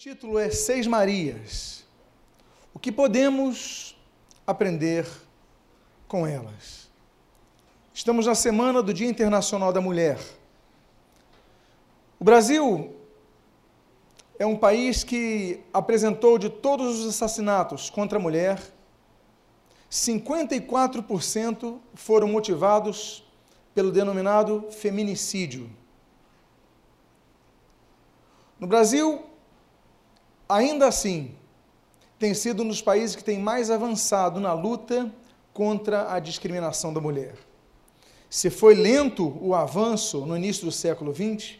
título 0.00 0.38
é 0.38 0.48
Seis 0.48 0.86
Marias. 0.86 1.84
O 2.72 2.78
que 2.78 2.90
podemos 2.90 3.94
aprender 4.46 5.06
com 6.08 6.26
elas? 6.26 6.88
Estamos 7.92 8.24
na 8.24 8.34
semana 8.34 8.82
do 8.82 8.94
Dia 8.94 9.10
Internacional 9.10 9.74
da 9.74 9.80
Mulher. 9.82 10.18
O 12.18 12.24
Brasil 12.24 12.96
é 14.38 14.46
um 14.46 14.56
país 14.56 15.04
que 15.04 15.60
apresentou 15.70 16.38
de 16.38 16.48
todos 16.48 17.00
os 17.00 17.06
assassinatos 17.06 17.90
contra 17.90 18.18
a 18.18 18.22
mulher, 18.22 18.58
54% 19.90 21.78
foram 21.92 22.26
motivados 22.26 23.22
pelo 23.74 23.92
denominado 23.92 24.64
feminicídio. 24.70 25.68
No 28.58 28.66
Brasil, 28.66 29.28
ainda 30.50 30.86
assim, 30.86 31.34
tem 32.18 32.34
sido 32.34 32.62
um 32.62 32.68
dos 32.68 32.82
países 32.82 33.16
que 33.16 33.24
tem 33.24 33.38
mais 33.38 33.70
avançado 33.70 34.40
na 34.40 34.52
luta 34.52 35.10
contra 35.54 36.12
a 36.12 36.18
discriminação 36.18 36.92
da 36.92 37.00
mulher. 37.00 37.34
Se 38.28 38.50
foi 38.50 38.74
lento 38.74 39.36
o 39.40 39.54
avanço 39.54 40.26
no 40.26 40.36
início 40.36 40.64
do 40.64 40.72
século 40.72 41.14
XX, 41.14 41.56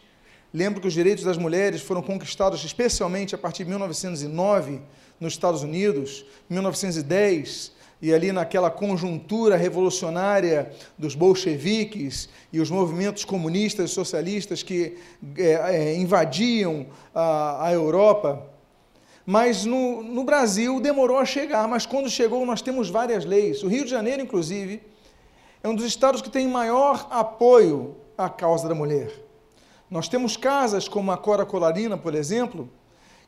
lembro 0.53 0.79
que 0.79 0.87
os 0.87 0.93
direitos 0.93 1.23
das 1.23 1.37
mulheres 1.37 1.81
foram 1.81 2.01
conquistados 2.01 2.63
especialmente 2.63 3.33
a 3.33 3.37
partir 3.37 3.63
de 3.63 3.69
1909 3.69 4.81
nos 5.19 5.33
Estados 5.33 5.63
Unidos, 5.63 6.25
1910 6.49 7.71
e 8.01 8.13
ali 8.13 8.31
naquela 8.31 8.71
conjuntura 8.71 9.55
revolucionária 9.55 10.71
dos 10.97 11.13
bolcheviques 11.13 12.29
e 12.51 12.59
os 12.59 12.71
movimentos 12.71 13.23
comunistas 13.23 13.91
e 13.91 13.93
socialistas 13.93 14.63
que 14.63 14.97
é, 15.37 15.51
é, 15.51 15.95
invadiam 15.95 16.87
a, 17.13 17.67
a 17.67 17.71
Europa, 17.71 18.50
mas 19.25 19.65
no, 19.65 20.01
no 20.03 20.23
Brasil 20.23 20.79
demorou 20.79 21.17
a 21.17 21.25
chegar, 21.25 21.67
mas 21.67 21.85
quando 21.85 22.09
chegou 22.09 22.45
nós 22.45 22.61
temos 22.61 22.89
várias 22.89 23.25
leis. 23.25 23.63
O 23.63 23.67
Rio 23.67 23.83
de 23.83 23.91
Janeiro, 23.91 24.21
inclusive, 24.21 24.81
é 25.63 25.69
um 25.69 25.75
dos 25.75 25.85
estados 25.85 26.21
que 26.21 26.29
tem 26.29 26.47
maior 26.47 27.07
apoio 27.09 27.95
à 28.17 28.29
causa 28.29 28.67
da 28.67 28.75
mulher. 28.75 29.11
Nós 29.89 30.07
temos 30.07 30.37
casas 30.37 30.87
como 30.87 31.11
a 31.11 31.17
Cora 31.17 31.45
Colarina, 31.45 31.97
por 31.97 32.15
exemplo, 32.15 32.69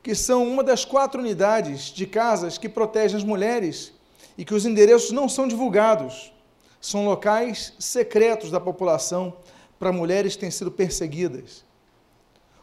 que 0.01 0.15
são 0.15 0.47
uma 0.47 0.63
das 0.63 0.83
quatro 0.83 1.21
unidades 1.21 1.85
de 1.85 2.05
casas 2.05 2.57
que 2.57 2.67
protegem 2.67 3.17
as 3.17 3.23
mulheres 3.23 3.93
e 4.37 4.43
que 4.43 4.53
os 4.53 4.65
endereços 4.65 5.11
não 5.11 5.29
são 5.29 5.47
divulgados. 5.47 6.33
São 6.81 7.05
locais 7.05 7.73
secretos 7.79 8.49
da 8.51 8.59
população 8.59 9.33
para 9.79 9.91
mulheres 9.91 10.35
que 10.35 10.41
têm 10.41 10.51
sido 10.51 10.71
perseguidas. 10.71 11.63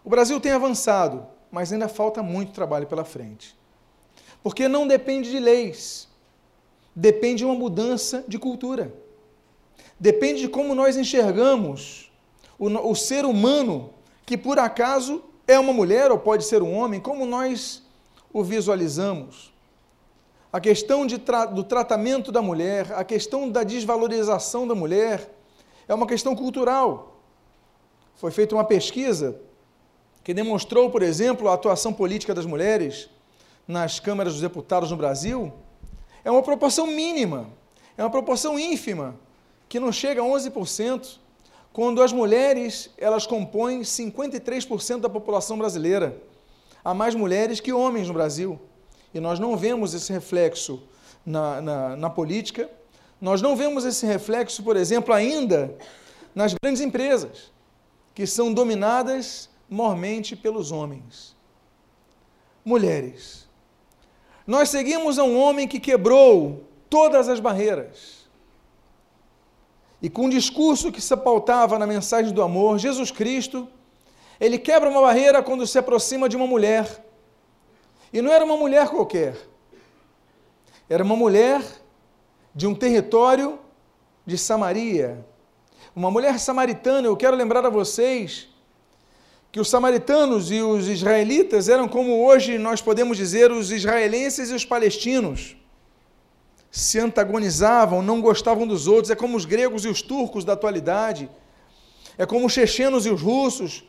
O 0.04 0.10
Brasil 0.10 0.40
tem 0.40 0.52
avançado, 0.52 1.26
mas 1.50 1.72
ainda 1.72 1.88
falta 1.88 2.22
muito 2.22 2.52
trabalho 2.52 2.86
pela 2.86 3.04
frente. 3.04 3.56
Porque 4.42 4.68
não 4.68 4.86
depende 4.86 5.30
de 5.30 5.38
leis, 5.38 6.08
depende 6.94 7.38
de 7.38 7.44
uma 7.44 7.54
mudança 7.54 8.24
de 8.26 8.38
cultura. 8.38 8.92
Depende 9.98 10.40
de 10.42 10.48
como 10.48 10.74
nós 10.74 10.96
enxergamos 10.96 12.10
o, 12.58 12.68
o 12.90 12.94
ser 12.94 13.24
humano, 13.24 13.92
que 14.24 14.36
por 14.36 14.58
acaso 14.58 15.22
é 15.46 15.58
uma 15.58 15.72
mulher 15.72 16.10
ou 16.10 16.18
pode 16.18 16.44
ser 16.44 16.62
um 16.62 16.74
homem, 16.74 17.00
como 17.00 17.26
nós 17.26 17.82
o 18.32 18.42
visualizamos. 18.42 19.52
A 20.52 20.60
questão 20.60 21.06
tra 21.06 21.44
do 21.44 21.62
tratamento 21.62 22.32
da 22.32 22.40
mulher, 22.40 22.92
a 22.94 23.04
questão 23.04 23.48
da 23.48 23.62
desvalorização 23.62 24.66
da 24.66 24.74
mulher, 24.74 25.32
é 25.86 25.94
uma 25.94 26.06
questão 26.06 26.34
cultural. 26.34 27.20
Foi 28.14 28.30
feita 28.30 28.54
uma 28.54 28.64
pesquisa 28.64 29.40
que 30.30 30.34
demonstrou, 30.34 30.88
por 30.88 31.02
exemplo, 31.02 31.48
a 31.48 31.54
atuação 31.54 31.92
política 31.92 32.32
das 32.32 32.46
mulheres 32.46 33.10
nas 33.66 33.98
câmaras 33.98 34.34
dos 34.34 34.40
deputados 34.40 34.88
no 34.88 34.96
Brasil, 34.96 35.52
é 36.24 36.30
uma 36.30 36.40
proporção 36.40 36.86
mínima, 36.86 37.50
é 37.98 38.04
uma 38.04 38.10
proporção 38.10 38.56
ínfima, 38.56 39.16
que 39.68 39.80
não 39.80 39.90
chega 39.90 40.22
a 40.22 40.24
11%, 40.24 41.18
quando 41.72 42.00
as 42.00 42.12
mulheres 42.12 42.90
elas 42.96 43.26
compõem 43.26 43.80
53% 43.80 45.00
da 45.00 45.08
população 45.08 45.58
brasileira. 45.58 46.16
Há 46.84 46.94
mais 46.94 47.16
mulheres 47.16 47.58
que 47.58 47.72
homens 47.72 48.06
no 48.06 48.14
Brasil. 48.14 48.56
E 49.12 49.18
nós 49.18 49.40
não 49.40 49.56
vemos 49.56 49.94
esse 49.94 50.12
reflexo 50.12 50.80
na, 51.26 51.60
na, 51.60 51.96
na 51.96 52.08
política, 52.08 52.70
nós 53.20 53.42
não 53.42 53.56
vemos 53.56 53.84
esse 53.84 54.06
reflexo, 54.06 54.62
por 54.62 54.76
exemplo, 54.76 55.12
ainda 55.12 55.74
nas 56.32 56.54
grandes 56.62 56.80
empresas, 56.80 57.50
que 58.14 58.28
são 58.28 58.54
dominadas 58.54 59.49
mormente 59.70 60.34
pelos 60.34 60.72
homens. 60.72 61.36
Mulheres, 62.64 63.48
nós 64.44 64.68
seguimos 64.68 65.18
a 65.18 65.22
um 65.22 65.38
homem 65.38 65.68
que 65.68 65.78
quebrou 65.78 66.64
todas 66.90 67.28
as 67.28 67.38
barreiras. 67.38 68.28
E 70.02 70.10
com 70.10 70.22
um 70.22 70.28
discurso 70.28 70.90
que 70.90 71.00
se 71.00 71.16
pautava 71.16 71.78
na 71.78 71.86
mensagem 71.86 72.32
do 72.32 72.42
amor, 72.42 72.78
Jesus 72.78 73.12
Cristo, 73.12 73.68
ele 74.40 74.58
quebra 74.58 74.90
uma 74.90 75.00
barreira 75.00 75.42
quando 75.42 75.66
se 75.66 75.78
aproxima 75.78 76.28
de 76.28 76.36
uma 76.36 76.46
mulher. 76.46 77.04
E 78.12 78.20
não 78.20 78.32
era 78.32 78.44
uma 78.44 78.56
mulher 78.56 78.88
qualquer. 78.88 79.36
Era 80.88 81.04
uma 81.04 81.14
mulher 81.14 81.62
de 82.52 82.66
um 82.66 82.74
território 82.74 83.58
de 84.26 84.36
Samaria. 84.36 85.24
Uma 85.94 86.10
mulher 86.10 86.38
samaritana, 86.38 87.06
eu 87.06 87.16
quero 87.16 87.36
lembrar 87.36 87.64
a 87.64 87.70
vocês 87.70 88.49
que 89.52 89.58
os 89.58 89.68
samaritanos 89.68 90.50
e 90.50 90.62
os 90.62 90.86
israelitas 90.86 91.68
eram 91.68 91.88
como 91.88 92.24
hoje 92.24 92.56
nós 92.56 92.80
podemos 92.80 93.16
dizer 93.16 93.50
os 93.50 93.72
israelenses 93.72 94.50
e 94.50 94.54
os 94.54 94.64
palestinos. 94.64 95.56
Se 96.70 97.00
antagonizavam, 97.00 98.00
não 98.00 98.20
gostavam 98.20 98.64
dos 98.64 98.86
outros, 98.86 99.10
é 99.10 99.16
como 99.16 99.36
os 99.36 99.44
gregos 99.44 99.84
e 99.84 99.88
os 99.88 100.02
turcos 100.02 100.44
da 100.44 100.52
atualidade, 100.52 101.28
é 102.16 102.24
como 102.24 102.46
os 102.46 102.52
chechenos 102.52 103.06
e 103.06 103.10
os 103.10 103.20
russos. 103.20 103.82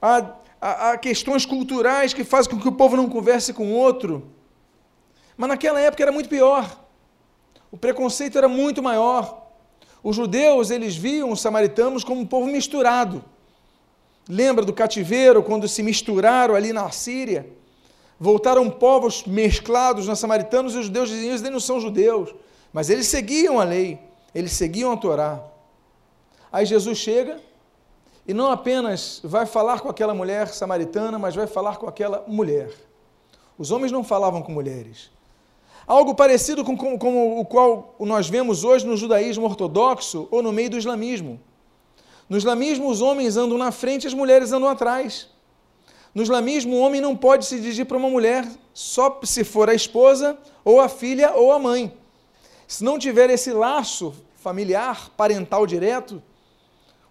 Há, 0.00 0.34
há, 0.58 0.90
há 0.90 0.98
questões 0.98 1.44
culturais 1.44 2.14
que 2.14 2.24
fazem 2.24 2.50
com 2.50 2.58
que 2.58 2.68
o 2.68 2.72
povo 2.72 2.96
não 2.96 3.06
converse 3.06 3.52
com 3.52 3.66
o 3.72 3.74
outro. 3.74 4.30
Mas 5.36 5.48
naquela 5.50 5.78
época 5.78 6.02
era 6.02 6.12
muito 6.12 6.30
pior. 6.30 6.84
O 7.70 7.76
preconceito 7.76 8.38
era 8.38 8.48
muito 8.48 8.82
maior. 8.82 9.46
Os 10.02 10.16
judeus, 10.16 10.70
eles 10.70 10.96
viam 10.96 11.30
os 11.32 11.42
samaritanos 11.42 12.02
como 12.02 12.22
um 12.22 12.26
povo 12.26 12.46
misturado 12.46 13.22
Lembra 14.28 14.64
do 14.64 14.72
cativeiro, 14.72 15.42
quando 15.42 15.68
se 15.68 15.82
misturaram 15.82 16.54
ali 16.54 16.72
na 16.72 16.90
Síria? 16.90 17.48
Voltaram 18.18 18.68
povos 18.70 19.24
mesclados 19.24 20.06
na 20.06 20.16
samaritanos 20.16 20.74
e 20.74 20.78
os 20.78 20.86
judeus 20.86 21.08
diziam: 21.08 21.30
eles 21.30 21.42
não 21.42 21.60
são 21.60 21.80
judeus. 21.80 22.34
Mas 22.72 22.90
eles 22.90 23.06
seguiam 23.06 23.60
a 23.60 23.64
lei, 23.64 23.98
eles 24.34 24.52
seguiam 24.52 24.92
a 24.92 24.96
Torá. 24.96 25.42
Aí 26.52 26.66
Jesus 26.66 26.98
chega 26.98 27.40
e 28.26 28.34
não 28.34 28.50
apenas 28.50 29.20
vai 29.22 29.46
falar 29.46 29.80
com 29.80 29.88
aquela 29.88 30.14
mulher 30.14 30.48
samaritana, 30.48 31.18
mas 31.18 31.34
vai 31.34 31.46
falar 31.46 31.76
com 31.76 31.86
aquela 31.86 32.24
mulher. 32.26 32.70
Os 33.56 33.70
homens 33.70 33.92
não 33.92 34.02
falavam 34.02 34.42
com 34.42 34.52
mulheres. 34.52 35.10
Algo 35.86 36.14
parecido 36.14 36.64
com, 36.64 36.76
com, 36.76 36.98
com 36.98 37.40
o 37.40 37.44
qual 37.44 37.94
nós 38.00 38.28
vemos 38.28 38.64
hoje 38.64 38.84
no 38.84 38.96
judaísmo 38.96 39.44
ortodoxo 39.44 40.26
ou 40.30 40.42
no 40.42 40.52
meio 40.52 40.70
do 40.70 40.78
islamismo. 40.78 41.40
No 42.28 42.36
islamismo, 42.36 42.88
os 42.88 43.00
homens 43.00 43.36
andam 43.36 43.56
na 43.56 43.70
frente 43.70 44.04
e 44.04 44.06
as 44.08 44.14
mulheres 44.14 44.52
andam 44.52 44.68
atrás. 44.68 45.28
No 46.14 46.22
islamismo, 46.22 46.74
o 46.74 46.80
homem 46.80 47.00
não 47.00 47.16
pode 47.16 47.44
se 47.44 47.60
dirigir 47.60 47.86
para 47.86 47.96
uma 47.96 48.08
mulher 48.08 48.46
só 48.72 49.20
se 49.22 49.44
for 49.44 49.70
a 49.70 49.74
esposa, 49.74 50.36
ou 50.64 50.80
a 50.80 50.88
filha, 50.88 51.32
ou 51.34 51.52
a 51.52 51.58
mãe. 51.58 51.96
Se 52.66 52.82
não 52.82 52.98
tiver 52.98 53.30
esse 53.30 53.52
laço 53.52 54.14
familiar, 54.34 55.10
parental 55.16 55.66
direto, 55.66 56.22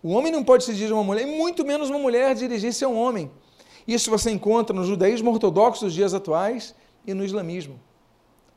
o 0.04 0.10
homem 0.10 0.32
não 0.32 0.44
pode 0.44 0.64
se 0.64 0.74
dirigir 0.74 0.92
a 0.92 0.96
uma 0.96 1.04
mulher, 1.04 1.28
e 1.28 1.38
muito 1.38 1.66
menos 1.66 1.90
uma 1.90 2.00
mulher 2.00 2.36
dirigir-se 2.36 2.84
a 2.84 2.88
um 2.90 2.98
homem. 2.98 3.32
Isso 3.88 4.10
você 4.10 4.32
encontra 4.32 4.76
no 4.76 4.84
judaísmo 4.84 5.32
ortodoxo 5.32 5.86
dos 5.86 5.94
dias 5.94 6.14
atuais 6.14 6.76
e 7.06 7.14
no 7.14 7.24
islamismo. 7.24 7.80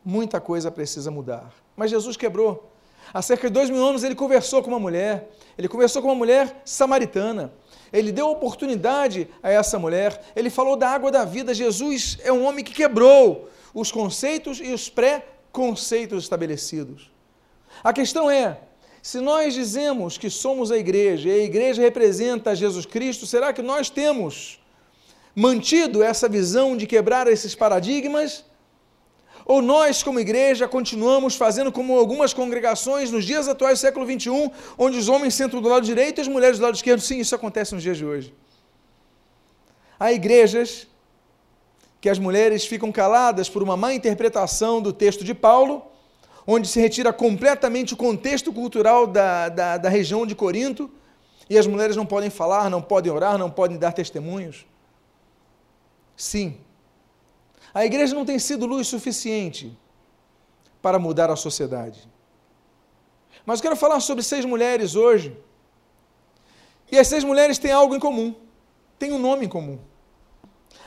Muita 0.05 0.41
coisa 0.41 0.71
precisa 0.71 1.11
mudar. 1.11 1.53
Mas 1.77 1.91
Jesus 1.91 2.17
quebrou. 2.17 2.71
Há 3.13 3.23
cerca 3.23 3.49
de 3.49 3.55
dois 3.55 3.71
mil 3.71 3.85
anos 3.85 4.05
ele 4.05 4.15
conversou 4.15 4.63
com 4.63 4.71
uma 4.71 4.79
mulher, 4.79 5.31
ele 5.57 5.69
conversou 5.69 6.03
com 6.03 6.09
uma 6.09 6.15
mulher 6.15 6.63
samaritana. 6.65 7.53
Ele 7.93 8.13
deu 8.13 8.29
oportunidade 8.29 9.29
a 9.43 9.51
essa 9.51 9.79
mulher, 9.79 10.21
ele 10.37 10.51
falou 10.51 10.77
da 10.77 10.91
água 10.91 11.11
da 11.11 11.25
vida. 11.25 11.55
Jesus 11.55 12.19
é 12.23 12.31
um 12.31 12.45
homem 12.45 12.65
que 12.65 12.75
quebrou 12.75 13.49
os 13.73 13.91
conceitos 13.91 14.61
e 14.61 14.73
os 14.73 14.89
pré-conceitos 14.89 16.25
estabelecidos. 16.25 17.11
A 17.83 17.93
questão 17.93 18.31
é: 18.31 18.61
se 19.03 19.21
nós 19.21 19.55
dizemos 19.55 20.19
que 20.19 20.29
somos 20.29 20.71
a 20.71 20.77
igreja 20.77 21.29
e 21.29 21.33
a 21.33 21.45
igreja 21.45 21.81
representa 21.81 22.55
Jesus 22.55 22.85
Cristo, 22.85 23.27
será 23.27 23.53
que 23.53 23.63
nós 23.63 23.89
temos 23.89 24.61
mantido 25.35 26.03
essa 26.03 26.29
visão 26.29 26.77
de 26.77 26.87
quebrar 26.87 27.27
esses 27.27 27.55
paradigmas? 27.55 28.45
Ou 29.49 29.63
nós, 29.63 30.03
como 30.03 30.21
igreja, 30.21 30.69
continuamos 30.69 31.35
fazendo 31.35 31.73
como 31.73 31.99
algumas 31.99 32.35
congregações 32.35 33.11
nos 33.11 33.25
dias 33.25 33.49
atuais 33.49 33.79
do 33.79 33.81
século 33.81 34.05
XXI, 34.05 34.53
onde 34.77 34.99
os 34.99 35.09
homens 35.09 35.33
sentam 35.33 35.63
do 35.63 35.69
lado 35.71 35.87
direito 35.87 36.19
e 36.19 36.21
as 36.21 36.29
mulheres 36.29 36.59
do 36.59 36.65
lado 36.65 36.75
esquerdo? 36.75 37.01
Sim, 37.01 37.19
isso 37.19 37.35
acontece 37.35 37.75
nos 37.75 37.83
dias 37.83 37.97
de 37.97 38.05
hoje. 38.05 38.35
Há 39.99 40.13
igrejas 40.13 40.87
que 41.99 42.11
as 42.11 42.19
mulheres 42.19 42.67
ficam 42.67 42.93
caladas 42.93 43.49
por 43.49 43.63
uma 43.63 43.75
má 43.75 43.95
interpretação 43.95 44.83
do 44.83 44.93
texto 44.93 45.25
de 45.25 45.33
Paulo, 45.33 45.83
onde 46.47 46.69
se 46.69 46.79
retira 46.79 47.11
completamente 47.11 47.95
o 47.95 47.97
contexto 47.97 48.53
cultural 48.53 49.07
da, 49.07 49.49
da, 49.49 49.79
da 49.79 49.89
região 49.89 50.27
de 50.27 50.35
Corinto, 50.35 50.91
e 51.49 51.57
as 51.57 51.67
mulheres 51.67 51.97
não 51.97 52.05
podem 52.05 52.29
falar, 52.29 52.69
não 52.69 52.83
podem 52.83 53.11
orar, 53.11 53.39
não 53.39 53.51
podem 53.51 53.79
dar 53.79 53.93
testemunhos. 53.93 54.67
Sim, 56.15 56.59
a 57.79 57.87
igreja 57.87 58.13
não 58.13 58.25
tem 58.25 58.41
sido 58.41 58.67
luz 58.67 58.89
suficiente 58.89 59.79
para 60.83 60.99
mudar 60.99 61.31
a 61.31 61.37
sociedade. 61.37 62.11
Mas 63.47 63.61
eu 63.61 63.63
quero 63.63 63.77
falar 63.77 64.01
sobre 64.01 64.25
seis 64.25 64.45
mulheres 64.45 64.97
hoje. 64.97 65.39
E 66.91 66.99
as 66.99 67.07
seis 67.07 67.23
mulheres 67.23 67.57
têm 67.57 67.71
algo 67.71 67.95
em 67.95 68.01
comum, 68.01 68.35
têm 68.99 69.13
um 69.13 69.19
nome 69.21 69.47
em 69.47 69.49
comum. 69.49 69.79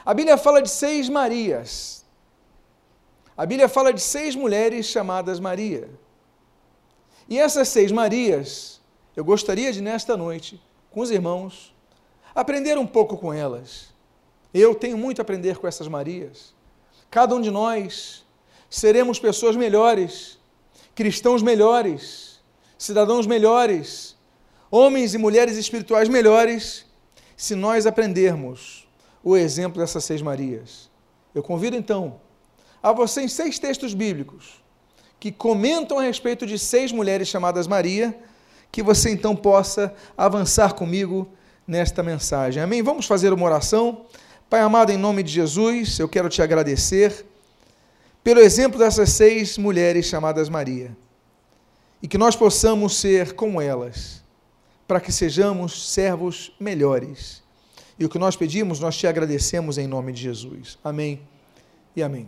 A 0.03 0.13
Bíblia 0.13 0.37
fala 0.37 0.61
de 0.61 0.69
seis 0.69 1.07
Marias. 1.07 2.05
A 3.37 3.45
Bíblia 3.45 3.69
fala 3.69 3.93
de 3.93 4.01
seis 4.01 4.35
mulheres 4.35 4.85
chamadas 4.85 5.39
Maria. 5.39 5.89
E 7.29 7.39
essas 7.39 7.69
seis 7.69 7.89
Marias, 7.89 8.81
eu 9.15 9.23
gostaria 9.23 9.71
de, 9.71 9.79
nesta 9.79 10.17
noite, 10.17 10.61
com 10.89 10.99
os 10.99 11.09
irmãos, 11.09 11.73
aprender 12.35 12.77
um 12.77 12.85
pouco 12.85 13.15
com 13.15 13.31
elas. 13.31 13.93
Eu 14.53 14.75
tenho 14.75 14.97
muito 14.97 15.19
a 15.19 15.21
aprender 15.21 15.57
com 15.57 15.65
essas 15.65 15.87
Marias. 15.87 16.59
Cada 17.11 17.35
um 17.35 17.41
de 17.41 17.51
nós 17.51 18.23
seremos 18.69 19.19
pessoas 19.19 19.57
melhores, 19.57 20.39
cristãos 20.95 21.43
melhores, 21.43 22.39
cidadãos 22.77 23.27
melhores, 23.27 24.15
homens 24.71 25.13
e 25.13 25.17
mulheres 25.17 25.57
espirituais 25.57 26.07
melhores, 26.07 26.85
se 27.35 27.53
nós 27.53 27.85
aprendermos 27.85 28.87
o 29.21 29.35
exemplo 29.35 29.81
dessas 29.81 30.05
seis 30.05 30.21
Marias. 30.21 30.89
Eu 31.35 31.43
convido 31.43 31.75
então 31.75 32.21
a 32.81 32.93
você 32.93 33.21
em 33.23 33.27
seis 33.27 33.59
textos 33.59 33.93
bíblicos 33.93 34.63
que 35.19 35.33
comentam 35.33 35.99
a 35.99 36.03
respeito 36.03 36.47
de 36.47 36.57
seis 36.57 36.93
mulheres 36.93 37.27
chamadas 37.27 37.67
Maria, 37.67 38.17
que 38.71 38.81
você 38.81 39.11
então 39.11 39.35
possa 39.35 39.93
avançar 40.17 40.73
comigo 40.73 41.27
nesta 41.67 42.01
mensagem. 42.01 42.63
Amém? 42.63 42.81
Vamos 42.81 43.05
fazer 43.05 43.33
uma 43.33 43.45
oração. 43.45 44.05
Pai 44.51 44.59
amado, 44.59 44.91
em 44.91 44.97
nome 44.97 45.23
de 45.23 45.31
Jesus, 45.31 45.97
eu 45.97 46.09
quero 46.09 46.27
te 46.27 46.41
agradecer 46.41 47.25
pelo 48.21 48.41
exemplo 48.41 48.77
dessas 48.77 49.11
seis 49.11 49.57
mulheres 49.57 50.07
chamadas 50.07 50.49
Maria. 50.49 50.91
E 52.03 52.07
que 52.09 52.17
nós 52.17 52.35
possamos 52.35 52.97
ser 52.97 53.31
como 53.31 53.61
elas, 53.61 54.21
para 54.85 54.99
que 54.99 55.09
sejamos 55.09 55.93
servos 55.93 56.53
melhores 56.59 57.41
e 57.97 58.03
o 58.03 58.09
que 58.09 58.19
nós 58.19 58.35
pedimos, 58.35 58.77
nós 58.81 58.97
te 58.97 59.07
agradecemos 59.07 59.77
em 59.77 59.87
nome 59.87 60.11
de 60.11 60.21
Jesus. 60.21 60.77
Amém 60.83 61.21
e 61.95 62.03
amém. 62.03 62.27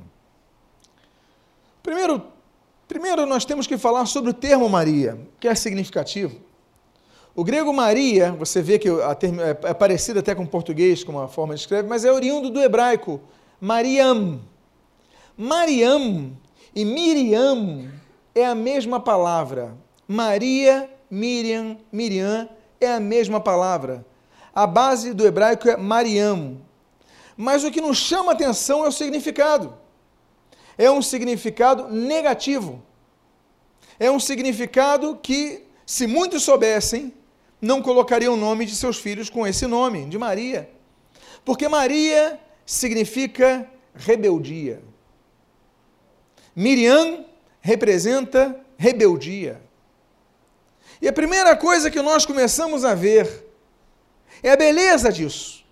Primeiro, 1.83 2.25
primeiro 2.87 3.25
nós 3.25 3.43
temos 3.43 3.67
que 3.67 3.77
falar 3.77 4.05
sobre 4.05 4.29
o 4.29 4.33
termo 4.33 4.69
Maria, 4.69 5.19
que 5.41 5.47
é 5.49 5.53
significativo. 5.53 6.39
O 7.35 7.43
grego 7.43 7.73
Maria, 7.73 8.31
você 8.31 8.61
vê 8.61 8.77
que 8.77 8.87
a 8.87 9.11
é, 9.11 9.69
é 9.69 9.73
parecido 9.73 10.19
até 10.19 10.35
com 10.35 10.43
o 10.43 10.47
português, 10.47 11.03
como 11.03 11.19
a 11.19 11.27
forma 11.27 11.55
de 11.55 11.61
escrever, 11.61 11.87
mas 11.87 12.05
é 12.05 12.11
oriundo 12.11 12.51
do 12.51 12.61
hebraico, 12.61 13.19
Mariam. 13.59 14.39
Mariam 15.35 16.37
e 16.75 16.85
Miriam 16.85 17.91
é 18.35 18.45
a 18.45 18.53
mesma 18.53 18.99
palavra. 18.99 19.75
Maria, 20.07 20.87
Miriam, 21.09 21.75
Miriam 21.91 22.47
é 22.79 22.93
a 22.93 22.99
mesma 22.99 23.39
palavra. 23.39 24.05
A 24.53 24.67
base 24.67 25.11
do 25.11 25.25
hebraico 25.25 25.67
é 25.67 25.75
Mariam. 25.75 26.61
Mas 27.35 27.63
o 27.63 27.71
que 27.71 27.81
nos 27.81 27.97
chama 27.97 28.33
atenção 28.33 28.85
é 28.85 28.87
o 28.87 28.91
significado. 28.91 29.75
É 30.77 30.91
um 30.91 31.01
significado 31.01 31.89
negativo. 31.89 32.83
É 33.99 34.11
um 34.11 34.19
significado 34.19 35.17
que, 35.19 35.63
se 35.83 36.05
muitos 36.05 36.43
soubessem, 36.43 37.11
não 37.63 37.81
colocariam 37.81 38.33
o 38.33 38.37
nome 38.37 38.65
de 38.65 38.75
seus 38.75 38.99
filhos 38.99 39.29
com 39.29 39.47
esse 39.47 39.65
nome, 39.65 40.05
de 40.05 40.17
Maria. 40.17 40.69
Porque 41.45 41.69
Maria 41.69 42.37
significa 42.65 43.65
rebeldia. 43.95 44.83
Miriam 46.53 47.23
representa 47.61 48.59
rebeldia. 48.75 49.61
E 51.01 51.07
a 51.07 51.13
primeira 51.13 51.55
coisa 51.55 51.89
que 51.89 52.01
nós 52.01 52.25
começamos 52.25 52.83
a 52.83 52.93
ver 52.93 53.47
é 54.43 54.51
a 54.51 54.57
beleza 54.57 55.09
disso. 55.09 55.63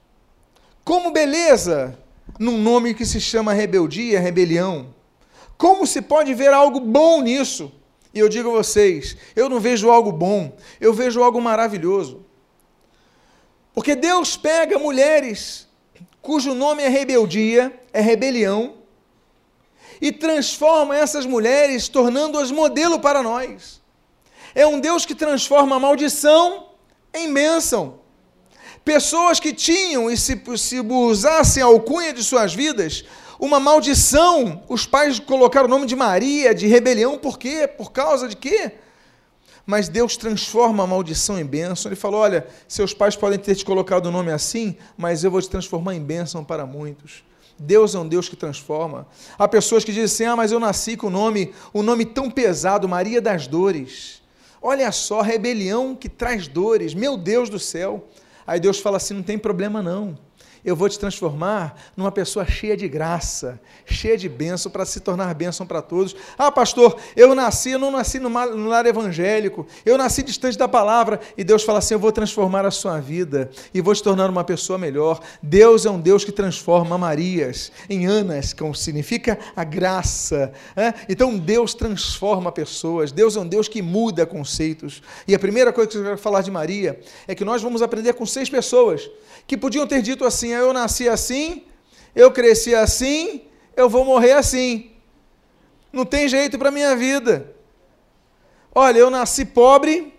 Como 0.86 1.12
beleza 1.12 2.00
num 2.40 2.58
nome 2.58 2.94
que 2.94 3.06
se 3.06 3.20
chama 3.20 3.52
rebeldia, 3.52 4.18
rebelião. 4.18 4.96
Como 5.58 5.86
se 5.86 6.02
pode 6.02 6.34
ver 6.34 6.54
algo 6.54 6.80
bom 6.80 7.22
nisso? 7.22 7.70
E 8.13 8.19
eu 8.19 8.28
digo 8.28 8.50
a 8.50 8.54
vocês, 8.54 9.16
eu 9.36 9.48
não 9.48 9.60
vejo 9.60 9.90
algo 9.90 10.12
bom, 10.12 10.56
eu 10.80 10.94
vejo 10.94 11.24
algo 11.24 11.42
maravilhoso. 11.42 12.25
Porque 13.74 13.96
Deus 13.96 14.36
pega 14.36 14.78
mulheres 14.78 15.69
cujo 16.22 16.54
nome 16.54 16.84
é 16.84 16.88
rebeldia, 16.88 17.74
é 17.92 18.00
rebelião, 18.00 18.75
e 20.00 20.12
transforma 20.12 20.96
essas 20.96 21.25
mulheres, 21.25 21.88
tornando-as 21.88 22.52
modelo 22.52 23.00
para 23.00 23.22
nós. 23.22 23.81
É 24.54 24.66
um 24.66 24.80
Deus 24.80 25.06
que 25.06 25.16
transforma 25.16 25.75
a 25.75 25.80
maldição 25.80 26.69
em 27.14 27.31
bênção. 27.34 28.00
Pessoas 28.84 29.40
que 29.40 29.54
tinham, 29.54 30.10
e 30.10 30.18
se, 30.18 30.42
se 30.57 30.80
usassem 30.80 31.62
a 31.62 31.68
alcunha 31.68 32.12
de 32.12 32.24
suas 32.24 32.54
vidas, 32.54 33.06
uma 33.42 33.60
maldição. 33.60 34.62
Os 34.70 34.86
pais 34.86 35.20
colocaram 35.20 35.66
o 35.66 35.70
nome 35.70 35.88
de 35.88 35.96
Maria, 35.96 36.54
de 36.54 36.68
rebelião, 36.68 37.18
por 37.18 37.40
quê? 37.40 37.68
Por 37.68 37.92
causa 37.92 38.30
de 38.30 38.38
quê? 38.38 38.74
Mas 39.66 39.90
Deus 39.90 40.16
transforma 40.16 40.84
a 40.84 40.88
maldição 40.88 41.40
em 41.40 41.46
bênção. 41.46 41.90
Ele 41.90 41.96
falou: 41.96 42.22
Olha, 42.22 42.48
seus 42.68 42.94
pais 42.94 43.16
podem 43.16 43.40
ter 43.40 43.56
te 43.56 43.66
colocado 43.66 44.06
o 44.06 44.12
nome 44.12 44.32
assim, 44.32 44.78
mas 44.96 45.24
eu 45.24 45.32
vou 45.32 45.42
te 45.42 45.50
transformar 45.50 45.96
em 45.96 46.00
bênção 46.02 46.44
para 46.44 46.66
muitos. 46.66 47.24
Deus 47.58 47.94
é 47.94 48.00
um 48.00 48.08
Deus 48.08 48.30
que 48.30 48.36
transforma. 48.36 49.08
Há 49.38 49.48
pessoas 49.48 49.84
que 49.84 49.92
dizem 49.92 50.06
assim: 50.06 50.26
Ah, 50.26 50.36
mas 50.36 50.52
eu 50.52 50.60
nasci 50.60 50.96
com 50.96 51.08
o 51.08 51.12
nome, 51.12 51.54
um 51.74 51.82
nome 51.82 52.06
tão 52.06 52.30
pesado, 52.30 52.88
Maria 52.88 53.20
das 53.20 53.48
Dores. 53.48 54.22
Olha 54.62 54.92
só, 54.92 55.22
rebelião 55.22 55.96
que 55.96 56.08
traz 56.08 56.48
dores. 56.48 56.94
Meu 56.94 57.18
Deus 57.18 57.50
do 57.50 57.58
céu. 57.58 58.08
Aí 58.46 58.60
Deus 58.60 58.80
fala 58.80 58.98
assim: 58.98 59.16
não 59.16 59.24
tem 59.24 59.38
problema 59.38 59.82
não 59.82 60.18
eu 60.63 60.75
vou 60.75 60.88
te 60.88 61.00
transformar 61.00 61.75
numa 61.96 62.12
pessoa 62.12 62.46
cheia 62.46 62.78
de 62.78 62.88
graça, 62.88 63.60
cheia 63.86 64.18
de 64.18 64.30
bênção, 64.30 64.72
para 64.72 64.86
se 64.86 65.00
tornar 65.00 65.33
bênção 65.33 65.66
para 65.66 65.81
todos. 65.81 66.16
Ah, 66.38 66.52
pastor, 66.52 66.97
eu 67.16 67.33
nasci, 67.33 67.71
eu 67.71 67.80
não 67.80 67.92
nasci 67.92 68.19
no 68.19 68.68
lar 68.68 68.85
evangélico, 68.85 69.66
eu 69.85 69.97
nasci 69.97 70.24
distante 70.24 70.57
da 70.57 70.68
palavra, 70.68 71.19
e 71.38 71.44
Deus 71.44 71.64
fala 71.64 71.80
assim: 71.80 71.94
eu 71.94 72.00
vou 72.00 72.12
transformar 72.12 72.66
a 72.66 72.71
sua 72.71 73.00
vida 73.00 73.50
e 73.74 73.81
vou 73.81 73.94
te 73.94 74.04
tornar 74.04 74.30
uma 74.30 74.44
pessoa 74.44 74.78
melhor. 74.78 75.19
Deus 75.42 75.85
é 75.85 75.90
um 75.90 76.00
Deus 76.00 76.24
que 76.24 76.31
transforma 76.31 76.97
Marias 76.97 77.71
em 77.90 78.06
Anas, 78.06 78.54
que 78.54 78.64
significa 78.74 79.38
a 79.56 79.64
graça. 79.64 80.52
É? 80.76 80.94
Então 81.09 81.38
Deus 81.38 81.74
transforma 81.74 82.52
pessoas, 82.52 83.12
Deus 83.12 83.35
é 83.35 83.40
um 83.40 83.47
Deus 83.47 83.68
que 83.68 83.81
muda 83.81 84.26
conceitos. 84.26 85.02
E 85.28 85.35
a 85.35 85.40
primeira 85.40 85.74
coisa 85.74 85.90
que 85.90 85.97
eu 85.97 86.04
quero 86.04 86.18
falar 86.18 86.42
de 86.42 86.52
Maria 86.52 87.00
é 87.28 87.35
que 87.35 87.45
nós 87.45 87.62
vamos 87.62 87.81
aprender 87.81 88.14
com 88.14 88.26
seis 88.26 88.50
pessoas 88.50 89.09
que 89.47 89.57
podiam 89.57 89.85
ter 89.88 90.02
dito 90.02 90.24
assim: 90.26 90.51
eu 90.60 90.74
nasci 90.74 91.08
assim, 91.08 91.64
eu 92.16 92.31
cresci 92.31 92.76
assim, 92.76 93.44
eu 93.76 93.90
vou 93.90 94.06
morrer 94.06 94.34
assim. 94.34 94.92
Não 95.92 96.06
tem 96.06 96.28
jeito 96.28 96.58
para 96.58 96.70
a 96.70 96.72
minha 96.72 96.96
vida. 96.96 97.54
Olha, 98.74 99.00
eu 99.00 99.10
nasci 99.10 99.44
pobre, 99.44 100.14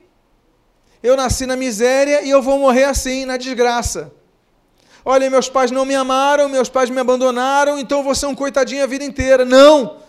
eu 1.03 1.17
nasci 1.17 1.47
na 1.47 1.57
miséria 1.57 2.23
e 2.23 2.31
eu 2.31 2.43
vou 2.43 2.59
morrer 2.59 2.85
assim, 2.85 3.25
na 3.25 3.37
desgraça. 3.37 4.13
Olha, 5.05 5.29
meus 5.31 5.49
pais 5.49 5.71
não 5.71 5.85
me 5.85 5.95
amaram, 5.95 6.49
meus 6.49 6.69
pais 6.69 6.91
me 6.91 7.01
abandonaram, 7.01 7.79
então 7.79 7.99
eu 7.99 8.05
vou 8.05 8.15
ser 8.15 8.27
um 8.27 8.35
coitadinho 8.35 8.85
a 8.85 8.87
vida 8.87 9.05
inteira. 9.05 9.45
Não! 9.45 10.02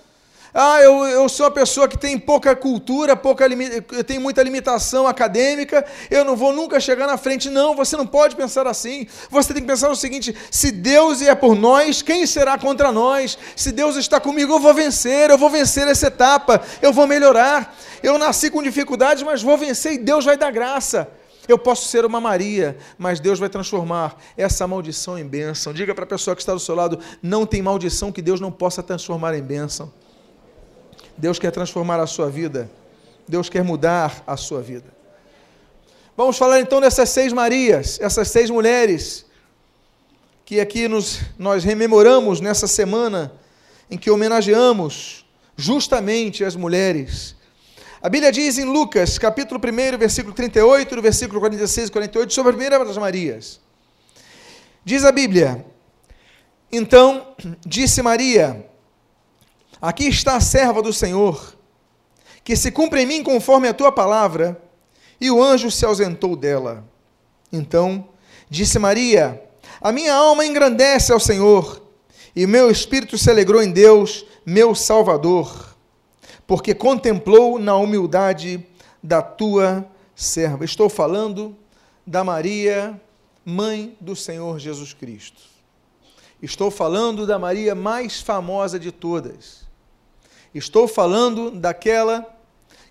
Ah, 0.53 0.79
eu, 0.81 1.03
eu 1.05 1.27
sou 1.27 1.48
uma 1.48 1.51
pessoa 1.51 1.88
que 1.88 1.98
tem 1.98 2.19
pouca 2.19 2.55
cultura, 2.55 3.15
pouca 3.15 3.48
eu 3.91 4.03
tenho 4.03 4.22
muita 4.22 4.43
limitação 4.43 5.07
acadêmica, 5.07 5.83
eu 6.12 6.24
não 6.24 6.36
vou 6.36 6.53
nunca 6.53 6.79
chegar 6.79 7.07
na 7.07 7.17
frente. 7.17 7.50
Não, 7.50 7.75
você 7.75 7.98
não 7.98 8.05
pode 8.05 8.36
pensar 8.36 8.67
assim. 8.67 9.07
Você 9.31 9.51
tem 9.51 9.63
que 9.63 9.67
pensar 9.67 9.89
o 9.89 9.95
seguinte: 9.95 10.36
se 10.51 10.72
Deus 10.72 11.24
é 11.24 11.33
por 11.33 11.55
nós, 11.55 12.03
quem 12.03 12.27
será 12.27 12.55
contra 12.55 12.91
nós? 12.91 13.36
Se 13.55 13.72
Deus 13.72 13.95
está 13.95 14.19
comigo, 14.19 14.53
eu 14.53 14.60
vou 14.60 14.75
vencer, 14.75 15.31
eu 15.31 15.39
vou 15.39 15.50
vencer 15.50 15.88
essa 15.88 16.07
etapa, 16.07 16.62
eu 16.83 16.93
vou 16.93 17.07
melhorar. 17.07 17.75
Eu 18.03 18.19
nasci 18.19 18.51
com 18.51 18.62
dificuldades, 18.62 19.24
mas 19.24 19.41
vou 19.41 19.57
vencer 19.57 19.93
e 19.93 19.98
Deus 19.98 20.24
vai 20.24 20.38
dar 20.38 20.51
graça. 20.51 21.10
Eu 21.48 21.57
posso 21.57 21.88
ser 21.88 22.05
uma 22.05 22.22
Maria, 22.22 22.77
mas 22.98 23.19
Deus 23.19 23.39
vai 23.39 23.50
transformar 23.50 24.15
essa 24.38 24.67
maldição 24.67 25.17
em 25.17 25.25
bênção. 25.25 25.74
Diga 25.74 25.95
para 25.95 26.03
a 26.03 26.07
pessoa 26.07 26.36
que 26.36 26.41
está 26.43 26.53
do 26.53 26.60
seu 26.60 26.75
lado: 26.75 27.00
não 27.24 27.43
tem 27.43 27.62
maldição 27.62 28.12
que 28.12 28.22
Deus 28.22 28.39
não 28.39 28.51
possa 28.51 28.83
transformar 28.83 29.36
em 29.36 29.41
bênção. 29.41 29.91
Deus 31.17 31.39
quer 31.39 31.51
transformar 31.51 32.00
a 32.00 32.08
sua 32.08 32.29
vida. 32.29 32.70
Deus 33.27 33.50
quer 33.50 33.63
mudar 33.63 34.24
a 34.27 34.36
sua 34.36 34.62
vida. 34.62 34.93
Vamos 36.15 36.38
falar 36.38 36.60
então 36.60 36.79
dessas 36.79 37.10
seis 37.10 37.34
Marias, 37.34 38.00
essas 38.00 38.27
seis 38.27 38.50
mulheres 38.50 39.25
que 40.46 40.60
aqui 40.60 40.88
nos, 40.88 41.22
nós 41.38 41.63
rememoramos 41.63 42.41
nessa 42.41 42.67
semana 42.67 43.32
em 43.89 43.98
que 43.98 44.12
homenageamos 44.12 45.25
justamente 45.55 46.43
as 46.43 46.55
mulheres. 46.55 47.36
A 48.01 48.10
Bíblia 48.10 48.32
diz 48.32 48.58
em 48.58 48.65
Lucas, 48.65 49.17
capítulo 49.17 49.60
1, 49.60 49.98
versículo 49.98 50.34
38, 50.36 51.01
versículo 51.01 51.39
46 51.39 51.88
e 51.88 51.91
48, 51.91 52.34
sobre 52.34 52.50
a 52.51 52.53
primeira 52.53 52.84
das 52.84 52.98
Marias. 52.98 53.62
Diz 54.84 55.05
a 55.05 55.12
Bíblia: 55.12 55.65
Então 56.72 57.34
disse 57.65 58.01
Maria: 58.01 58.70
Aqui 59.83 60.07
está 60.07 60.37
a 60.37 60.39
serva 60.39 60.81
do 60.81 60.93
Senhor, 60.93 61.57
que 62.41 62.55
se 62.55 62.71
cumpra 62.71 63.01
em 63.01 63.05
mim 63.05 63.21
conforme 63.21 63.67
a 63.67 63.73
tua 63.73 63.91
palavra. 63.91 64.57
E 65.19 65.29
o 65.29 65.43
anjo 65.43 65.69
se 65.69 65.85
ausentou 65.85 66.37
dela. 66.37 66.85
Então 67.51 68.07
disse 68.49 68.79
Maria: 68.79 69.43
A 69.81 69.91
minha 69.91 70.13
alma 70.13 70.45
engrandece 70.45 71.11
ao 71.11 71.19
Senhor, 71.19 71.81
e 72.33 72.47
meu 72.47 72.71
espírito 72.71 73.17
se 73.17 73.29
alegrou 73.29 73.61
em 73.61 73.71
Deus, 73.71 74.25
meu 74.45 74.73
Salvador, 74.73 75.75
porque 76.47 76.73
contemplou 76.73 77.59
na 77.59 77.75
humildade 77.75 78.65
da 79.03 79.21
tua 79.21 79.85
serva. 80.15 80.63
Estou 80.63 80.87
falando 80.87 81.57
da 82.07 82.23
Maria, 82.23 82.97
mãe 83.43 83.97
do 83.99 84.15
Senhor 84.15 84.59
Jesus 84.59 84.93
Cristo. 84.93 85.41
Estou 86.41 86.71
falando 86.71 87.27
da 87.27 87.37
Maria 87.37 87.75
mais 87.75 88.21
famosa 88.21 88.79
de 88.79 88.89
todas. 88.89 89.62
Estou 90.53 90.88
falando 90.88 91.50
daquela 91.50 92.27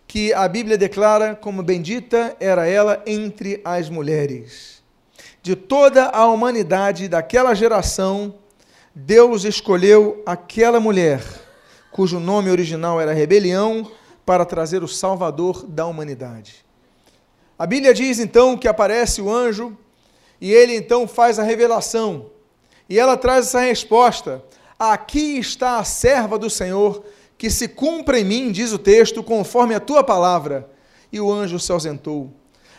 que 0.06 0.32
a 0.32 0.48
Bíblia 0.48 0.76
declara 0.76 1.34
como 1.34 1.62
bendita 1.62 2.36
era 2.40 2.66
ela 2.66 3.02
entre 3.06 3.60
as 3.64 3.88
mulheres. 3.88 4.82
De 5.40 5.54
toda 5.54 6.06
a 6.06 6.26
humanidade 6.26 7.08
daquela 7.08 7.54
geração, 7.54 8.34
Deus 8.94 9.44
escolheu 9.44 10.22
aquela 10.26 10.80
mulher, 10.80 11.22
cujo 11.90 12.18
nome 12.18 12.50
original 12.50 13.00
era 13.00 13.12
rebelião, 13.12 13.90
para 14.26 14.44
trazer 14.44 14.82
o 14.82 14.88
Salvador 14.88 15.64
da 15.64 15.86
humanidade. 15.86 16.64
A 17.58 17.64
Bíblia 17.64 17.94
diz 17.94 18.18
então 18.18 18.56
que 18.56 18.66
aparece 18.66 19.22
o 19.22 19.32
anjo 19.32 19.76
e 20.40 20.52
ele 20.52 20.74
então 20.74 21.06
faz 21.06 21.38
a 21.38 21.44
revelação. 21.44 22.26
E 22.88 22.98
ela 22.98 23.16
traz 23.16 23.46
essa 23.46 23.60
resposta: 23.60 24.44
Aqui 24.76 25.38
está 25.38 25.78
a 25.78 25.84
serva 25.84 26.36
do 26.38 26.50
Senhor 26.50 27.04
que 27.42 27.50
se 27.50 27.66
cumpra 27.66 28.20
em 28.20 28.24
mim, 28.24 28.52
diz 28.52 28.70
o 28.70 28.78
texto, 28.78 29.20
conforme 29.20 29.74
a 29.74 29.80
tua 29.80 30.04
palavra. 30.04 30.70
E 31.10 31.20
o 31.20 31.28
anjo 31.28 31.58
se 31.58 31.72
ausentou. 31.72 32.32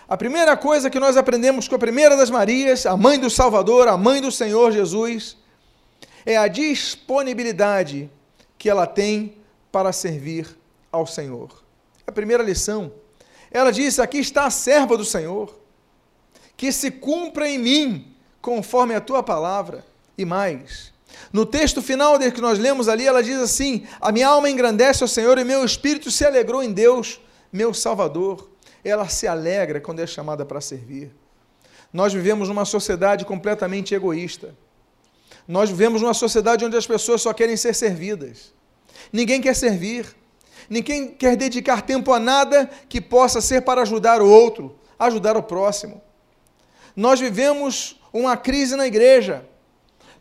A 0.08 0.16
primeira 0.16 0.56
coisa 0.56 0.90
que 0.90 1.02
nós 1.02 1.18
aprendemos 1.18 1.68
com 1.68 1.76
a 1.76 1.78
primeira 1.78 2.16
das 2.16 2.30
Marias, 2.30 2.86
a 2.86 2.96
mãe 2.96 3.20
do 3.20 3.30
Salvador, 3.30 3.90
a 3.90 3.98
mãe 3.98 4.22
do 4.22 4.32
Senhor 4.32 4.72
Jesus, 4.72 5.36
é 6.26 6.38
a 6.38 6.48
disponibilidade 6.48 8.10
que 8.58 8.70
ela 8.70 8.88
tem 8.88 9.36
para 9.70 9.92
servir 9.92 10.48
ao 10.90 11.06
Senhor. 11.06 11.62
A 12.08 12.12
primeira 12.14 12.42
lição. 12.42 12.90
Ela 13.52 13.70
diz: 13.70 14.00
Aqui 14.00 14.20
está 14.20 14.46
a 14.46 14.50
serva 14.50 14.96
do 14.96 15.04
Senhor, 15.04 15.60
que 16.56 16.72
se 16.72 16.90
cumpra 16.90 17.50
em 17.50 17.58
mim, 17.58 18.16
conforme 18.42 18.96
a 18.96 19.02
tua 19.02 19.22
palavra. 19.22 19.84
E 20.18 20.24
mais, 20.24 20.93
no 21.34 21.48
texto 21.48 21.82
final 21.82 22.20
que 22.20 22.40
nós 22.40 22.60
lemos 22.60 22.88
ali, 22.88 23.08
ela 23.08 23.24
diz 23.24 23.40
assim: 23.40 23.88
A 24.00 24.12
minha 24.12 24.28
alma 24.28 24.52
engrandece 24.52 25.04
ao 25.04 25.08
Senhor 25.08 25.40
e 25.40 25.44
meu 25.44 25.66
espírito 25.66 26.12
se 26.12 26.24
alegrou 26.24 26.62
em 26.62 26.72
Deus, 26.72 27.20
meu 27.52 27.74
Salvador. 27.74 28.52
Ela 28.84 29.10
se 29.10 29.26
alegra 29.26 29.82
quando 29.82 30.00
é 30.00 30.06
chamada 30.06 30.46
para 30.46 30.62
servir. 30.62 31.12
Nós 31.92 32.14
vivemos 32.14 32.50
numa 32.50 32.66
sociedade 32.66 33.26
completamente 33.26 33.96
egoísta. 33.96 34.56
Nós 35.48 35.72
vivemos 35.72 36.04
numa 36.04 36.14
sociedade 36.14 36.66
onde 36.66 36.78
as 36.78 36.86
pessoas 36.86 37.22
só 37.24 37.34
querem 37.34 37.58
ser 37.58 37.74
servidas. 37.74 38.54
Ninguém 39.12 39.42
quer 39.42 39.56
servir. 39.56 40.16
Ninguém 40.70 41.16
quer 41.16 41.36
dedicar 41.36 41.82
tempo 41.82 42.14
a 42.14 42.20
nada 42.20 42.70
que 42.88 43.02
possa 43.02 43.42
ser 43.42 43.62
para 43.64 43.82
ajudar 43.82 44.22
o 44.22 44.30
outro, 44.30 44.78
ajudar 45.00 45.36
o 45.36 45.42
próximo. 45.42 46.00
Nós 46.96 47.20
vivemos 47.20 48.00
uma 48.14 48.38
crise 48.38 48.76
na 48.76 48.86
igreja 48.86 49.44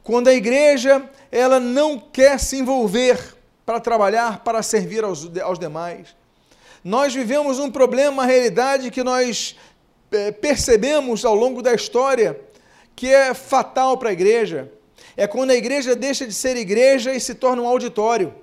quando 0.03 0.29
a 0.29 0.35
igreja 0.35 1.09
ela 1.31 1.61
não 1.61 1.99
quer 1.99 2.39
se 2.39 2.59
envolver 2.59 3.37
para 3.65 3.81
trabalhar, 3.81 4.41
para 4.41 4.63
servir 4.63 5.05
aos, 5.05 5.31
aos 5.39 5.59
demais. 5.59 6.15
Nós 6.85 7.15
vivemos 7.15 7.59
um 7.59 7.71
problema, 7.71 8.11
uma 8.11 8.27
realidade 8.27 8.91
que 8.91 9.05
nós 9.05 9.57
é, 10.11 10.33
percebemos 10.33 11.25
ao 11.25 11.35
longo 11.35 11.63
da 11.63 11.73
história 11.73 12.39
que 12.97 13.07
é 13.07 13.33
fatal 13.33 13.97
para 13.97 14.11
a 14.11 14.13
igreja. 14.13 14.71
É 15.17 15.27
quando 15.27 15.51
a 15.51 15.55
igreja 15.55 15.95
deixa 15.95 16.27
de 16.27 16.35
ser 16.35 16.57
igreja 16.57 17.15
e 17.15 17.21
se 17.21 17.35
torna 17.35 17.63
um 17.63 17.69
auditório. 17.69 18.35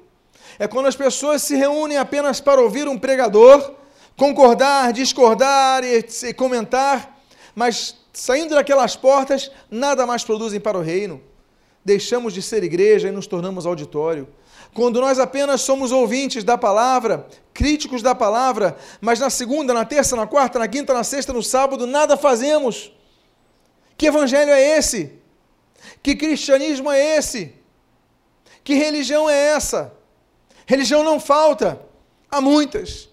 É 0.57 0.67
quando 0.67 0.87
as 0.87 0.95
pessoas 0.95 1.41
se 1.43 1.55
reúnem 1.55 1.97
apenas 1.97 2.39
para 2.39 2.61
ouvir 2.61 2.87
um 2.87 2.97
pregador, 2.97 3.75
concordar, 4.15 4.93
discordar 4.93 5.83
e, 5.83 6.05
e 6.23 6.33
comentar, 6.33 7.21
mas 7.53 7.95
saindo 8.13 8.55
daquelas 8.55 8.95
portas, 8.95 9.51
nada 9.69 10.05
mais 10.05 10.23
produzem 10.23 10.59
para 10.59 10.77
o 10.77 10.81
reino 10.81 11.28
deixamos 11.83 12.33
de 12.33 12.41
ser 12.41 12.63
igreja 12.63 13.07
e 13.07 13.11
nos 13.11 13.27
tornamos 13.27 13.65
auditório. 13.65 14.27
Quando 14.73 15.01
nós 15.01 15.17
apenas 15.17 15.61
somos 15.61 15.91
ouvintes 15.91 16.43
da 16.43 16.57
palavra, 16.57 17.27
críticos 17.53 18.01
da 18.01 18.13
palavra, 18.13 18.77
mas 19.01 19.19
na 19.19 19.29
segunda, 19.29 19.73
na 19.73 19.83
terça, 19.83 20.15
na 20.15 20.27
quarta, 20.27 20.59
na 20.59 20.67
quinta, 20.67 20.93
na 20.93 21.03
sexta, 21.03 21.33
no 21.33 21.41
sábado, 21.41 21.87
nada 21.87 22.15
fazemos. 22.15 22.91
Que 23.97 24.07
evangelho 24.07 24.51
é 24.51 24.77
esse? 24.77 25.13
Que 26.03 26.15
cristianismo 26.15 26.91
é 26.91 27.17
esse? 27.17 27.53
Que 28.63 28.75
religião 28.75 29.29
é 29.29 29.35
essa? 29.35 29.93
Religião 30.65 31.03
não 31.03 31.19
falta, 31.19 31.81
há 32.29 32.39
muitas. 32.39 33.09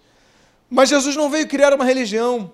Mas 0.69 0.91
Jesus 0.91 1.17
não 1.17 1.31
veio 1.31 1.49
criar 1.49 1.73
uma 1.73 1.85
religião. 1.85 2.53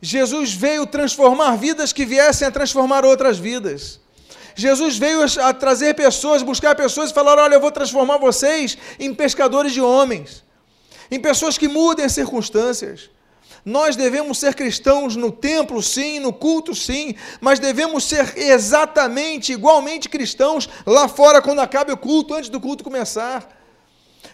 Jesus 0.00 0.52
veio 0.52 0.86
transformar 0.86 1.56
vidas 1.56 1.92
que 1.92 2.04
viessem 2.04 2.48
a 2.48 2.50
transformar 2.50 3.04
outras 3.04 3.38
vidas. 3.38 4.00
Jesus 4.56 4.96
veio 4.96 5.20
a 5.22 5.52
trazer 5.52 5.94
pessoas, 5.94 6.42
buscar 6.42 6.74
pessoas 6.74 7.10
e 7.10 7.14
falar: 7.14 7.38
olha, 7.38 7.54
eu 7.54 7.60
vou 7.60 7.70
transformar 7.70 8.16
vocês 8.16 8.76
em 8.98 9.14
pescadores 9.14 9.72
de 9.72 9.82
homens, 9.82 10.42
em 11.10 11.20
pessoas 11.20 11.58
que 11.58 11.68
mudem 11.68 12.06
as 12.06 12.12
circunstâncias. 12.12 13.10
Nós 13.62 13.96
devemos 13.96 14.38
ser 14.38 14.54
cristãos 14.54 15.14
no 15.14 15.30
templo, 15.30 15.82
sim, 15.82 16.20
no 16.20 16.32
culto, 16.32 16.74
sim, 16.74 17.16
mas 17.40 17.58
devemos 17.58 18.04
ser 18.04 18.38
exatamente, 18.38 19.52
igualmente 19.52 20.08
cristãos 20.08 20.68
lá 20.86 21.06
fora 21.06 21.42
quando 21.42 21.58
acabe 21.58 21.92
o 21.92 21.96
culto, 21.96 22.32
antes 22.32 22.48
do 22.48 22.60
culto 22.60 22.82
começar. 22.82 23.60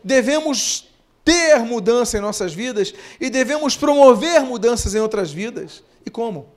Devemos 0.05 0.87
ter 1.25 1.61
mudança 1.61 2.19
em 2.19 2.21
nossas 2.21 2.53
vidas 2.53 2.95
e 3.21 3.29
devemos 3.29 3.75
promover 3.75 4.43
mudanças 4.43 4.95
em 4.95 5.01
outras 5.01 5.33
vidas. 5.33 5.83
E 6.05 6.11
como? 6.11 6.49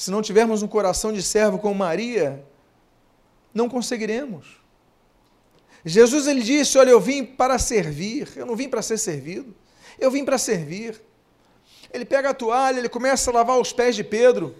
Se 0.00 0.10
não 0.10 0.22
tivermos 0.22 0.62
um 0.62 0.66
coração 0.66 1.12
de 1.12 1.22
servo 1.22 1.58
como 1.58 1.74
Maria, 1.74 2.42
não 3.52 3.68
conseguiremos. 3.68 4.46
Jesus 5.84 6.26
ele 6.26 6.40
disse: 6.40 6.78
Olha, 6.78 6.88
eu 6.88 6.98
vim 6.98 7.22
para 7.22 7.58
servir, 7.58 8.26
eu 8.34 8.46
não 8.46 8.56
vim 8.56 8.66
para 8.66 8.80
ser 8.80 8.96
servido, 8.96 9.54
eu 9.98 10.10
vim 10.10 10.24
para 10.24 10.38
servir. 10.38 10.98
Ele 11.92 12.06
pega 12.06 12.30
a 12.30 12.34
toalha, 12.34 12.78
ele 12.78 12.88
começa 12.88 13.30
a 13.30 13.34
lavar 13.34 13.60
os 13.60 13.74
pés 13.74 13.94
de 13.94 14.02
Pedro. 14.02 14.56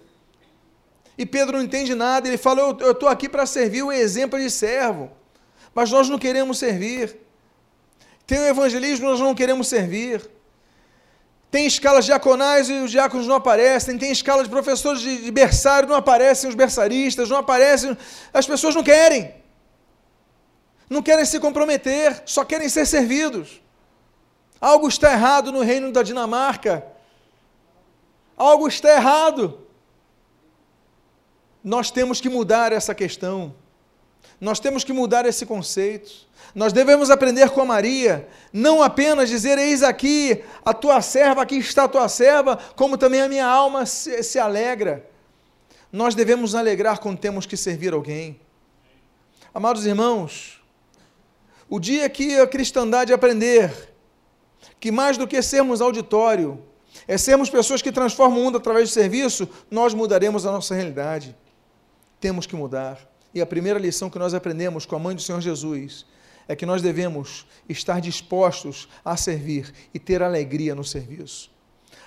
E 1.16 1.24
Pedro 1.24 1.56
não 1.56 1.64
entende 1.64 1.94
nada, 1.94 2.28
ele 2.28 2.36
fala: 2.36 2.60
Eu 2.78 2.90
estou 2.92 3.08
aqui 3.08 3.26
para 3.26 3.46
servir 3.46 3.82
o 3.82 3.90
exemplo 3.90 4.38
de 4.38 4.50
servo, 4.50 5.10
mas 5.74 5.90
nós 5.90 6.06
não 6.06 6.18
queremos 6.18 6.58
servir. 6.58 7.16
Tem 8.26 8.38
o 8.38 8.44
evangelismo, 8.44 9.08
nós 9.08 9.18
não 9.18 9.34
queremos 9.34 9.68
servir. 9.68 10.20
Tem 11.50 11.66
escalas 11.66 12.04
diaconais 12.04 12.70
e 12.70 12.74
os 12.74 12.90
diáconos 12.90 13.26
não 13.26 13.34
aparecem. 13.34 13.98
Tem 13.98 14.12
escala 14.12 14.44
de 14.44 14.48
professores 14.48 15.00
de, 15.00 15.22
de 15.22 15.30
berçário, 15.30 15.88
não 15.88 15.96
aparecem 15.96 16.48
os 16.48 16.54
berçaristas, 16.54 17.28
não 17.28 17.38
aparecem. 17.38 17.96
As 18.32 18.46
pessoas 18.46 18.74
não 18.74 18.84
querem. 18.84 19.34
Não 20.88 21.02
querem 21.02 21.24
se 21.24 21.40
comprometer, 21.40 22.22
só 22.24 22.44
querem 22.44 22.68
ser 22.68 22.86
servidos. 22.86 23.60
Algo 24.60 24.88
está 24.88 25.12
errado 25.12 25.50
no 25.50 25.62
reino 25.62 25.90
da 25.90 26.02
Dinamarca. 26.02 26.84
Algo 28.36 28.68
está 28.68 28.90
errado. 28.90 29.66
Nós 31.62 31.90
temos 31.90 32.20
que 32.20 32.28
mudar 32.28 32.72
essa 32.72 32.94
questão. 32.94 33.54
Nós 34.40 34.60
temos 34.60 34.84
que 34.84 34.92
mudar 34.92 35.26
esse 35.26 35.44
conceito. 35.44 36.28
Nós 36.54 36.72
devemos 36.72 37.10
aprender 37.10 37.50
com 37.50 37.64
Maria, 37.64 38.28
não 38.52 38.82
apenas 38.82 39.28
dizer: 39.28 39.56
Eis 39.58 39.82
aqui 39.82 40.42
a 40.64 40.74
tua 40.74 41.00
serva, 41.00 41.42
aqui 41.42 41.56
está 41.56 41.84
a 41.84 41.88
tua 41.88 42.08
serva, 42.08 42.58
como 42.74 42.98
também 42.98 43.20
a 43.20 43.28
minha 43.28 43.46
alma 43.46 43.86
se, 43.86 44.22
se 44.22 44.38
alegra. 44.38 45.06
Nós 45.92 46.14
devemos 46.14 46.54
alegrar 46.54 46.98
quando 46.98 47.18
temos 47.18 47.46
que 47.46 47.56
servir 47.56 47.92
alguém. 47.92 48.40
Amados 49.52 49.86
irmãos, 49.86 50.60
o 51.68 51.78
dia 51.78 52.08
que 52.08 52.38
a 52.38 52.46
cristandade 52.46 53.12
aprender 53.12 53.90
que 54.78 54.90
mais 54.90 55.16
do 55.16 55.26
que 55.26 55.40
sermos 55.42 55.80
auditório, 55.80 56.62
é 57.06 57.16
sermos 57.18 57.50
pessoas 57.50 57.82
que 57.82 57.92
transformam 57.92 58.38
o 58.38 58.44
mundo 58.44 58.58
através 58.58 58.88
do 58.88 58.92
serviço, 58.92 59.48
nós 59.70 59.94
mudaremos 59.94 60.46
a 60.46 60.52
nossa 60.52 60.74
realidade. 60.74 61.36
temos 62.18 62.46
que 62.46 62.54
mudar. 62.54 62.98
E 63.32 63.40
a 63.40 63.46
primeira 63.46 63.78
lição 63.78 64.10
que 64.10 64.18
nós 64.18 64.34
aprendemos 64.34 64.84
com 64.84 64.96
a 64.96 64.98
mãe 64.98 65.14
do 65.14 65.22
Senhor 65.22 65.40
Jesus 65.40 66.04
é 66.50 66.56
que 66.56 66.66
nós 66.66 66.82
devemos 66.82 67.46
estar 67.68 68.00
dispostos 68.00 68.88
a 69.04 69.16
servir 69.16 69.72
e 69.94 70.00
ter 70.00 70.20
alegria 70.20 70.74
no 70.74 70.82
serviço. 70.82 71.48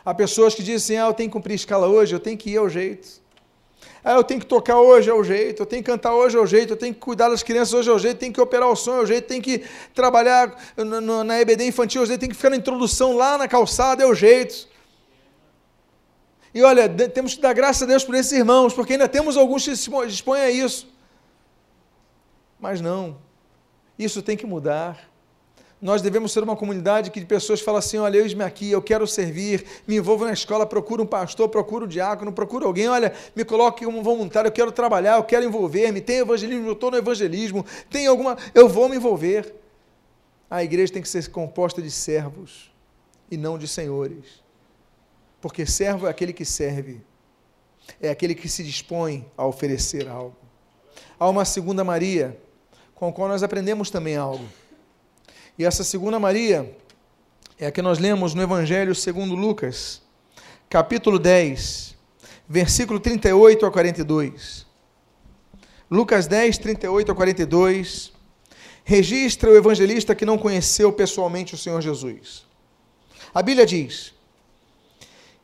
Há 0.04 0.14
pessoas 0.14 0.54
que 0.54 0.62
dizem 0.62 0.98
ah, 1.00 1.06
eu 1.06 1.14
tenho 1.14 1.30
que 1.30 1.34
cumprir 1.34 1.54
escala 1.54 1.88
hoje, 1.88 2.14
eu 2.14 2.20
tenho 2.20 2.38
que 2.38 2.50
ir 2.50 2.58
ao 2.58 2.68
jeito. 2.68 3.22
Ah, 4.04 4.16
eu 4.16 4.24
tenho 4.24 4.42
que 4.42 4.46
tocar 4.46 4.82
hoje 4.82 5.10
é 5.10 5.14
o 5.14 5.24
jeito, 5.24 5.62
eu 5.62 5.66
tenho 5.66 5.82
que 5.82 5.90
cantar 5.90 6.14
hoje 6.14 6.36
é 6.36 6.42
o 6.42 6.46
jeito, 6.46 6.74
eu 6.74 6.76
tenho 6.76 6.94
que 6.94 7.00
cuidar 7.00 7.30
das 7.30 7.42
crianças 7.42 7.74
hoje 7.74 7.90
é 7.90 7.94
o 7.94 7.98
jeito, 7.98 8.18
tenho 8.18 8.34
que 8.34 8.42
operar 8.42 8.68
o 8.68 8.76
som 8.76 8.98
é 8.98 9.00
o 9.00 9.06
jeito, 9.06 9.30
tenho 9.30 9.42
que 9.42 9.64
trabalhar 9.96 10.54
na 11.26 11.40
EBD 11.40 11.66
infantil 11.66 12.02
é 12.02 12.04
o 12.04 12.06
jeito, 12.06 12.20
tenho 12.20 12.32
que 12.32 12.36
ficar 12.36 12.50
na 12.50 12.58
introdução 12.58 13.16
lá 13.16 13.38
na 13.38 13.48
calçada 13.48 14.04
é 14.04 14.06
o 14.06 14.14
jeito. 14.14 14.68
E 16.54 16.62
olha, 16.62 16.90
temos 16.90 17.34
que 17.34 17.40
dar 17.40 17.54
graças 17.54 17.84
a 17.84 17.86
Deus 17.86 18.04
por 18.04 18.14
esses 18.14 18.34
irmãos, 18.34 18.74
porque 18.74 18.92
ainda 18.92 19.08
temos 19.08 19.38
alguns 19.38 19.64
que 19.64 19.74
se 19.74 19.90
dispõem 20.06 20.42
a 20.42 20.52
isso. 20.52 20.94
Mas 22.60 22.82
não, 22.82 23.18
isso 23.98 24.22
tem 24.22 24.36
que 24.36 24.46
mudar 24.46 25.14
nós 25.84 26.02
devemos 26.02 26.32
ser 26.32 26.42
uma 26.42 26.56
comunidade 26.56 27.12
que 27.12 27.20
de 27.20 27.26
pessoas 27.26 27.60
falam 27.60 27.80
assim: 27.80 27.98
olha, 27.98 28.18
eis-me 28.18 28.42
aqui, 28.42 28.72
eu 28.72 28.82
quero 28.82 29.06
servir, 29.06 29.66
me 29.86 29.98
envolvo 29.98 30.24
na 30.24 30.32
escola, 30.32 30.66
procuro 30.66 31.04
um 31.04 31.06
pastor, 31.06 31.50
procuro 31.50 31.84
um 31.84 31.88
diácono, 31.90 32.32
procuro 32.32 32.66
alguém, 32.66 32.88
olha, 32.88 33.14
me 33.36 33.44
coloque 33.44 33.84
como 33.84 34.02
voluntário, 34.02 34.48
eu 34.48 34.52
quero 34.54 34.72
trabalhar, 34.72 35.18
eu 35.18 35.26
quero 35.26 35.44
envolver-me, 35.44 36.00
tem 36.00 36.20
evangelismo, 36.20 36.68
eu 36.68 36.72
estou 36.72 36.90
no 36.90 36.96
evangelismo, 36.96 37.66
tem 37.90 38.08
alguma. 38.08 38.38
Eu 38.56 38.70
vou 38.70 38.88
me 38.88 38.96
envolver. 38.96 39.54
A 40.50 40.64
igreja 40.64 40.94
tem 40.94 41.02
que 41.02 41.10
ser 41.10 41.30
composta 41.30 41.82
de 41.82 41.92
servos 41.92 42.72
e 43.30 43.36
não 43.36 43.58
de 43.58 43.68
senhores. 43.68 44.42
Porque 45.42 45.66
servo 45.66 46.08
é 46.08 46.10
aquele 46.10 46.32
que 46.32 46.46
serve, 46.46 47.02
é 48.02 48.10
aquele 48.10 48.36
que 48.36 48.48
se 48.48 48.64
dispõe 48.64 49.30
a 49.36 49.46
oferecer 49.46 50.08
algo. 50.08 50.38
Há 51.20 51.28
uma 51.28 51.44
segunda 51.44 51.84
Maria, 51.84 52.40
com 53.04 53.10
a 53.10 53.12
qual 53.12 53.28
nós 53.28 53.44
aprendemos 53.44 53.90
também 53.90 54.16
algo. 54.16 54.46
E 55.58 55.66
essa 55.66 55.84
segunda 55.84 56.20
Maria 56.20 56.74
é 57.60 57.68
a 57.68 57.72
que 57.72 57.82
nós 57.82 58.00
lemos 58.00 58.34
no 58.34 58.42
Evangelho 58.42 58.96
segundo 58.96 59.36
Lucas, 59.36 60.02
capítulo 60.70 61.20
10, 61.20 61.98
versículo 62.48 63.02
38 63.02 63.66
a 63.66 63.72
42. 63.72 64.66
Lucas 65.92 66.28
10, 66.28 66.58
38 66.60 67.12
a 67.12 67.16
42, 67.16 68.14
registra 68.86 69.50
o 69.50 69.58
evangelista 69.58 70.16
que 70.16 70.26
não 70.26 70.38
conheceu 70.38 70.92
pessoalmente 70.94 71.56
o 71.56 71.58
Senhor 71.58 71.82
Jesus. 71.82 72.46
A 73.34 73.42
Bíblia 73.42 73.66
diz: 73.66 74.14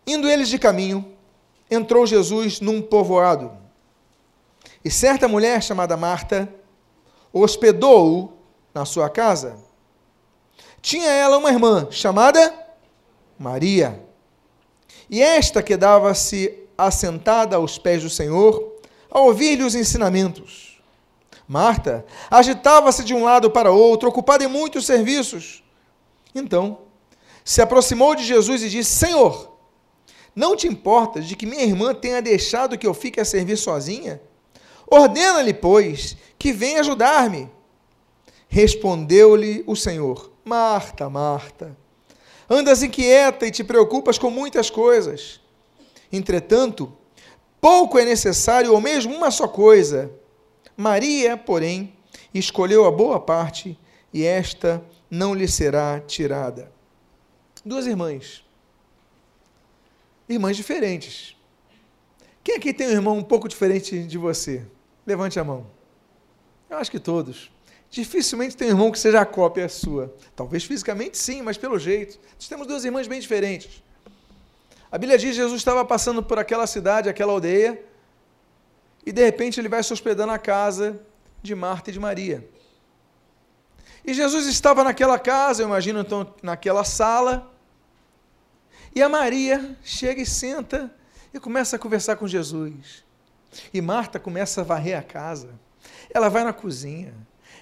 Indo 0.08 0.30
eles 0.30 0.48
de 0.48 0.58
caminho, 0.58 1.06
entrou 1.70 2.08
Jesus 2.08 2.62
num 2.62 2.82
povoado. 2.82 3.52
E 4.84 4.90
certa 4.90 5.28
mulher 5.28 5.62
chamada 5.62 5.98
Marta 5.98 6.48
hospedou-o 7.34 8.34
na 8.74 8.86
sua 8.86 9.10
casa. 9.10 9.58
Tinha 10.82 11.10
ela 11.10 11.38
uma 11.38 11.50
irmã 11.50 11.88
chamada 11.92 12.54
Maria. 13.38 14.04
E 15.10 15.22
esta 15.22 15.64
quedava-se 15.64 16.68
assentada 16.78 17.56
aos 17.56 17.78
pés 17.78 18.04
do 18.04 18.10
Senhor, 18.10 18.80
a 19.12 19.20
ouvir-lhe 19.20 19.64
os 19.64 19.76
ensinamentos. 19.76 20.80
Marta 21.48 22.06
agitava-se 22.30 23.04
de 23.04 23.14
um 23.14 23.24
lado 23.24 23.50
para 23.50 23.72
outro, 23.72 24.08
ocupada 24.08 24.44
em 24.44 24.48
muitos 24.48 24.86
serviços. 24.86 25.64
Então, 26.34 26.82
se 27.44 27.62
aproximou 27.62 28.14
de 28.14 28.24
Jesus 28.24 28.62
e 28.62 28.70
disse: 28.70 28.92
Senhor, 28.92 29.58
não 30.36 30.56
te 30.56 30.68
importas 30.68 31.26
de 31.26 31.36
que 31.36 31.48
minha 31.48 31.64
irmã 31.64 31.94
tenha 31.94 32.22
deixado 32.22 32.78
que 32.78 32.86
eu 32.86 32.94
fique 32.94 33.20
a 33.20 33.26
servir 33.26 33.58
sozinha? 33.58 34.22
Ordena-lhe, 34.90 35.54
pois, 35.54 36.18
que 36.38 36.52
venha 36.52 36.80
ajudar-me. 36.80 37.50
Respondeu-lhe 38.48 39.64
o 39.68 39.76
Senhor: 39.76 40.32
Marta, 40.44 41.10
Marta, 41.10 41.78
andas 42.50 42.82
inquieta 42.82 43.46
e 43.46 43.52
te 43.52 43.64
preocupas 43.64 44.18
com 44.18 44.32
muitas 44.32 44.70
coisas. 44.70 45.40
Entretanto, 46.12 46.92
pouco 47.62 48.00
é 48.00 48.06
necessário, 48.06 48.74
ou 48.74 48.82
mesmo 48.82 49.16
uma 49.16 49.30
só 49.30 49.48
coisa. 49.48 50.12
Maria, 50.76 51.38
porém, 51.38 51.94
escolheu 52.34 52.86
a 52.86 52.92
boa 52.92 53.20
parte, 53.20 53.78
e 54.12 54.26
esta 54.26 54.84
não 55.10 55.36
lhe 55.36 55.48
será 55.48 56.00
tirada. 56.00 56.72
Duas 57.64 57.86
irmãs. 57.86 58.44
Irmãs 60.28 60.56
diferentes. 60.58 61.36
Quem 62.44 62.56
aqui 62.56 62.74
tem 62.74 62.88
um 62.88 62.92
irmão 62.92 63.18
um 63.18 63.24
pouco 63.24 63.48
diferente 63.48 64.02
de 64.04 64.18
você? 64.18 64.66
Levante 65.10 65.40
a 65.40 65.44
mão. 65.44 65.66
Eu 66.70 66.78
acho 66.78 66.92
que 66.92 67.00
todos. 67.00 67.52
Dificilmente 67.90 68.56
tem 68.56 68.68
um 68.68 68.72
irmão 68.72 68.92
que 68.92 69.00
seja 69.00 69.20
a 69.20 69.26
cópia 69.26 69.68
sua. 69.68 70.16
Talvez 70.36 70.64
fisicamente 70.64 71.18
sim, 71.18 71.42
mas 71.42 71.58
pelo 71.58 71.80
jeito. 71.80 72.20
Nós 72.36 72.48
temos 72.48 72.68
duas 72.68 72.86
irmãs 72.86 73.08
bem 73.08 73.20
diferentes. 73.20 73.82
A 74.92 75.00
Bíblia 75.00 75.18
diz 75.18 75.32
que 75.32 75.36
Jesus 75.38 75.60
estava 75.60 75.84
passando 75.84 76.22
por 76.22 76.38
aquela 76.38 76.68
cidade, 76.68 77.10
aquela 77.10 77.34
aldeia, 77.34 77.84
e 79.04 79.12
de 79.12 79.26
repente 79.26 79.60
ele 79.60 79.68
vai 79.68 79.82
se 79.82 79.92
hospedar 79.92 80.28
na 80.28 80.38
casa 80.38 81.02
de 81.42 81.56
Marta 81.56 81.90
e 81.90 81.94
de 81.94 82.00
Maria. 82.00 82.48
E 84.06 84.14
Jesus 84.14 84.46
estava 84.46 84.84
naquela 84.84 85.18
casa, 85.18 85.64
eu 85.64 85.68
imagino 85.68 86.02
então 86.02 86.36
naquela 86.44 86.84
sala, 86.84 87.52
e 88.94 89.02
a 89.02 89.10
Maria 89.10 89.76
chega 89.84 90.22
e 90.22 90.26
senta 90.26 90.94
e 91.34 91.40
começa 91.40 91.78
a 91.78 91.80
conversar 91.80 92.16
com 92.16 92.28
Jesus. 92.28 93.09
E 93.74 93.82
Marta 93.82 94.20
começa 94.20 94.62
a 94.62 94.64
varrer 94.64 94.98
a 94.98 95.02
casa. 95.02 95.50
Ela 96.14 96.30
vai 96.30 96.44
na 96.44 96.54
cozinha 96.54 97.14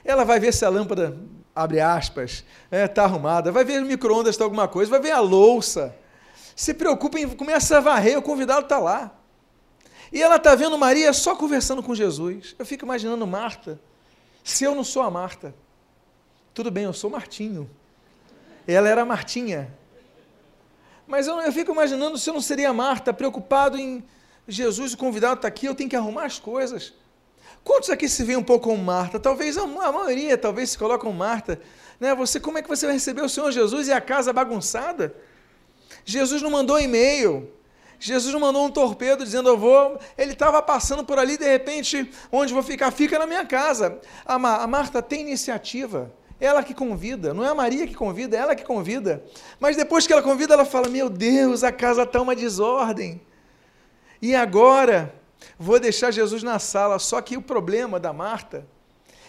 ela 0.07 0.23
vai 0.23 0.39
ver 0.39 0.53
se 0.53 0.63
a 0.63 0.69
lâmpada, 0.69 1.17
abre 1.53 1.81
aspas, 1.81 2.45
está 2.65 2.77
é, 2.77 2.87
tá 2.87 3.03
arrumada, 3.03 3.51
vai 3.51 3.65
ver 3.65 3.83
o 3.83 3.85
micro-ondas 3.85 4.35
está 4.35 4.45
alguma 4.45 4.65
coisa, 4.65 4.89
vai 4.89 5.01
ver 5.01 5.11
a 5.11 5.19
louça. 5.19 5.93
Se 6.55 6.73
preocupa 6.73 7.19
em 7.19 7.27
começa 7.27 7.77
a 7.77 7.81
varrer, 7.81 8.17
o 8.17 8.21
convidado 8.21 8.61
está 8.61 8.79
lá. 8.79 9.13
E 10.11 10.23
ela 10.23 10.37
está 10.37 10.55
vendo 10.55 10.77
Maria 10.77 11.11
só 11.11 11.35
conversando 11.35 11.83
com 11.83 11.93
Jesus. 11.93 12.55
Eu 12.57 12.65
fico 12.65 12.85
imaginando 12.85 13.27
Marta. 13.27 13.77
Se 14.45 14.63
eu 14.63 14.73
não 14.73 14.83
sou 14.83 15.01
a 15.01 15.11
Marta, 15.11 15.53
tudo 16.53 16.71
bem, 16.71 16.85
eu 16.85 16.93
sou 16.93 17.09
Martinho. 17.09 17.69
Ela 18.65 18.87
era 18.87 19.01
a 19.01 19.05
Martinha. 19.05 19.75
Mas 21.05 21.27
eu, 21.27 21.37
eu 21.41 21.51
fico 21.51 21.73
imaginando 21.73 22.17
se 22.17 22.29
eu 22.29 22.33
não 22.33 22.41
seria 22.41 22.69
a 22.69 22.73
Marta, 22.73 23.13
preocupado 23.13 23.77
em 23.77 24.01
Jesus, 24.47 24.93
o 24.93 24.97
convidado 24.97 25.35
está 25.35 25.47
aqui, 25.47 25.65
eu 25.65 25.75
tenho 25.75 25.89
que 25.89 25.95
arrumar 25.95 26.25
as 26.25 26.39
coisas. 26.39 26.93
Quantos 27.63 27.89
aqui 27.89 28.07
se 28.07 28.23
vê 28.23 28.35
um 28.37 28.43
pouco 28.43 28.69
como 28.69 28.81
Marta? 28.81 29.19
Talvez 29.19 29.57
a, 29.57 29.67
maioria, 29.67 30.37
talvez 30.37 30.69
se 30.69 30.77
coloca 30.77 31.03
como 31.03 31.17
Marta. 31.17 31.59
Né? 31.99 32.15
Você, 32.15 32.39
como 32.39 32.57
é 32.57 32.61
que 32.61 32.69
você 32.69 32.85
vai 32.85 32.95
receber 32.95 33.21
o 33.21 33.27
Senhor 33.29 33.51
Jesus 33.51 33.89
e 33.89 33.91
a 33.91 33.99
casa 33.99 34.31
bagunçada? 34.31 35.13
Jesus 36.05 36.41
não 36.41 36.49
mandou 36.49 36.79
e-mail. 36.79 37.51
Jesus 37.99 38.31
não 38.33 38.39
mandou 38.39 38.65
um 38.65 38.71
torpedo 38.71 39.23
dizendo 39.23 39.49
eu 39.49 39.57
vou. 39.57 39.99
Ele 40.17 40.31
estava 40.31 40.61
passando 40.61 41.03
por 41.03 41.19
ali, 41.19 41.37
de 41.37 41.45
repente, 41.45 42.09
onde 42.31 42.53
vou 42.53 42.63
ficar? 42.63 42.89
Fica 42.91 43.19
na 43.19 43.25
minha 43.25 43.45
casa. 43.45 43.99
A, 44.25 44.35
a 44.35 44.67
Marta 44.67 45.01
tem 45.01 45.21
iniciativa. 45.21 46.13
Ela 46.39 46.63
que 46.63 46.73
convida, 46.73 47.33
não 47.33 47.43
é 47.43 47.49
a 47.49 47.55
Maria 47.55 47.87
que 47.87 47.95
convida, 47.95 48.37
é 48.37 48.39
ela 48.39 48.55
que 48.55 48.63
convida. 48.63 49.23
Mas 49.59 49.75
depois 49.75 50.05
que 50.05 50.13
ela 50.13 50.21
convida, 50.21 50.53
ela 50.53 50.65
fala: 50.65 50.87
Meu 50.87 51.09
Deus, 51.09 51.63
a 51.63 51.71
casa 51.71 52.03
está 52.03 52.21
uma 52.21 52.35
desordem. 52.35 53.19
E 54.21 54.35
agora? 54.35 55.13
vou 55.57 55.79
deixar 55.79 56.11
Jesus 56.11 56.43
na 56.43 56.59
sala. 56.59 56.99
Só 56.99 57.21
que 57.21 57.37
o 57.37 57.41
problema 57.41 57.99
da 57.99 58.13
Marta 58.13 58.65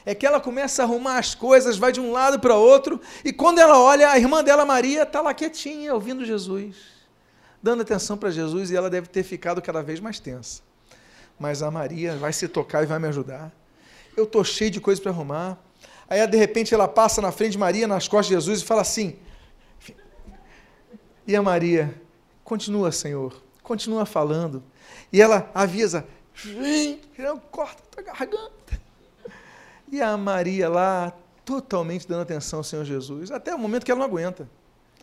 é 0.05 0.15
que 0.15 0.27
ela 0.27 0.41
começa 0.41 0.83
a 0.83 0.85
arrumar 0.85 1.19
as 1.19 1.35
coisas, 1.35 1.77
vai 1.77 1.93
de 1.93 2.01
um 2.01 2.13
lado 2.13 2.39
para 2.39 2.55
outro, 2.55 3.01
e 3.25 3.33
quando 3.33 3.59
ela 3.59 3.79
olha, 3.79 4.09
a 4.11 4.19
irmã 4.19 4.43
dela, 4.43 4.65
Maria, 4.65 5.03
está 5.03 5.21
lá 5.21 5.35
quietinha, 5.35 5.93
ouvindo 5.93 6.25
Jesus, 6.25 6.77
dando 7.63 7.83
atenção 7.83 8.17
para 8.17 8.31
Jesus, 8.31 8.71
e 8.71 8.77
ela 8.77 8.89
deve 8.89 9.07
ter 9.09 9.23
ficado 9.23 9.61
cada 9.61 9.83
vez 9.83 10.01
mais 10.01 10.19
tensa. 10.19 10.63
Mas 11.39 11.63
a 11.63 11.71
Maria 11.71 12.17
vai 12.17 12.33
se 12.33 12.49
tocar 12.49 12.83
e 12.83 12.87
vai 12.87 12.99
me 12.99 13.07
ajudar. 13.09 13.53
Eu 14.17 14.25
estou 14.25 14.43
cheio 14.43 14.71
de 14.71 14.81
coisas 14.81 15.01
para 15.01 15.13
arrumar. 15.13 15.59
Aí, 16.09 16.27
de 16.27 16.39
repente, 16.39 16.73
ela 16.73 16.89
passa 16.89 17.21
na 17.21 17.31
frente 17.31 17.53
de 17.53 17.59
Maria, 17.59 17.87
nas 17.87 18.09
costas 18.09 18.29
de 18.29 18.35
Jesus, 18.35 18.63
e 18.63 18.65
fala 18.65 18.81
assim. 18.81 19.19
E 21.27 21.37
a 21.37 21.43
Maria, 21.43 21.95
continua, 22.43 22.91
Senhor, 22.91 23.43
continua 23.63 24.07
falando. 24.07 24.65
E 25.13 25.21
ela 25.21 25.51
avisa: 25.55 26.07
vem, 26.35 27.01
não 27.19 27.39
corta 27.39 27.83
tua 27.91 28.03
garganta. 28.03 28.81
E 29.91 30.03
a 30.03 30.17
Maria 30.17 30.69
lá, 30.69 31.13
totalmente 31.45 32.07
dando 32.07 32.23
atenção 32.23 32.61
ao 32.61 32.65
Senhor 32.65 32.85
Jesus, 32.85 33.31
até 33.31 33.55
o 33.55 33.59
momento 33.59 33.85
que 33.85 33.91
ela 33.91 34.01
não 34.01 34.07
aguenta. 34.07 34.49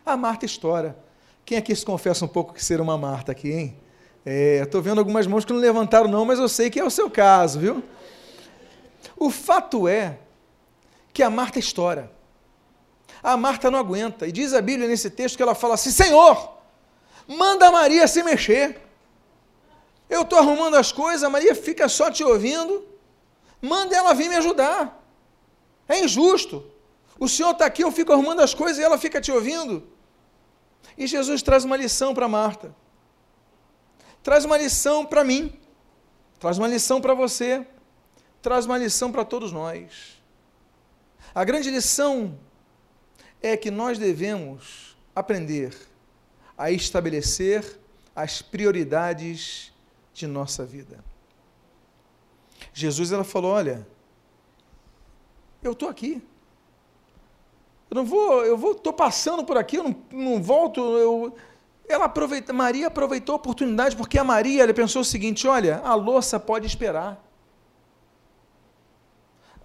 A 0.06 0.16
Marta 0.16 0.46
estoura. 0.46 0.96
Quem 1.44 1.58
aqui 1.58 1.76
se 1.76 1.86
confessa 1.86 2.26
um 2.26 2.28
pouco 2.28 2.54
que 2.54 2.64
ser 2.64 2.80
uma 2.80 2.98
Marta 2.98 3.32
aqui, 3.32 3.52
hein? 3.52 3.78
É, 4.26 4.62
estou 4.64 4.82
vendo 4.82 5.00
algumas 5.00 5.28
mãos 5.28 5.46
que 5.46 5.54
não 5.54 5.60
levantaram, 5.60 6.08
não, 6.08 6.26
mas 6.26 6.40
eu 6.40 6.50
sei 6.50 6.70
que 6.70 6.80
é 6.80 6.84
o 6.84 6.90
seu 6.90 7.10
caso, 7.10 7.60
viu? 7.60 7.84
O 9.18 9.30
fato 9.30 9.88
é 9.88 10.18
que 11.14 11.24
a 11.24 11.30
Marta 11.30 11.60
estoura. 11.60 12.12
A 13.22 13.38
Marta 13.38 13.72
não 13.72 13.80
aguenta. 13.80 14.28
E 14.28 14.32
diz 14.32 14.54
a 14.54 14.62
Bíblia 14.62 14.88
nesse 14.88 15.10
texto 15.10 15.38
que 15.38 15.44
ela 15.44 15.56
fala 15.56 15.76
assim: 15.76 15.92
Senhor, 15.92 16.58
manda 17.28 17.68
a 17.68 17.72
Maria 17.72 18.08
se 18.08 18.22
mexer. 18.22 18.82
Eu 20.10 20.22
estou 20.22 20.38
arrumando 20.40 20.76
as 20.76 20.92
coisas, 20.92 21.24
a 21.24 21.30
Maria 21.30 21.56
fica 21.56 21.90
só 21.90 22.12
te 22.12 22.24
ouvindo. 22.24 22.86
Manda 23.62 23.96
ela 23.96 24.14
vir 24.14 24.30
me 24.30 24.36
ajudar. 24.36 25.04
É 25.88 26.00
injusto. 26.00 26.72
O 27.20 27.28
Senhor 27.28 27.52
está 27.52 27.66
aqui, 27.66 27.84
eu 27.84 27.92
fico 27.92 28.12
arrumando 28.12 28.42
as 28.42 28.54
coisas 28.54 28.78
e 28.78 28.84
ela 28.84 28.98
fica 28.98 29.22
te 29.22 29.32
ouvindo. 29.32 29.88
E 30.98 31.08
Jesus 31.08 31.42
traz 31.42 31.64
uma 31.64 31.78
lição 31.78 32.14
para 32.14 32.28
Marta. 32.28 32.76
Traz 34.22 34.46
uma 34.46 34.58
lição 34.58 35.06
para 35.06 35.24
mim. 35.24 35.58
Traz 36.40 36.58
uma 36.58 36.68
lição 36.68 37.02
para 37.02 37.14
você. 37.14 37.66
Traz 38.42 38.66
uma 38.66 38.78
lição 38.78 39.12
para 39.12 39.26
todos 39.26 39.52
nós. 39.52 40.22
A 41.34 41.44
grande 41.44 41.70
lição 41.70 42.38
é 43.42 43.58
que 43.58 43.70
nós 43.72 43.98
devemos 43.98 44.96
aprender 45.16 45.76
a 46.58 46.72
estabelecer 46.72 47.80
as 48.16 48.42
prioridades 48.42 49.74
de 50.16 50.26
nossa 50.26 50.66
vida. 50.66 51.04
Jesus 52.74 53.12
ela 53.12 53.24
falou: 53.24 53.52
"Olha, 53.52 53.86
eu 55.62 55.74
estou 55.74 55.90
aqui. 55.90 56.24
Eu 57.90 57.96
não 57.96 58.06
vou, 58.06 58.44
eu 58.46 58.58
vou, 58.58 58.72
estou 58.72 58.94
passando 58.94 59.44
por 59.44 59.58
aqui, 59.58 59.76
eu 59.76 59.84
não, 59.84 59.96
não 60.12 60.42
volto. 60.42 60.80
Eu, 60.80 61.36
ela 61.88 62.06
aproveita, 62.06 62.54
Maria 62.54 62.88
aproveitou 62.88 63.34
a 63.34 63.36
oportunidade 63.36 63.96
porque 63.96 64.18
a 64.18 64.24
Maria 64.24 64.64
ela 64.64 64.74
pensou 64.74 65.02
o 65.02 65.06
seguinte: 65.06 65.48
olha, 65.48 65.82
a 65.84 65.94
louça 65.94 66.40
pode 66.40 66.66
esperar, 66.66 67.22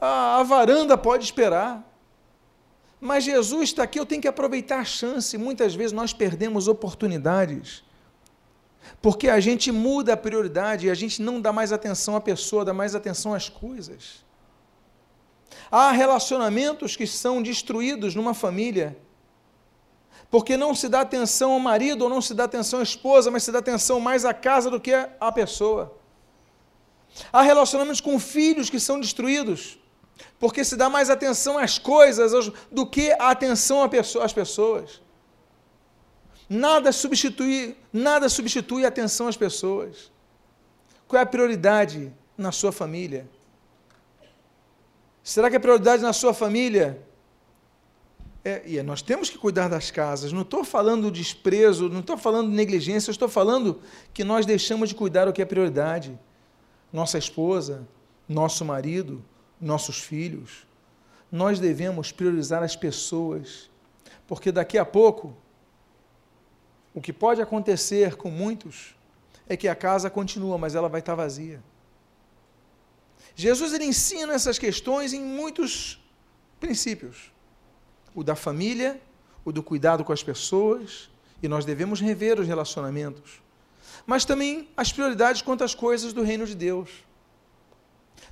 a, 0.00 0.40
a 0.40 0.42
varanda 0.42 0.98
pode 0.98 1.24
esperar. 1.24 1.86
Mas 3.00 3.24
Jesus 3.24 3.70
está 3.70 3.84
aqui, 3.84 3.98
eu 3.98 4.04
tenho 4.04 4.20
que 4.20 4.28
aproveitar 4.28 4.80
a 4.80 4.84
chance. 4.84 5.38
Muitas 5.38 5.74
vezes 5.74 5.92
nós 5.92 6.12
perdemos 6.12 6.68
oportunidades 6.68 7.82
porque 9.00 9.28
a 9.28 9.40
gente 9.40 9.70
muda 9.70 10.14
a 10.14 10.16
prioridade 10.16 10.86
e 10.86 10.90
a 10.90 10.94
gente 10.94 11.20
não 11.22 11.40
dá 11.40 11.52
mais 11.52 11.72
atenção 11.72 12.16
à 12.16 12.20
pessoa, 12.20 12.64
dá 12.64 12.72
mais 12.72 12.94
atenção 12.94 13.34
às 13.34 13.48
coisas. 13.48 14.24
Há 15.70 15.92
relacionamentos 15.92 16.96
que 16.96 17.06
são 17.06 17.42
destruídos 17.42 18.14
numa 18.14 18.34
família 18.34 18.96
porque 20.30 20.56
não 20.56 20.74
se 20.74 20.88
dá 20.88 21.00
atenção 21.00 21.52
ao 21.52 21.58
marido 21.58 22.02
ou 22.02 22.10
não 22.10 22.20
se 22.20 22.32
dá 22.34 22.44
atenção 22.44 22.78
à 22.78 22.82
esposa, 22.82 23.30
mas 23.30 23.42
se 23.42 23.50
dá 23.50 23.58
atenção 23.58 23.98
mais 23.98 24.24
à 24.24 24.32
casa 24.32 24.70
do 24.70 24.80
que 24.80 24.92
à 24.92 25.32
pessoa. 25.32 25.96
Há 27.32 27.42
relacionamentos 27.42 28.00
com 28.00 28.18
filhos 28.18 28.70
que 28.70 28.78
são 28.78 29.00
destruídos 29.00 29.80
porque 30.38 30.64
se 30.64 30.76
dá 30.76 30.88
mais 30.88 31.10
atenção 31.10 31.58
às 31.58 31.78
coisas 31.78 32.50
do 32.70 32.86
que 32.86 33.12
a 33.12 33.30
atenção 33.30 33.88
às 34.22 34.32
pessoas. 34.32 35.00
Nada 36.52 36.90
substitui, 36.90 37.76
nada 37.92 38.28
substitui 38.28 38.84
a 38.84 38.88
atenção 38.88 39.28
às 39.28 39.36
pessoas. 39.36 40.10
Qual 41.06 41.20
é 41.20 41.22
a 41.22 41.26
prioridade 41.26 42.12
na 42.36 42.50
sua 42.50 42.72
família? 42.72 43.30
Será 45.22 45.48
que 45.48 45.54
a 45.54 45.60
prioridade 45.60 46.02
na 46.02 46.12
sua 46.12 46.34
família 46.34 47.00
é, 48.44 48.62
e 48.64 48.82
nós 48.82 49.02
temos 49.02 49.28
que 49.28 49.36
cuidar 49.36 49.68
das 49.68 49.90
casas. 49.90 50.32
Não 50.32 50.42
estou 50.42 50.64
falando 50.64 51.10
desprezo, 51.10 51.88
não 51.88 52.00
estou 52.00 52.16
falando 52.16 52.50
negligência, 52.50 53.10
estou 53.10 53.28
falando 53.28 53.80
que 54.14 54.24
nós 54.24 54.46
deixamos 54.46 54.88
de 54.88 54.94
cuidar 54.94 55.28
o 55.28 55.32
que 55.32 55.42
é 55.42 55.44
prioridade. 55.44 56.18
Nossa 56.92 57.18
esposa, 57.18 57.86
nosso 58.28 58.64
marido, 58.64 59.22
nossos 59.60 59.98
filhos. 59.98 60.66
Nós 61.30 61.60
devemos 61.60 62.10
priorizar 62.10 62.62
as 62.62 62.74
pessoas, 62.74 63.70
porque 64.26 64.50
daqui 64.50 64.78
a 64.78 64.84
pouco 64.84 65.36
o 66.94 67.00
que 67.00 67.12
pode 67.12 67.40
acontecer 67.40 68.16
com 68.16 68.30
muitos 68.30 68.94
é 69.48 69.56
que 69.56 69.68
a 69.68 69.74
casa 69.74 70.10
continua, 70.10 70.58
mas 70.58 70.74
ela 70.74 70.88
vai 70.88 71.00
estar 71.00 71.14
vazia. 71.14 71.62
Jesus 73.34 73.72
ele 73.72 73.84
ensina 73.84 74.32
essas 74.32 74.58
questões 74.58 75.12
em 75.12 75.20
muitos 75.20 76.00
princípios. 76.58 77.32
O 78.14 78.22
da 78.22 78.34
família, 78.34 79.00
o 79.44 79.52
do 79.52 79.62
cuidado 79.62 80.04
com 80.04 80.12
as 80.12 80.22
pessoas, 80.22 81.08
e 81.42 81.48
nós 81.48 81.64
devemos 81.64 82.00
rever 82.00 82.38
os 82.38 82.46
relacionamentos. 82.46 83.40
Mas 84.06 84.24
também 84.24 84.68
as 84.76 84.92
prioridades 84.92 85.42
quanto 85.42 85.64
às 85.64 85.74
coisas 85.74 86.12
do 86.12 86.22
reino 86.22 86.46
de 86.46 86.54
Deus. 86.54 86.90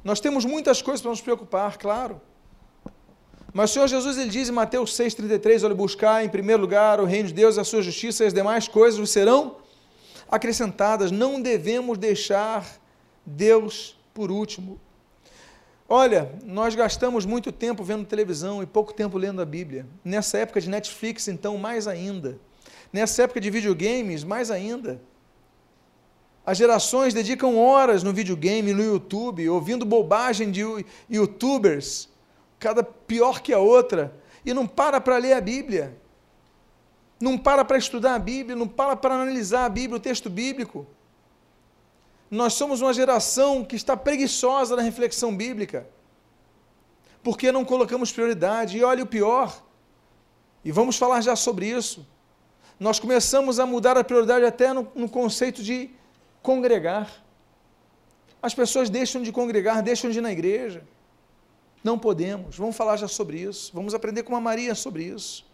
Nós 0.05 0.21
temos 0.21 0.44
muitas 0.44 0.83
coisas 0.83 1.01
para 1.01 1.11
nos 1.11 1.21
preocupar, 1.21 1.79
claro. 1.79 2.21
Mas 3.53 3.71
o 3.71 3.73
Senhor 3.75 3.89
Jesus 3.89 4.19
ele 4.19 4.29
diz 4.29 4.49
em 4.49 4.53
Mateus 4.53 4.93
6,33: 4.93 5.65
Olha, 5.65 5.75
buscar 5.75 6.25
em 6.25 6.29
primeiro 6.29 6.61
lugar 6.61 7.01
o 7.01 7.05
reino 7.05 7.29
de 7.29 7.35
Deus, 7.35 7.59
a 7.59 7.65
sua 7.65 7.83
justiça 7.83 8.25
e 8.25 8.27
as 8.27 8.35
demais 8.35 8.69
coisas 8.69 9.09
serão 9.11 9.57
acrescentadas. 10.31 11.11
Não 11.11 11.41
devemos 11.41 11.97
deixar 11.97 12.67
Deus 13.25 13.97
por 14.13 14.31
último. 14.31 14.79
Olha, 15.89 16.31
nós 16.45 16.75
gastamos 16.75 17.25
muito 17.25 17.51
tempo 17.51 17.83
vendo 17.83 18.05
televisão 18.05 18.63
e 18.63 18.67
pouco 18.67 18.93
tempo 18.93 19.17
lendo 19.17 19.41
a 19.41 19.47
Bíblia. 19.47 19.87
Nessa 20.05 20.37
época 20.39 20.61
de 20.61 20.69
Netflix, 20.69 21.29
então, 21.29 21.57
mais 21.57 21.89
ainda. 21.89 22.39
Nessa 22.93 23.23
época 23.23 23.41
de 23.41 23.49
videogames, 23.49 24.23
mais 24.23 24.51
ainda. 24.51 25.01
As 26.45 26.59
gerações 26.59 27.15
dedicam 27.15 27.57
horas 27.59 28.03
no 28.03 28.13
videogame, 28.13 28.75
no 28.75 28.83
YouTube, 28.83 29.49
ouvindo 29.49 29.87
bobagem 29.87 30.51
de 30.51 30.63
youtubers 31.11 32.09
cada 32.59 32.83
pior 32.83 33.40
que 33.40 33.53
a 33.53 33.59
outra, 33.59 34.12
e 34.44 34.53
não 34.53 34.66
para 34.66 35.01
para 35.01 35.16
ler 35.18 35.35
a 35.35 35.40
Bíblia, 35.40 35.97
não 37.21 37.37
para 37.37 37.64
para 37.64 37.79
estudar 37.79 38.14
a 38.14 38.18
Bíblia, 38.18 38.57
não 38.57 38.68
para 38.68 38.97
para 38.97 39.14
analisar 39.14 39.64
a 39.64 39.68
Bíblia, 39.68 39.97
o 39.97 40.01
texto 40.01 40.31
bíblico. 40.31 40.87
Nós 42.31 42.55
somos 42.55 42.81
uma 42.81 42.92
geração 42.92 43.64
que 43.64 43.75
está 43.75 43.97
preguiçosa 43.97 44.77
na 44.77 44.83
reflexão 44.83 45.37
bíblica, 45.37 45.88
porque 47.23 47.51
não 47.51 47.64
colocamos 47.64 48.12
prioridade. 48.12 48.79
E 48.79 48.85
olha 48.85 49.03
o 49.03 49.07
pior, 49.07 49.62
e 50.64 50.71
vamos 50.71 50.97
falar 50.97 51.21
já 51.21 51.35
sobre 51.35 51.66
isso. 51.66 52.07
Nós 52.79 53.01
começamos 53.01 53.59
a 53.59 53.66
mudar 53.66 53.97
a 53.97 54.05
prioridade 54.05 54.44
até 54.44 54.73
no, 54.73 54.87
no 54.94 55.09
conceito 55.09 55.62
de 55.62 55.90
congregar. 56.42 57.11
As 58.40 58.55
pessoas 58.55 58.88
deixam 58.88 59.23
de 59.23 59.33
congregar, 59.33 59.83
deixam 59.83 60.11
de 60.11 60.18
ir 60.18 60.23
na 60.23 60.31
igreja. 60.31 60.85
Não 61.83 61.99
podemos. 61.99 62.57
Vamos 62.57 62.77
falar 62.77 62.97
já 62.97 63.09
sobre 63.09 63.41
isso. 63.41 63.71
Vamos 63.75 63.95
aprender 63.95 64.23
com 64.23 64.35
a 64.37 64.41
Maria 64.41 64.75
sobre 64.75 65.05
isso. 65.05 65.47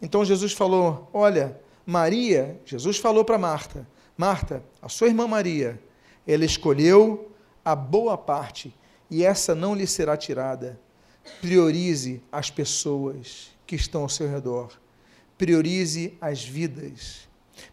Então 0.00 0.24
Jesus 0.24 0.52
falou: 0.52 1.08
Olha, 1.12 1.60
Maria, 1.84 2.60
Jesus 2.64 2.98
falou 2.98 3.24
para 3.24 3.38
Marta: 3.38 3.86
Marta, 4.16 4.62
a 4.82 4.88
sua 4.88 5.08
irmã 5.08 5.26
Maria, 5.26 5.80
ela 6.26 6.44
escolheu 6.44 7.30
a 7.64 7.74
boa 7.74 8.18
parte 8.18 8.74
e 9.10 9.24
essa 9.24 9.54
não 9.54 9.74
lhe 9.74 9.86
será 9.86 10.16
tirada. 10.16 10.78
Priorize 11.40 12.22
as 12.30 12.50
pessoas 12.50 13.50
que 13.66 13.74
estão 13.76 14.02
ao 14.02 14.08
seu 14.08 14.28
redor. 14.28 14.72
Priorize 15.36 16.14
as 16.20 16.44
vidas. 16.44 17.28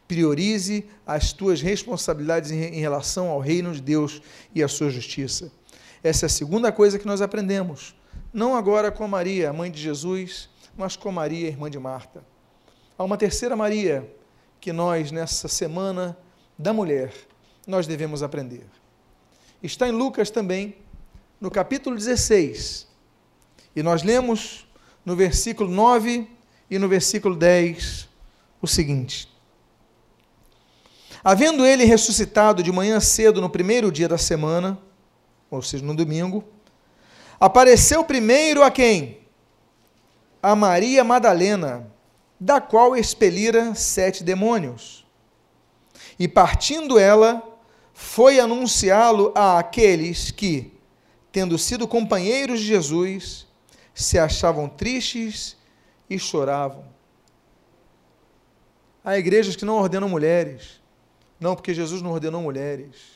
Priorize 0.08 0.86
as 1.06 1.34
tuas 1.34 1.62
responsabilidades 1.62 2.52
em 2.52 2.80
relação 2.80 3.30
ao 3.30 3.40
reino 3.40 3.74
de 3.74 3.82
Deus 3.82 4.22
e 4.54 4.64
à 4.64 4.68
sua 4.68 4.90
justiça. 4.90 5.52
Essa 6.04 6.26
é 6.26 6.28
a 6.28 6.30
segunda 6.30 6.72
coisa 6.72 7.00
que 7.00 7.08
nós 7.08 7.22
aprendemos. 7.22 7.96
Não 8.34 8.56
agora 8.56 8.92
com 8.92 9.06
a 9.06 9.08
Maria, 9.08 9.50
a 9.50 9.54
mãe 9.54 9.72
de 9.72 9.82
Jesus, 9.82 10.50
mas 10.76 10.96
com 10.98 11.10
a 11.10 11.12
Maria, 11.13 11.48
irmã 11.48 11.70
de 11.70 11.80
Marta. 11.80 12.24
Há 12.98 13.04
uma 13.04 13.18
terceira 13.18 13.56
Maria 13.56 14.13
que 14.60 14.74
nós, 14.74 15.12
nessa 15.12 15.48
semana 15.48 16.18
da 16.58 16.74
mulher, 16.74 17.13
nós 17.66 17.88
devemos 17.88 18.22
aprender. 18.22 18.66
Está 19.62 19.88
em 19.88 19.92
Lucas 19.92 20.30
também, 20.30 20.76
no 21.39 21.50
capítulo 21.50 21.96
16. 21.96 22.88
E 23.76 23.82
nós 23.82 24.04
lemos 24.04 24.68
no 25.06 25.16
versículo 25.16 25.70
9 25.70 26.30
e 26.70 26.78
no 26.78 26.88
versículo 26.88 27.36
10 27.36 28.10
o 28.62 28.68
seguinte: 28.68 29.30
Havendo 31.24 31.66
ele 31.66 31.86
ressuscitado 31.86 32.62
de 32.62 32.72
manhã 32.72 33.00
cedo 33.00 33.39
no 33.39 33.50
primeiro 33.50 33.92
dia 33.92 34.08
da 34.08 34.18
semana, 34.18 34.78
ou 35.56 35.62
seja, 35.62 35.86
no 35.86 35.96
domingo, 35.96 36.44
apareceu 37.39 38.04
primeiro 38.04 38.63
a 38.63 38.72
quem? 38.72 39.20
A 40.42 40.56
Maria 40.56 41.04
Madalena, 41.04 41.88
da 42.39 42.60
qual 42.60 42.96
expelira 42.96 43.76
sete 43.76 44.24
demônios. 44.24 45.06
E 46.18 46.28
partindo 46.28 46.98
ela, 46.98 47.42
foi 47.94 48.39
anunciá-lo 48.39 49.32
a 49.36 49.60
aqueles 49.60 50.32
que, 50.32 50.74
tendo 51.32 51.58
sido 51.58 51.88
companheiros 51.88 52.60
de 52.60 52.66
Jesus, 52.66 53.46
se 53.94 54.18
achavam 54.18 54.68
tristes 54.68 55.56
e 56.10 56.18
choravam. 56.18 56.86
Há 59.06 59.18
igrejas 59.20 59.56
que 59.56 59.66
não 59.66 59.76
ordenam 59.76 60.10
mulheres. 60.10 60.82
Não, 61.39 61.56
porque 61.56 61.74
Jesus 61.74 62.02
não 62.02 62.12
ordenou 62.12 62.42
mulheres. 62.42 63.12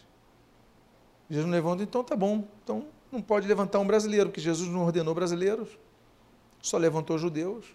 Jesus 1.29 1.45
não 1.45 1.51
levanta, 1.51 1.83
então 1.83 2.03
tá 2.03 2.15
bom. 2.15 2.47
Então 2.63 2.85
não 3.11 3.21
pode 3.21 3.47
levantar 3.47 3.79
um 3.79 3.87
brasileiro, 3.87 4.29
porque 4.29 4.41
Jesus 4.41 4.69
não 4.69 4.83
ordenou 4.83 5.13
brasileiros, 5.13 5.69
só 6.61 6.77
levantou 6.77 7.17
judeus. 7.17 7.65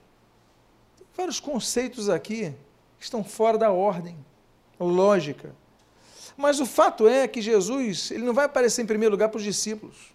Tem 0.97 1.07
vários 1.17 1.41
conceitos 1.41 2.09
aqui 2.09 2.55
que 2.99 3.05
estão 3.05 3.25
fora 3.25 3.59
da 3.59 3.71
ordem 3.71 4.17
lógica. 4.79 5.55
Mas 6.37 6.61
o 6.61 6.67
fato 6.67 7.07
é 7.07 7.29
que 7.29 7.41
Jesus, 7.41 8.11
ele 8.11 8.25
não 8.25 8.35
vai 8.35 8.47
aparecer 8.47 8.83
em 8.83 8.87
primeiro 8.87 9.12
lugar 9.12 9.29
para 9.29 9.38
os 9.38 9.45
discípulos. 9.45 10.12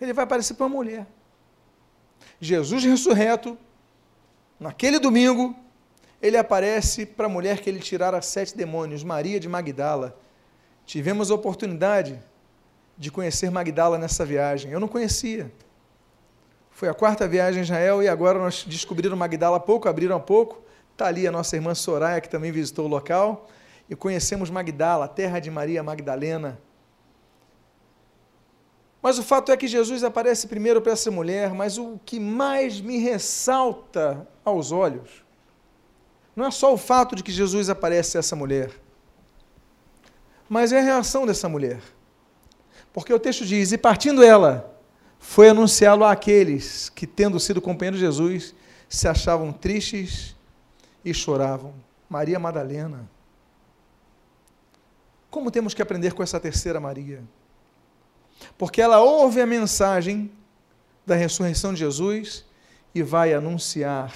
Ele 0.00 0.12
vai 0.12 0.24
aparecer 0.24 0.54
para 0.54 0.66
uma 0.66 0.76
mulher. 0.76 1.06
Jesus 2.40 2.84
ressurreto, 2.84 3.58
naquele 4.58 4.98
domingo, 4.98 5.54
ele 6.22 6.36
aparece 6.36 7.04
para 7.04 7.26
a 7.26 7.28
mulher 7.28 7.60
que 7.60 7.68
ele 7.68 7.80
tirara 7.80 8.20
sete 8.22 8.56
demônios, 8.56 9.02
Maria 9.02 9.38
de 9.38 9.48
Magdala. 9.48 10.18
Tivemos 10.88 11.30
a 11.30 11.34
oportunidade 11.34 12.18
de 12.96 13.10
conhecer 13.10 13.50
Magdala 13.50 13.98
nessa 13.98 14.24
viagem. 14.24 14.72
Eu 14.72 14.80
não 14.80 14.88
conhecia. 14.88 15.52
Foi 16.70 16.88
a 16.88 16.94
quarta 16.94 17.28
viagem 17.28 17.60
a 17.60 17.62
Israel 17.62 18.02
e 18.02 18.08
agora 18.08 18.38
nós 18.38 18.64
descobriram 18.64 19.14
Magdala 19.14 19.58
há 19.58 19.60
pouco, 19.60 19.86
abriram 19.86 20.16
há 20.16 20.20
pouco. 20.20 20.62
Está 20.92 21.08
ali 21.08 21.26
a 21.26 21.30
nossa 21.30 21.54
irmã 21.56 21.74
Soraya, 21.74 22.22
que 22.22 22.28
também 22.30 22.50
visitou 22.50 22.86
o 22.86 22.88
local. 22.88 23.50
E 23.86 23.94
conhecemos 23.94 24.48
Magdala, 24.48 25.06
terra 25.06 25.40
de 25.40 25.50
Maria 25.50 25.82
Magdalena. 25.82 26.58
Mas 29.02 29.18
o 29.18 29.22
fato 29.22 29.52
é 29.52 29.58
que 29.58 29.68
Jesus 29.68 30.02
aparece 30.02 30.46
primeiro 30.46 30.80
para 30.80 30.92
essa 30.92 31.10
mulher, 31.10 31.52
mas 31.52 31.76
o 31.76 32.00
que 32.02 32.18
mais 32.18 32.80
me 32.80 32.96
ressalta 32.96 34.26
aos 34.42 34.72
olhos 34.72 35.22
não 36.34 36.46
é 36.46 36.50
só 36.50 36.72
o 36.72 36.78
fato 36.78 37.14
de 37.14 37.22
que 37.22 37.30
Jesus 37.30 37.68
aparece 37.68 38.16
a 38.16 38.20
essa 38.20 38.34
mulher, 38.34 38.70
mas 40.48 40.72
é 40.72 40.78
a 40.78 40.82
reação 40.82 41.26
dessa 41.26 41.48
mulher. 41.48 41.80
Porque 42.92 43.12
o 43.12 43.18
texto 43.18 43.44
diz: 43.44 43.72
E 43.72 43.78
partindo 43.78 44.22
ela, 44.22 44.74
foi 45.18 45.48
anunciá-lo 45.48 46.04
àqueles 46.04 46.88
que, 46.88 47.06
tendo 47.06 47.38
sido 47.38 47.60
companheiros 47.60 48.00
de 48.00 48.06
Jesus, 48.06 48.54
se 48.88 49.06
achavam 49.06 49.52
tristes 49.52 50.34
e 51.04 51.12
choravam. 51.12 51.74
Maria 52.08 52.38
Madalena. 52.38 53.08
Como 55.30 55.50
temos 55.50 55.74
que 55.74 55.82
aprender 55.82 56.14
com 56.14 56.22
essa 56.22 56.40
terceira 56.40 56.80
Maria? 56.80 57.22
porque 58.56 58.80
ela 58.80 59.00
ouve 59.00 59.40
a 59.40 59.46
mensagem 59.46 60.30
da 61.06 61.14
ressurreição 61.14 61.72
de 61.72 61.80
Jesus 61.80 62.44
e 62.94 63.02
vai 63.02 63.32
anunciar 63.32 64.12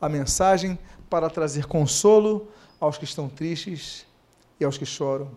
a 0.00 0.08
mensagem 0.08 0.78
para 1.08 1.28
trazer 1.28 1.66
consolo 1.66 2.48
aos 2.78 2.96
que 2.96 3.04
estão 3.04 3.28
tristes 3.28 4.06
e 4.58 4.64
aos 4.64 4.78
que 4.78 4.86
choram. 4.86 5.30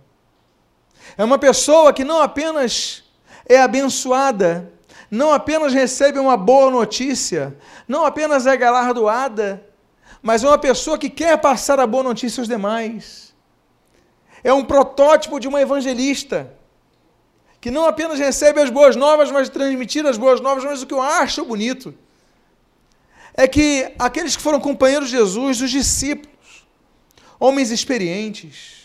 É 1.17 1.23
uma 1.23 1.37
pessoa 1.37 1.93
que 1.93 2.03
não 2.03 2.21
apenas 2.21 3.03
é 3.47 3.59
abençoada, 3.59 4.71
não 5.09 5.31
apenas 5.31 5.73
recebe 5.73 6.17
uma 6.17 6.35
boa 6.35 6.71
notícia, 6.71 7.55
não 7.87 8.05
apenas 8.05 8.47
é 8.47 8.57
galardoada, 8.57 9.63
mas 10.21 10.43
é 10.43 10.47
uma 10.47 10.57
pessoa 10.57 10.97
que 10.97 11.09
quer 11.09 11.37
passar 11.37 11.79
a 11.79 11.85
boa 11.85 12.03
notícia 12.03 12.41
aos 12.41 12.47
demais. 12.47 13.33
É 14.43 14.51
um 14.51 14.63
protótipo 14.63 15.39
de 15.39 15.47
uma 15.47 15.61
evangelista 15.61 16.51
que 17.61 17.71
não 17.71 17.85
apenas 17.85 18.19
recebe 18.19 18.59
as 18.59 18.69
boas 18.69 18.95
novas, 18.95 19.31
mas 19.31 19.49
transmitir 19.49 20.05
as 20.05 20.17
boas 20.17 20.41
novas, 20.41 20.65
mas 20.65 20.81
o 20.81 20.85
que 20.85 20.93
eu 20.93 21.01
acho 21.01 21.45
bonito 21.45 21.93
é 23.33 23.47
que 23.47 23.93
aqueles 23.97 24.35
que 24.35 24.41
foram 24.41 24.59
companheiros 24.59 25.09
de 25.09 25.17
Jesus, 25.17 25.61
os 25.61 25.71
discípulos, 25.71 26.65
homens 27.39 27.71
experientes, 27.71 28.82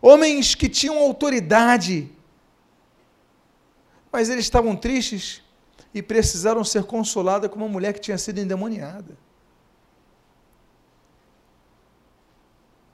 homens 0.00 0.54
que 0.54 0.68
tinham 0.68 0.98
autoridade, 0.98 2.10
mas 4.10 4.28
eles 4.28 4.44
estavam 4.44 4.74
tristes 4.74 5.42
e 5.92 6.02
precisaram 6.02 6.64
ser 6.64 6.84
consolados 6.84 7.50
como 7.50 7.64
uma 7.64 7.72
mulher 7.72 7.92
que 7.92 8.00
tinha 8.00 8.18
sido 8.18 8.38
endemoniada. 8.38 9.16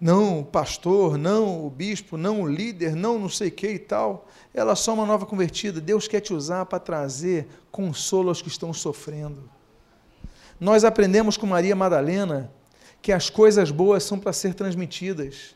não 0.04 0.40
o 0.40 0.44
pastor, 0.44 1.16
não 1.16 1.66
o 1.66 1.70
bispo, 1.70 2.18
não 2.18 2.42
o 2.42 2.46
líder, 2.46 2.94
não 2.94 3.18
não 3.18 3.30
sei 3.30 3.50
que 3.50 3.66
e 3.66 3.78
tal. 3.78 4.28
Ela 4.52 4.72
é 4.72 4.74
só 4.74 4.92
uma 4.92 5.06
nova 5.06 5.24
convertida. 5.24 5.80
Deus 5.80 6.06
quer 6.06 6.20
te 6.20 6.34
usar 6.34 6.66
para 6.66 6.78
trazer 6.78 7.48
consolo 7.72 8.28
aos 8.28 8.42
que 8.42 8.48
estão 8.48 8.70
sofrendo. 8.70 9.48
Nós 10.60 10.84
aprendemos 10.84 11.38
com 11.38 11.46
Maria 11.46 11.74
Madalena 11.74 12.52
que 13.00 13.12
as 13.12 13.30
coisas 13.30 13.70
boas 13.70 14.04
são 14.04 14.18
para 14.18 14.34
ser 14.34 14.52
transmitidas. 14.52 15.53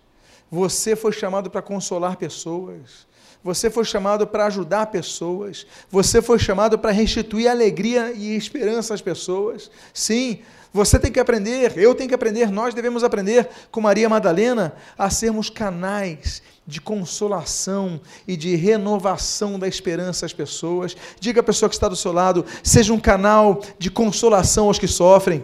Você 0.50 0.96
foi 0.96 1.12
chamado 1.12 1.50
para 1.50 1.62
consolar 1.62 2.16
pessoas. 2.16 3.06
Você 3.42 3.70
foi 3.70 3.84
chamado 3.84 4.26
para 4.26 4.46
ajudar 4.46 4.86
pessoas. 4.86 5.66
Você 5.90 6.20
foi 6.20 6.38
chamado 6.38 6.78
para 6.78 6.90
restituir 6.90 7.48
alegria 7.48 8.12
e 8.12 8.36
esperança 8.36 8.94
às 8.94 9.00
pessoas. 9.00 9.70
Sim, 9.92 10.40
você 10.72 10.98
tem 10.98 11.10
que 11.10 11.20
aprender, 11.20 11.78
eu 11.78 11.94
tenho 11.94 12.08
que 12.08 12.14
aprender, 12.14 12.50
nós 12.50 12.74
devemos 12.74 13.02
aprender 13.02 13.48
com 13.70 13.80
Maria 13.80 14.08
Madalena 14.08 14.74
a 14.98 15.08
sermos 15.08 15.48
canais 15.48 16.42
de 16.66 16.80
consolação 16.80 17.98
e 18.26 18.36
de 18.36 18.54
renovação 18.54 19.58
da 19.58 19.66
esperança 19.66 20.26
às 20.26 20.32
pessoas. 20.34 20.94
Diga 21.18 21.40
à 21.40 21.42
pessoa 21.42 21.70
que 21.70 21.74
está 21.74 21.88
do 21.88 21.96
seu 21.96 22.12
lado, 22.12 22.44
seja 22.62 22.92
um 22.92 23.00
canal 23.00 23.62
de 23.78 23.90
consolação 23.90 24.66
aos 24.66 24.78
que 24.78 24.86
sofrem. 24.86 25.42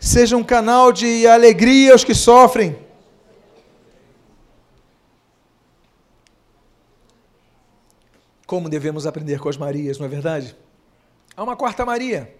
Seja 0.00 0.36
um 0.36 0.44
canal 0.44 0.92
de 0.92 1.26
alegria 1.26 1.92
aos 1.92 2.04
que 2.04 2.14
sofrem. 2.14 2.85
Como 8.46 8.68
devemos 8.68 9.06
aprender 9.06 9.40
com 9.40 9.48
as 9.48 9.56
Marias, 9.56 9.98
não 9.98 10.06
é 10.06 10.08
verdade? 10.08 10.56
Há 11.36 11.42
uma 11.42 11.56
quarta 11.56 11.84
Maria 11.84 12.32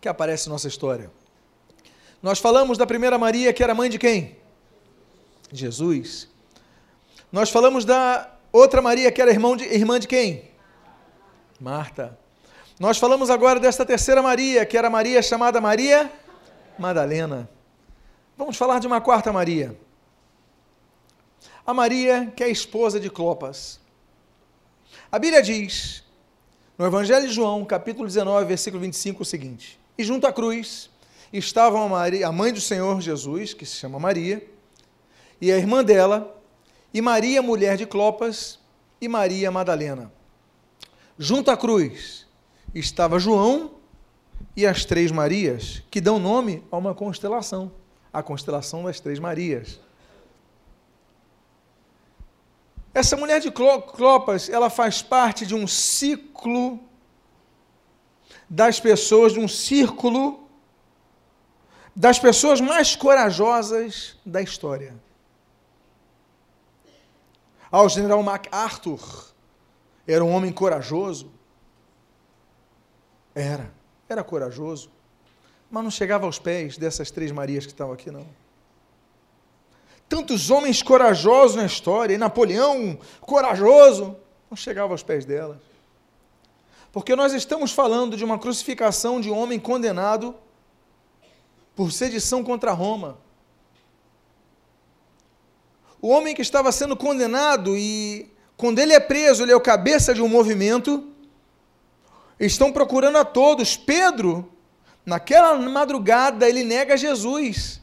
que 0.00 0.08
aparece 0.08 0.48
na 0.48 0.54
nossa 0.54 0.68
história. 0.68 1.10
Nós 2.22 2.38
falamos 2.38 2.76
da 2.76 2.86
primeira 2.86 3.16
Maria, 3.16 3.52
que 3.52 3.62
era 3.62 3.74
mãe 3.74 3.88
de 3.88 3.98
quem? 3.98 4.36
Jesus. 5.52 6.28
Nós 7.30 7.50
falamos 7.50 7.84
da 7.84 8.30
outra 8.52 8.82
Maria, 8.82 9.12
que 9.12 9.22
era 9.22 9.30
irmão 9.30 9.56
de, 9.56 9.64
irmã 9.64 10.00
de 10.00 10.08
quem? 10.08 10.50
Marta. 11.60 12.18
Nós 12.78 12.98
falamos 12.98 13.30
agora 13.30 13.60
desta 13.60 13.84
terceira 13.84 14.22
Maria, 14.22 14.66
que 14.66 14.76
era 14.76 14.90
Maria 14.90 15.22
chamada 15.22 15.60
Maria 15.60 16.10
Madalena. 16.78 17.48
Vamos 18.36 18.56
falar 18.56 18.78
de 18.78 18.86
uma 18.86 19.00
quarta 19.00 19.32
Maria. 19.32 19.76
A 21.66 21.74
Maria, 21.74 22.32
que 22.34 22.42
é 22.42 22.48
esposa 22.48 22.98
de 22.98 23.10
Clopas. 23.10 23.80
A 25.10 25.18
Bíblia 25.18 25.42
diz, 25.42 26.04
no 26.76 26.84
Evangelho 26.84 27.26
de 27.26 27.32
João, 27.32 27.64
capítulo 27.64 28.06
19, 28.06 28.44
versículo 28.44 28.82
25, 28.82 29.22
o 29.22 29.24
seguinte: 29.24 29.80
e 29.96 30.04
junto 30.04 30.26
à 30.26 30.32
cruz 30.32 30.90
estavam 31.32 31.82
a, 31.82 31.88
Maria, 31.88 32.28
a 32.28 32.32
mãe 32.32 32.52
do 32.52 32.60
Senhor 32.60 33.00
Jesus, 33.00 33.54
que 33.54 33.64
se 33.64 33.76
chama 33.76 33.98
Maria, 33.98 34.46
e 35.40 35.50
a 35.50 35.56
irmã 35.56 35.82
dela, 35.82 36.38
e 36.92 37.00
Maria, 37.00 37.40
mulher 37.40 37.78
de 37.78 37.86
Clopas, 37.86 38.58
e 39.00 39.08
Maria 39.08 39.50
Madalena. 39.50 40.12
Junto 41.18 41.50
à 41.50 41.56
cruz 41.56 42.26
estava 42.74 43.18
João 43.18 43.70
e 44.54 44.66
as 44.66 44.84
três 44.84 45.10
Marias, 45.10 45.82
que 45.90 46.02
dão 46.02 46.18
nome 46.18 46.62
a 46.70 46.76
uma 46.76 46.94
constelação, 46.94 47.72
a 48.12 48.22
constelação 48.22 48.84
das 48.84 49.00
três 49.00 49.18
Marias. 49.18 49.80
Essa 52.98 53.16
mulher 53.16 53.38
de 53.38 53.48
Clopas, 53.52 54.48
ela 54.48 54.68
faz 54.68 55.00
parte 55.00 55.46
de 55.46 55.54
um 55.54 55.68
ciclo 55.68 56.80
das 58.50 58.80
pessoas, 58.80 59.32
de 59.32 59.38
um 59.38 59.46
círculo 59.46 60.48
das 61.94 62.18
pessoas 62.18 62.60
mais 62.60 62.96
corajosas 62.96 64.16
da 64.26 64.42
história. 64.42 64.96
Ah, 67.70 67.84
o 67.84 67.88
general 67.88 68.20
MacArthur 68.20 69.32
era 70.04 70.24
um 70.24 70.32
homem 70.32 70.52
corajoso. 70.52 71.30
Era, 73.32 73.72
era 74.08 74.24
corajoso. 74.24 74.90
Mas 75.70 75.84
não 75.84 75.90
chegava 75.92 76.26
aos 76.26 76.40
pés 76.40 76.76
dessas 76.76 77.12
três 77.12 77.30
Marias 77.30 77.64
que 77.64 77.70
estavam 77.70 77.94
aqui, 77.94 78.10
não. 78.10 78.26
Tantos 80.08 80.50
homens 80.50 80.82
corajosos 80.82 81.56
na 81.56 81.66
história, 81.66 82.14
e 82.14 82.18
Napoleão 82.18 82.98
corajoso, 83.20 84.16
não 84.50 84.56
chegava 84.56 84.92
aos 84.94 85.02
pés 85.02 85.24
delas. 85.24 85.58
Porque 86.90 87.14
nós 87.14 87.34
estamos 87.34 87.72
falando 87.72 88.16
de 88.16 88.24
uma 88.24 88.38
crucificação 88.38 89.20
de 89.20 89.30
um 89.30 89.36
homem 89.36 89.60
condenado 89.60 90.34
por 91.76 91.92
sedição 91.92 92.42
contra 92.42 92.72
Roma. 92.72 93.18
O 96.00 96.08
homem 96.08 96.34
que 96.34 96.42
estava 96.42 96.72
sendo 96.72 96.96
condenado 96.96 97.76
e 97.76 98.32
quando 98.56 98.78
ele 98.78 98.92
é 98.92 99.00
preso, 99.00 99.42
ele 99.42 99.52
é 99.52 99.56
o 99.56 99.60
cabeça 99.60 100.14
de 100.14 100.22
um 100.22 100.28
movimento. 100.28 101.12
Estão 102.40 102.72
procurando 102.72 103.18
a 103.18 103.24
todos. 103.24 103.76
Pedro, 103.76 104.50
naquela 105.04 105.54
madrugada, 105.56 106.48
ele 106.48 106.64
nega 106.64 106.96
Jesus. 106.96 107.80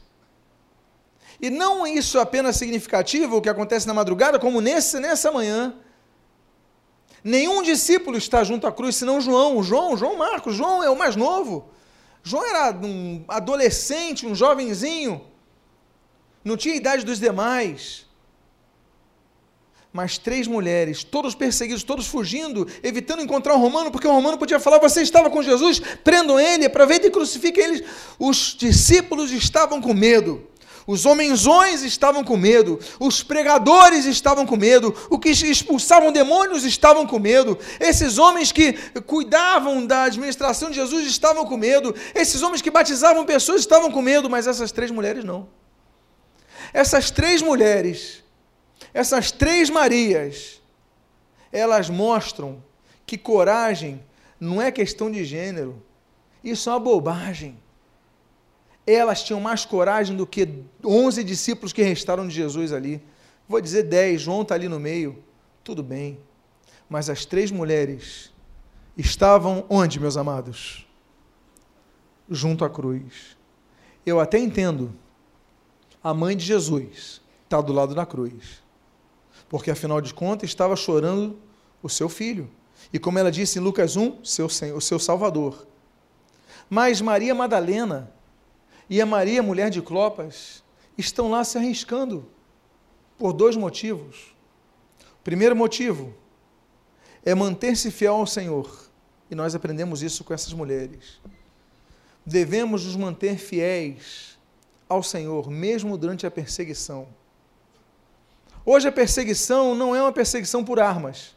E 1.40 1.50
não 1.50 1.86
isso 1.86 2.18
apenas 2.18 2.56
significativo, 2.56 3.36
o 3.36 3.42
que 3.42 3.48
acontece 3.48 3.86
na 3.86 3.94
madrugada, 3.94 4.38
como 4.38 4.60
nesse, 4.60 4.98
nessa 4.98 5.30
manhã. 5.30 5.74
Nenhum 7.22 7.62
discípulo 7.62 8.16
está 8.16 8.44
junto 8.44 8.66
à 8.66 8.72
cruz, 8.72 8.96
senão 8.96 9.20
João. 9.20 9.62
João, 9.62 9.96
João 9.96 10.16
Marcos, 10.16 10.54
João 10.54 10.82
é 10.82 10.88
o 10.88 10.96
mais 10.96 11.16
novo. 11.16 11.68
João 12.22 12.44
era 12.46 12.76
um 12.76 13.24
adolescente, 13.28 14.26
um 14.26 14.34
jovenzinho. 14.34 15.24
Não 16.44 16.56
tinha 16.56 16.74
idade 16.74 17.04
dos 17.04 17.18
demais. 17.18 18.06
mas 19.92 20.18
três 20.18 20.46
mulheres, 20.46 21.02
todos 21.02 21.34
perseguidos, 21.34 21.82
todos 21.82 22.06
fugindo, 22.06 22.68
evitando 22.82 23.22
encontrar 23.22 23.54
o 23.54 23.58
romano, 23.58 23.90
porque 23.90 24.06
o 24.06 24.12
romano 24.12 24.38
podia 24.38 24.60
falar: 24.60 24.78
Você 24.78 25.02
estava 25.02 25.30
com 25.30 25.42
Jesus, 25.42 25.80
prendam 26.04 26.38
ele, 26.38 26.68
ver 26.68 27.04
e 27.04 27.10
crucifiquem 27.10 27.64
eles. 27.64 27.82
Os 28.18 28.54
discípulos 28.56 29.32
estavam 29.32 29.80
com 29.80 29.92
medo. 29.92 30.46
Os 30.86 31.04
homenzões 31.04 31.82
estavam 31.82 32.22
com 32.22 32.36
medo, 32.36 32.78
os 33.00 33.20
pregadores 33.20 34.04
estavam 34.04 34.46
com 34.46 34.56
medo, 34.56 34.94
os 35.10 35.18
que 35.18 35.30
expulsavam 35.30 36.12
demônios 36.12 36.64
estavam 36.64 37.04
com 37.04 37.18
medo, 37.18 37.58
esses 37.80 38.18
homens 38.18 38.52
que 38.52 38.72
cuidavam 39.00 39.84
da 39.84 40.04
administração 40.04 40.70
de 40.70 40.76
Jesus 40.76 41.04
estavam 41.08 41.44
com 41.44 41.56
medo, 41.56 41.92
esses 42.14 42.40
homens 42.40 42.62
que 42.62 42.70
batizavam 42.70 43.24
pessoas 43.24 43.62
estavam 43.62 43.90
com 43.90 44.00
medo, 44.00 44.30
mas 44.30 44.46
essas 44.46 44.70
três 44.70 44.92
mulheres 44.92 45.24
não. 45.24 45.48
Essas 46.72 47.10
três 47.10 47.42
mulheres, 47.42 48.22
essas 48.94 49.32
três 49.32 49.68
Marias, 49.68 50.62
elas 51.50 51.90
mostram 51.90 52.62
que 53.04 53.18
coragem 53.18 54.00
não 54.38 54.62
é 54.62 54.70
questão 54.70 55.10
de 55.10 55.24
gênero, 55.24 55.82
isso 56.44 56.68
é 56.70 56.72
uma 56.72 56.78
bobagem 56.78 57.58
elas 58.94 59.22
tinham 59.24 59.40
mais 59.40 59.64
coragem 59.64 60.16
do 60.16 60.26
que 60.26 60.48
11 60.84 61.24
discípulos 61.24 61.72
que 61.72 61.82
restaram 61.82 62.28
de 62.28 62.34
Jesus 62.34 62.72
ali. 62.72 63.02
Vou 63.48 63.60
dizer 63.60 63.82
10, 63.84 64.20
João 64.20 64.42
está 64.42 64.54
ali 64.54 64.68
no 64.68 64.78
meio. 64.78 65.22
Tudo 65.64 65.82
bem. 65.82 66.20
Mas 66.88 67.10
as 67.10 67.24
três 67.24 67.50
mulheres 67.50 68.32
estavam 68.96 69.64
onde, 69.68 69.98
meus 69.98 70.16
amados? 70.16 70.86
Junto 72.30 72.64
à 72.64 72.70
cruz. 72.70 73.36
Eu 74.04 74.20
até 74.20 74.38
entendo. 74.38 74.94
A 76.02 76.14
mãe 76.14 76.36
de 76.36 76.44
Jesus 76.44 77.20
está 77.44 77.60
do 77.60 77.72
lado 77.72 77.92
da 77.92 78.06
cruz. 78.06 78.62
Porque, 79.48 79.70
afinal 79.70 80.00
de 80.00 80.14
contas, 80.14 80.48
estava 80.48 80.76
chorando 80.76 81.36
o 81.82 81.88
seu 81.88 82.08
filho. 82.08 82.48
E 82.92 82.98
como 82.98 83.18
ela 83.18 83.32
disse 83.32 83.58
em 83.58 83.62
Lucas 83.62 83.96
1, 83.96 84.24
seu, 84.24 84.46
o 84.46 84.80
seu 84.80 84.98
Salvador. 85.00 85.66
Mas 86.70 87.00
Maria 87.00 87.34
Madalena 87.34 88.12
e 88.88 89.00
a 89.00 89.06
Maria, 89.06 89.42
mulher 89.42 89.70
de 89.70 89.82
Clopas, 89.82 90.62
estão 90.96 91.30
lá 91.30 91.44
se 91.44 91.58
arriscando 91.58 92.28
por 93.18 93.32
dois 93.32 93.56
motivos. 93.56 94.34
Primeiro 95.24 95.56
motivo 95.56 96.14
é 97.24 97.34
manter-se 97.34 97.90
fiel 97.90 98.14
ao 98.14 98.26
Senhor, 98.26 98.88
e 99.30 99.34
nós 99.34 99.54
aprendemos 99.54 100.02
isso 100.02 100.22
com 100.22 100.32
essas 100.32 100.52
mulheres. 100.52 101.20
Devemos 102.24 102.84
nos 102.84 102.96
manter 102.96 103.36
fiéis 103.38 104.38
ao 104.88 105.02
Senhor, 105.02 105.50
mesmo 105.50 105.98
durante 105.98 106.26
a 106.26 106.30
perseguição. 106.30 107.08
Hoje 108.64 108.88
a 108.88 108.92
perseguição 108.92 109.74
não 109.74 109.94
é 109.94 110.02
uma 110.02 110.12
perseguição 110.12 110.64
por 110.64 110.80
armas. 110.80 111.34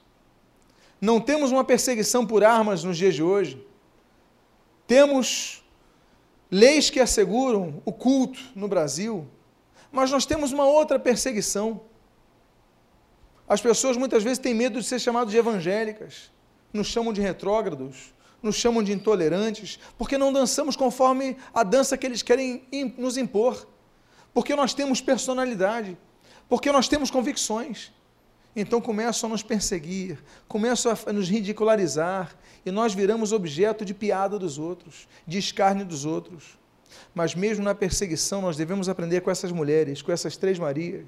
Não 1.01 1.19
temos 1.21 1.51
uma 1.51 1.63
perseguição 1.63 2.25
por 2.25 2.43
armas 2.43 2.83
nos 2.83 2.97
dias 2.97 3.15
de 3.15 3.23
hoje. 3.23 3.65
Temos 4.85 5.63
leis 6.51 6.89
que 6.89 6.99
asseguram 6.99 7.81
o 7.85 7.91
culto 7.91 8.39
no 8.55 8.67
Brasil, 8.67 9.27
mas 9.91 10.11
nós 10.11 10.25
temos 10.25 10.51
uma 10.51 10.65
outra 10.65 10.99
perseguição. 10.99 11.81
As 13.47 13.61
pessoas 13.61 13.97
muitas 13.97 14.23
vezes 14.23 14.37
têm 14.37 14.53
medo 14.53 14.79
de 14.79 14.85
ser 14.85 14.99
chamadas 14.99 15.31
de 15.31 15.37
evangélicas, 15.37 16.31
nos 16.71 16.87
chamam 16.87 17.11
de 17.11 17.21
retrógrados, 17.21 18.13
nos 18.41 18.55
chamam 18.55 18.83
de 18.83 18.93
intolerantes, 18.93 19.79
porque 19.97 20.17
não 20.17 20.31
dançamos 20.31 20.75
conforme 20.75 21.35
a 21.53 21.63
dança 21.63 21.97
que 21.97 22.05
eles 22.05 22.21
querem 22.21 22.63
nos 22.97 23.17
impor, 23.17 23.67
porque 24.33 24.55
nós 24.55 24.73
temos 24.73 25.01
personalidade, 25.01 25.97
porque 26.47 26.71
nós 26.71 26.87
temos 26.87 27.11
convicções. 27.11 27.91
Então 28.55 28.81
começam 28.81 29.29
a 29.29 29.31
nos 29.31 29.43
perseguir, 29.43 30.17
começam 30.47 30.91
a 31.05 31.13
nos 31.13 31.29
ridicularizar, 31.29 32.35
e 32.65 32.71
nós 32.71 32.93
viramos 32.93 33.31
objeto 33.31 33.85
de 33.85 33.93
piada 33.93 34.37
dos 34.37 34.57
outros, 34.57 35.07
de 35.25 35.37
escárnio 35.37 35.85
dos 35.85 36.05
outros. 36.05 36.57
Mas 37.13 37.35
mesmo 37.35 37.63
na 37.63 37.75
perseguição, 37.75 38.41
nós 38.41 38.57
devemos 38.57 38.89
aprender 38.89 39.21
com 39.21 39.31
essas 39.31 39.51
mulheres, 39.51 40.01
com 40.01 40.11
essas 40.11 40.35
três 40.35 40.57
Marias, 40.57 41.07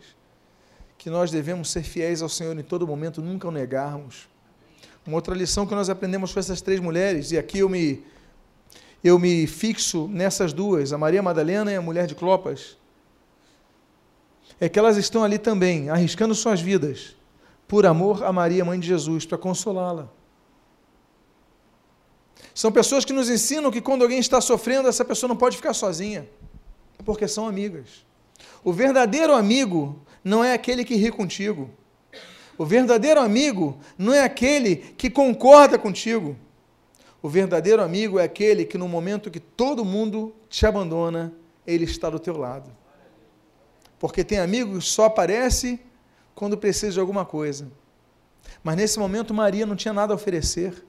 que 0.98 1.10
nós 1.10 1.32
devemos 1.32 1.72
ser 1.72 1.84
fiéis 1.84 2.22
ao 2.22 2.30
Senhor 2.30 2.58
em 2.58 2.64
todo 2.64 2.86
momento, 2.88 3.22
nunca 3.22 3.48
o 3.48 3.52
negarmos. 3.52 4.30
Uma 5.06 5.16
outra 5.16 5.34
lição 5.34 5.66
que 5.66 5.74
nós 5.74 5.90
aprendemos 5.90 6.32
com 6.32 6.40
essas 6.40 6.62
três 6.62 6.80
mulheres, 6.80 7.32
e 7.32 7.38
aqui 7.38 7.60
eu 7.60 7.68
me, 7.68 8.04
eu 9.04 9.18
me 9.18 9.48
fixo 9.48 10.08
nessas 10.08 10.54
duas, 10.54 10.94
a 10.94 10.98
Maria 10.98 11.24
Madalena 11.24 11.72
e 11.72 11.76
a 11.76 11.82
mulher 11.82 12.06
de 12.06 12.14
Clopas, 12.14 12.78
é 14.60 14.70
que 14.70 14.78
elas 14.78 14.96
estão 14.96 15.24
ali 15.24 15.40
também, 15.40 15.90
arriscando 15.90 16.36
suas 16.36 16.62
vidas, 16.62 17.16
por 17.72 17.86
amor 17.86 18.22
a 18.26 18.34
Maria, 18.34 18.66
mãe 18.66 18.78
de 18.78 18.86
Jesus, 18.86 19.26
para 19.26 19.38
consolá-la. 19.38 20.10
São 22.54 22.70
pessoas 22.70 23.06
que 23.06 23.14
nos 23.14 23.30
ensinam 23.30 23.72
que 23.72 23.80
quando 23.80 24.02
alguém 24.02 24.20
está 24.20 24.42
sofrendo, 24.42 24.90
essa 24.90 25.06
pessoa 25.06 25.30
não 25.30 25.38
pode 25.38 25.56
ficar 25.56 25.74
sozinha, 25.74 26.28
porque 27.06 27.30
são 27.30 27.48
amigas. 27.48 28.06
O 28.62 28.74
verdadeiro 28.74 29.34
amigo 29.34 29.98
não 30.22 30.44
é 30.44 30.52
aquele 30.54 30.84
que 30.84 30.96
ri 30.96 31.12
contigo. 31.12 31.70
O 32.58 32.66
verdadeiro 32.66 33.22
amigo 33.22 33.80
não 33.98 34.14
é 34.14 34.22
aquele 34.22 34.76
que 34.76 35.10
concorda 35.10 35.80
contigo. 35.80 36.36
O 37.22 37.30
verdadeiro 37.30 37.82
amigo 37.82 38.20
é 38.20 38.26
aquele 38.26 38.66
que 38.66 38.78
no 38.78 38.90
momento 38.90 39.32
que 39.32 39.40
todo 39.40 39.86
mundo 39.86 40.36
te 40.50 40.66
abandona, 40.66 41.34
ele 41.66 41.86
está 41.86 42.10
do 42.10 42.20
teu 42.20 42.36
lado. 42.36 42.70
Porque 43.98 44.26
tem 44.26 44.40
amigo 44.40 44.78
que 44.78 44.84
só 44.84 45.06
aparece 45.06 45.80
quando 46.42 46.58
precisa 46.58 46.94
de 46.94 47.00
alguma 47.00 47.24
coisa. 47.24 47.72
Mas 48.64 48.76
nesse 48.76 48.98
momento 48.98 49.32
Maria 49.32 49.64
não 49.64 49.76
tinha 49.76 49.94
nada 49.94 50.12
a 50.12 50.16
oferecer. 50.16 50.84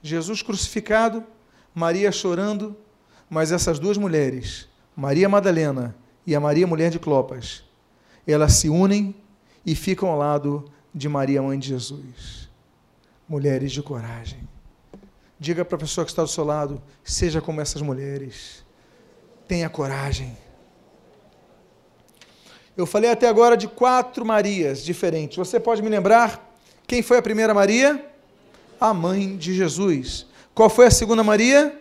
Jesus 0.00 0.40
crucificado, 0.40 1.24
Maria 1.74 2.12
chorando, 2.12 2.76
mas 3.28 3.50
essas 3.50 3.80
duas 3.80 3.96
mulheres, 3.98 4.68
Maria 4.94 5.28
Madalena 5.28 5.96
e 6.24 6.32
a 6.32 6.38
Maria 6.38 6.64
mulher 6.64 6.92
de 6.92 7.00
Clopas, 7.00 7.64
elas 8.24 8.52
se 8.52 8.68
unem 8.68 9.16
e 9.66 9.74
ficam 9.74 10.10
ao 10.10 10.16
lado 10.16 10.70
de 10.94 11.08
Maria 11.08 11.42
mãe 11.42 11.58
de 11.58 11.70
Jesus. 11.70 12.48
Mulheres 13.28 13.72
de 13.72 13.82
coragem. 13.82 14.48
Diga 15.40 15.64
para 15.64 15.74
a 15.74 15.80
pessoa 15.80 16.04
que 16.04 16.12
está 16.12 16.22
do 16.22 16.28
seu 16.28 16.44
lado, 16.44 16.80
seja 17.02 17.40
como 17.40 17.60
essas 17.60 17.82
mulheres. 17.82 18.64
Tenha 19.48 19.68
coragem. 19.68 20.38
Eu 22.78 22.86
falei 22.86 23.10
até 23.10 23.26
agora 23.26 23.56
de 23.56 23.66
quatro 23.66 24.24
Marias 24.24 24.84
diferentes. 24.84 25.36
Você 25.36 25.58
pode 25.58 25.82
me 25.82 25.88
lembrar 25.88 26.48
quem 26.86 27.02
foi 27.02 27.18
a 27.18 27.22
primeira 27.22 27.52
Maria? 27.52 28.08
A 28.80 28.94
mãe 28.94 29.36
de 29.36 29.52
Jesus. 29.52 30.28
Qual 30.54 30.70
foi 30.70 30.86
a 30.86 30.90
segunda 30.92 31.24
Maria? 31.24 31.76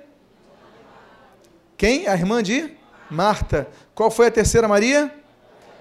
Quem? 1.77 2.07
A 2.07 2.15
irmã 2.15 2.41
de 2.41 2.71
Marta. 3.11 3.67
Qual 3.93 4.09
foi 4.09 4.25
a 4.25 4.31
terceira 4.31 4.67
Maria? 4.67 5.13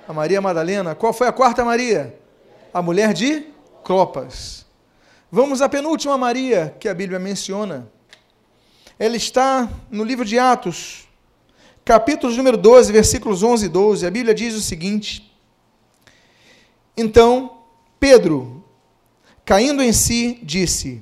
A 0.06 0.12
Maria 0.12 0.38
Madalena. 0.38 0.94
Qual 0.94 1.14
foi 1.14 1.26
a 1.26 1.32
quarta 1.32 1.64
Maria? 1.64 2.14
A 2.74 2.82
mulher 2.82 3.14
de 3.14 3.46
Clopas. 3.82 4.66
Vamos 5.32 5.62
à 5.62 5.68
penúltima 5.70 6.18
Maria 6.18 6.76
que 6.78 6.90
a 6.90 6.94
Bíblia 6.94 7.18
menciona. 7.18 7.90
Ela 8.98 9.16
está 9.16 9.66
no 9.90 10.04
livro 10.04 10.26
de 10.26 10.38
Atos, 10.38 11.05
capítulo 11.86 12.34
número 12.34 12.56
12, 12.56 12.92
versículos 12.92 13.44
11 13.44 13.66
e 13.66 13.68
12, 13.68 14.06
a 14.06 14.10
Bíblia 14.10 14.34
diz 14.34 14.54
o 14.54 14.60
seguinte: 14.60 15.32
Então, 16.96 17.58
Pedro, 18.00 18.64
caindo 19.44 19.80
em 19.80 19.92
si, 19.92 20.40
disse: 20.42 21.00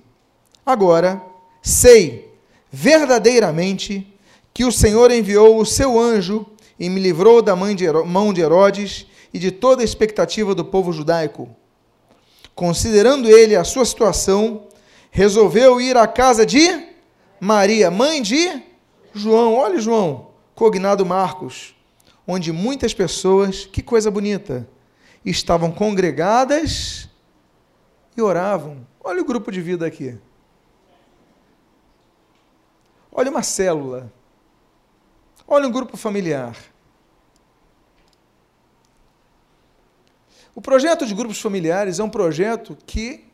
Agora 0.64 1.22
sei 1.62 2.30
verdadeiramente 2.70 4.06
que 4.52 4.66
o 4.66 4.70
Senhor 4.70 5.10
enviou 5.10 5.58
o 5.58 5.64
seu 5.64 5.98
anjo 5.98 6.44
e 6.78 6.90
me 6.90 7.00
livrou 7.00 7.40
da 7.40 7.56
mão 7.56 8.34
de 8.34 8.42
Herodes 8.42 9.06
e 9.32 9.38
de 9.38 9.50
toda 9.50 9.80
a 9.80 9.84
expectativa 9.84 10.54
do 10.54 10.66
povo 10.66 10.92
judaico. 10.92 11.48
Considerando 12.54 13.30
ele 13.30 13.56
a 13.56 13.64
sua 13.64 13.86
situação, 13.86 14.66
resolveu 15.10 15.80
ir 15.80 15.96
à 15.96 16.06
casa 16.06 16.44
de 16.44 16.88
Maria, 17.40 17.90
mãe 17.90 18.20
de 18.20 18.62
João. 19.14 19.54
Olha, 19.54 19.80
João, 19.80 20.33
cognado 20.54 21.04
Marcos, 21.04 21.74
onde 22.26 22.52
muitas 22.52 22.94
pessoas, 22.94 23.66
que 23.66 23.82
coisa 23.82 24.10
bonita, 24.10 24.68
estavam 25.24 25.72
congregadas 25.72 27.08
e 28.16 28.22
oravam. 28.22 28.86
Olha 29.02 29.20
o 29.20 29.24
grupo 29.24 29.50
de 29.50 29.60
vida 29.60 29.86
aqui. 29.86 30.18
Olha 33.10 33.30
uma 33.30 33.42
célula. 33.42 34.12
Olha 35.46 35.68
um 35.68 35.72
grupo 35.72 35.96
familiar. 35.96 36.56
O 40.54 40.60
projeto 40.60 41.04
de 41.04 41.14
grupos 41.14 41.40
familiares 41.40 41.98
é 41.98 42.04
um 42.04 42.08
projeto 42.08 42.76
que 42.86 43.24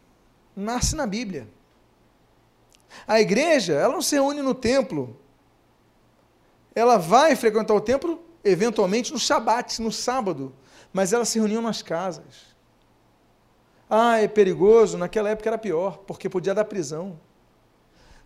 nasce 0.56 0.96
na 0.96 1.06
Bíblia. 1.06 1.48
A 3.06 3.20
igreja, 3.20 3.74
ela 3.74 3.92
não 3.92 4.02
se 4.02 4.16
reúne 4.16 4.42
no 4.42 4.54
templo 4.54 5.18
ela 6.74 6.96
vai 6.96 7.34
frequentar 7.36 7.74
o 7.74 7.80
templo 7.80 8.22
eventualmente 8.44 9.12
no 9.12 9.18
Shabat, 9.18 9.82
no 9.82 9.92
sábado, 9.92 10.52
mas 10.92 11.12
elas 11.12 11.28
se 11.28 11.38
reuniam 11.38 11.62
nas 11.62 11.82
casas. 11.82 12.50
Ah, 13.88 14.18
é 14.18 14.28
perigoso. 14.28 14.96
Naquela 14.96 15.30
época 15.30 15.48
era 15.48 15.58
pior, 15.58 15.98
porque 16.06 16.28
podia 16.28 16.54
dar 16.54 16.64
prisão. 16.64 17.18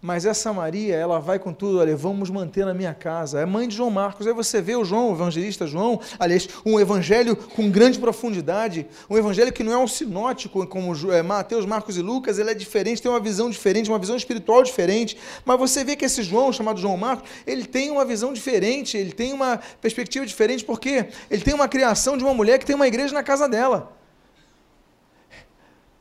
Mas 0.07 0.27
essa 0.27 0.53
Maria, 0.53 0.95
ela 0.95 1.19
vai 1.19 1.39
com 1.39 1.51
tudo, 1.51 1.79
olha, 1.79 1.97
vamos 1.97 2.29
manter 2.29 2.67
na 2.67 2.75
minha 2.75 2.93
casa. 2.93 3.41
É 3.41 3.47
mãe 3.47 3.67
de 3.67 3.75
João 3.75 3.91
Marcos. 3.91 4.27
Aí 4.27 4.35
você 4.35 4.61
vê 4.61 4.77
o 4.77 4.85
João, 4.85 5.09
o 5.09 5.15
evangelista 5.15 5.67
João, 5.67 5.99
aliás, 6.19 6.47
um 6.63 6.79
evangelho 6.79 7.35
com 7.35 7.71
grande 7.71 7.99
profundidade, 7.99 8.87
um 9.09 9.17
evangelho 9.17 9.51
que 9.51 9.65
não 9.65 9.73
é 9.73 9.79
um 9.79 9.89
sinótico 9.89 10.67
como 10.67 10.93
é, 11.11 11.23
Mateus, 11.23 11.65
Marcos 11.65 11.97
e 11.97 12.03
Lucas, 12.03 12.39
ele 12.39 12.51
é 12.51 12.55
diferente, 12.55 13.01
tem 13.01 13.11
uma 13.11 13.19
visão 13.19 13.49
diferente, 13.49 13.89
uma 13.89 13.99
visão 13.99 14.15
espiritual 14.15 14.63
diferente. 14.63 15.17
Mas 15.43 15.59
você 15.59 15.83
vê 15.83 15.97
que 15.97 16.05
esse 16.05 16.23
João, 16.23 16.53
chamado 16.53 16.79
João 16.79 16.99
Marcos, 16.99 17.31
ele 17.47 17.65
tem 17.65 17.91
uma 17.91 18.05
visão 18.05 18.35
diferente, 18.35 18.99
ele 18.99 19.13
tem 19.13 19.33
uma 19.33 19.59
perspectiva 19.81 20.27
diferente, 20.27 20.63
porque 20.67 21.07
ele 21.31 21.41
tem 21.41 21.55
uma 21.55 21.67
criação 21.67 22.19
de 22.19 22.25
uma 22.25 22.35
mulher 22.35 22.59
que 22.59 22.67
tem 22.67 22.77
uma 22.77 22.87
igreja 22.87 23.15
na 23.15 23.23
casa 23.23 23.49
dela. 23.49 23.97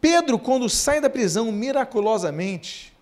Pedro, 0.02 0.38
quando 0.38 0.68
sai 0.68 1.00
da 1.00 1.10
prisão 1.10 1.50
miraculosamente, 1.54 2.93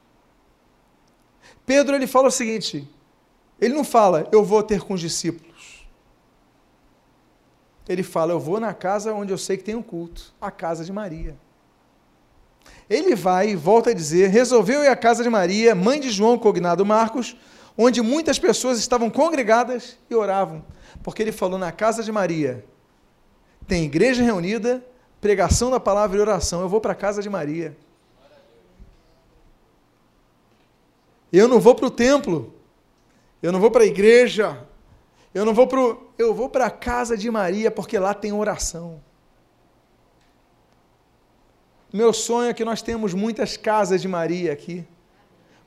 Pedro 1.71 1.95
ele 1.95 2.05
fala 2.05 2.27
o 2.27 2.31
seguinte: 2.31 2.85
ele 3.57 3.73
não 3.73 3.85
fala, 3.85 4.27
eu 4.29 4.43
vou 4.43 4.61
ter 4.61 4.81
com 4.81 4.93
os 4.93 4.99
discípulos. 4.99 5.87
Ele 7.87 8.03
fala, 8.03 8.33
eu 8.33 8.41
vou 8.41 8.59
na 8.59 8.73
casa 8.73 9.13
onde 9.13 9.31
eu 9.31 9.37
sei 9.37 9.55
que 9.55 9.63
tem 9.63 9.73
um 9.73 9.81
culto, 9.81 10.33
a 10.41 10.51
casa 10.51 10.83
de 10.83 10.91
Maria. 10.91 11.37
Ele 12.89 13.15
vai 13.15 13.51
e 13.51 13.55
volta 13.55 13.91
a 13.91 13.93
dizer: 13.93 14.27
resolveu 14.27 14.83
ir 14.83 14.89
à 14.89 14.97
casa 14.97 15.23
de 15.23 15.29
Maria, 15.29 15.73
mãe 15.73 15.97
de 15.97 16.09
João 16.09 16.37
cognado 16.37 16.85
Marcos, 16.85 17.37
onde 17.77 18.01
muitas 18.01 18.37
pessoas 18.37 18.77
estavam 18.77 19.09
congregadas 19.09 19.97
e 20.09 20.13
oravam. 20.13 20.65
Porque 21.01 21.21
ele 21.21 21.31
falou: 21.31 21.57
na 21.57 21.71
casa 21.71 22.03
de 22.03 22.11
Maria 22.11 22.65
tem 23.65 23.85
igreja 23.85 24.21
reunida, 24.21 24.85
pregação 25.21 25.71
da 25.71 25.79
palavra 25.79 26.17
e 26.17 26.19
oração. 26.19 26.59
Eu 26.59 26.67
vou 26.67 26.81
para 26.81 26.91
a 26.91 26.95
casa 26.95 27.21
de 27.21 27.29
Maria. 27.29 27.77
Eu 31.31 31.47
não 31.47 31.59
vou 31.59 31.75
para 31.75 31.87
o 31.87 31.91
templo. 31.91 32.53
Eu 33.41 33.51
não 33.51 33.59
vou 33.59 33.71
para 33.71 33.83
a 33.83 33.87
igreja. 33.87 34.67
Eu 35.33 35.45
não 35.45 35.53
vou 35.53 35.67
para 35.67 35.79
eu 36.17 36.33
vou 36.33 36.49
para 36.49 36.65
a 36.65 36.71
casa 36.71 37.17
de 37.17 37.31
Maria 37.31 37.71
porque 37.71 37.97
lá 37.97 38.13
tem 38.13 38.33
oração. 38.33 39.01
Meu 41.91 42.13
sonho 42.13 42.49
é 42.49 42.53
que 42.53 42.63
nós 42.63 42.81
temos 42.81 43.13
muitas 43.13 43.57
casas 43.57 44.01
de 44.01 44.07
Maria 44.07 44.53
aqui. 44.53 44.85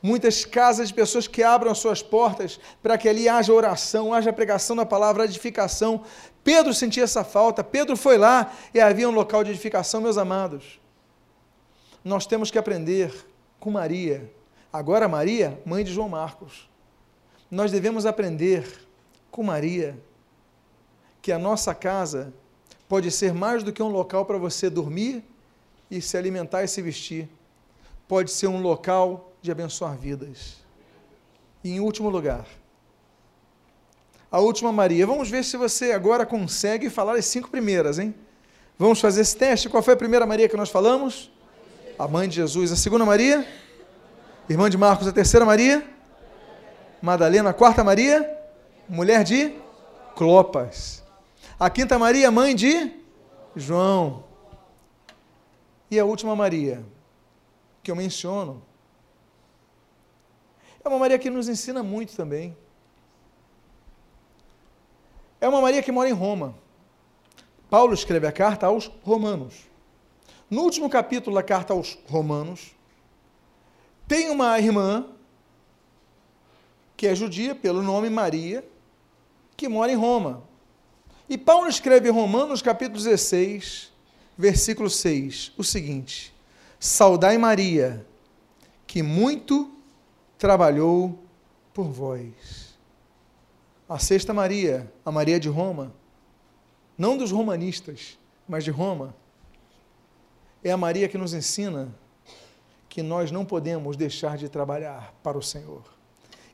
Muitas 0.02 0.44
casas 0.44 0.88
de 0.88 0.94
pessoas 0.94 1.26
que 1.26 1.42
abram 1.42 1.72
as 1.72 1.78
suas 1.78 2.02
portas 2.02 2.60
para 2.82 2.98
que 2.98 3.08
ali 3.08 3.26
haja 3.26 3.52
oração, 3.52 4.12
haja 4.12 4.32
pregação 4.32 4.76
da 4.76 4.84
palavra, 4.84 5.24
edificação. 5.24 6.02
Pedro 6.42 6.74
sentia 6.74 7.04
essa 7.04 7.24
falta. 7.24 7.64
Pedro 7.64 7.96
foi 7.96 8.18
lá 8.18 8.52
e 8.74 8.80
havia 8.80 9.08
um 9.08 9.12
local 9.12 9.42
de 9.42 9.50
edificação, 9.50 10.02
meus 10.02 10.18
amados. 10.18 10.78
Nós 12.04 12.26
temos 12.26 12.50
que 12.50 12.58
aprender 12.58 13.12
com 13.58 13.70
Maria 13.70 14.30
Agora, 14.74 15.06
Maria, 15.06 15.62
mãe 15.64 15.84
de 15.84 15.92
João 15.92 16.08
Marcos. 16.08 16.68
Nós 17.48 17.70
devemos 17.70 18.06
aprender 18.06 18.66
com 19.30 19.40
Maria 19.40 19.96
que 21.22 21.30
a 21.30 21.38
nossa 21.38 21.72
casa 21.72 22.34
pode 22.88 23.08
ser 23.12 23.32
mais 23.32 23.62
do 23.62 23.72
que 23.72 23.80
um 23.80 23.88
local 23.88 24.26
para 24.26 24.36
você 24.36 24.68
dormir 24.68 25.22
e 25.88 26.02
se 26.02 26.16
alimentar 26.16 26.64
e 26.64 26.66
se 26.66 26.82
vestir. 26.82 27.28
Pode 28.08 28.32
ser 28.32 28.48
um 28.48 28.60
local 28.60 29.32
de 29.40 29.52
abençoar 29.52 29.96
vidas. 29.96 30.56
E 31.62 31.70
em 31.70 31.78
último 31.78 32.08
lugar, 32.08 32.44
a 34.28 34.40
última 34.40 34.72
Maria. 34.72 35.06
Vamos 35.06 35.30
ver 35.30 35.44
se 35.44 35.56
você 35.56 35.92
agora 35.92 36.26
consegue 36.26 36.90
falar 36.90 37.14
as 37.14 37.26
cinco 37.26 37.48
primeiras, 37.48 38.00
hein? 38.00 38.12
Vamos 38.76 39.00
fazer 39.00 39.20
esse 39.20 39.36
teste. 39.36 39.68
Qual 39.68 39.84
foi 39.84 39.94
a 39.94 39.96
primeira 39.96 40.26
Maria 40.26 40.48
que 40.48 40.56
nós 40.56 40.68
falamos? 40.68 41.30
A 41.96 42.08
mãe 42.08 42.28
de 42.28 42.34
Jesus. 42.34 42.72
A 42.72 42.76
segunda 42.76 43.04
Maria? 43.04 43.46
Irmã 44.48 44.68
de 44.68 44.76
Marcos, 44.76 45.08
a 45.08 45.12
terceira 45.12 45.46
Maria? 45.46 45.88
Madalena, 47.00 47.50
a 47.50 47.54
quarta 47.54 47.82
Maria? 47.82 48.38
Mulher 48.86 49.24
de 49.24 49.54
Clopas. 50.14 51.02
A 51.58 51.70
quinta 51.70 51.98
Maria, 51.98 52.30
mãe 52.30 52.54
de 52.54 52.92
João. 53.56 54.24
E 55.90 55.98
a 55.98 56.04
última 56.04 56.36
Maria, 56.36 56.84
que 57.82 57.90
eu 57.90 57.96
menciono, 57.96 58.62
é 60.84 60.88
uma 60.88 60.98
Maria 60.98 61.18
que 61.18 61.30
nos 61.30 61.48
ensina 61.48 61.82
muito 61.82 62.14
também. 62.14 62.54
É 65.40 65.48
uma 65.48 65.62
Maria 65.62 65.82
que 65.82 65.90
mora 65.90 66.10
em 66.10 66.12
Roma. 66.12 66.54
Paulo 67.70 67.94
escreve 67.94 68.26
a 68.26 68.32
carta 68.32 68.66
aos 68.66 68.88
Romanos. 69.02 69.54
No 70.50 70.62
último 70.62 70.90
capítulo 70.90 71.34
da 71.34 71.42
carta 71.42 71.72
aos 71.72 71.98
Romanos, 72.06 72.73
tem 74.06 74.30
uma 74.30 74.58
irmã, 74.58 75.06
que 76.96 77.06
é 77.06 77.14
judia, 77.14 77.54
pelo 77.54 77.82
nome 77.82 78.10
Maria, 78.10 78.64
que 79.56 79.68
mora 79.68 79.92
em 79.92 79.96
Roma. 79.96 80.42
E 81.28 81.38
Paulo 81.38 81.68
escreve 81.68 82.08
em 82.08 82.12
Romanos 82.12 82.60
capítulo 82.60 82.98
16, 83.02 83.92
versículo 84.36 84.90
6, 84.90 85.52
o 85.56 85.64
seguinte: 85.64 86.34
Saudai 86.78 87.38
Maria, 87.38 88.06
que 88.86 89.02
muito 89.02 89.72
trabalhou 90.36 91.18
por 91.72 91.88
vós. 91.88 92.74
A 93.88 93.98
sexta 93.98 94.34
Maria, 94.34 94.90
a 95.04 95.10
Maria 95.10 95.40
de 95.40 95.48
Roma, 95.48 95.92
não 96.96 97.16
dos 97.16 97.30
romanistas, 97.30 98.18
mas 98.46 98.64
de 98.64 98.70
Roma, 98.70 99.14
é 100.62 100.70
a 100.70 100.76
Maria 100.76 101.08
que 101.08 101.18
nos 101.18 101.34
ensina 101.34 101.94
que 102.94 103.02
nós 103.02 103.32
não 103.32 103.44
podemos 103.44 103.96
deixar 103.96 104.36
de 104.36 104.48
trabalhar 104.48 105.12
para 105.20 105.36
o 105.36 105.42
Senhor, 105.42 105.82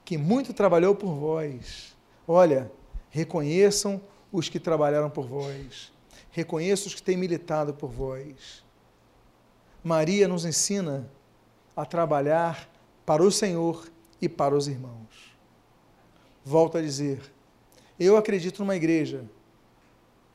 que 0.02 0.16
muito 0.16 0.54
trabalhou 0.54 0.94
por 0.94 1.14
vós. 1.14 1.94
Olha, 2.26 2.72
reconheçam 3.10 4.00
os 4.32 4.48
que 4.48 4.58
trabalharam 4.58 5.10
por 5.10 5.26
vós, 5.26 5.92
reconheçam 6.30 6.86
os 6.86 6.94
que 6.94 7.02
têm 7.02 7.14
militado 7.14 7.74
por 7.74 7.90
vós. 7.90 8.64
Maria 9.84 10.26
nos 10.26 10.46
ensina 10.46 11.10
a 11.76 11.84
trabalhar 11.84 12.70
para 13.04 13.22
o 13.22 13.30
Senhor 13.30 13.86
e 14.18 14.26
para 14.26 14.56
os 14.56 14.66
irmãos. 14.66 15.36
Volto 16.42 16.78
a 16.78 16.80
dizer, 16.80 17.20
eu 17.98 18.16
acredito 18.16 18.60
numa 18.60 18.76
igreja, 18.76 19.26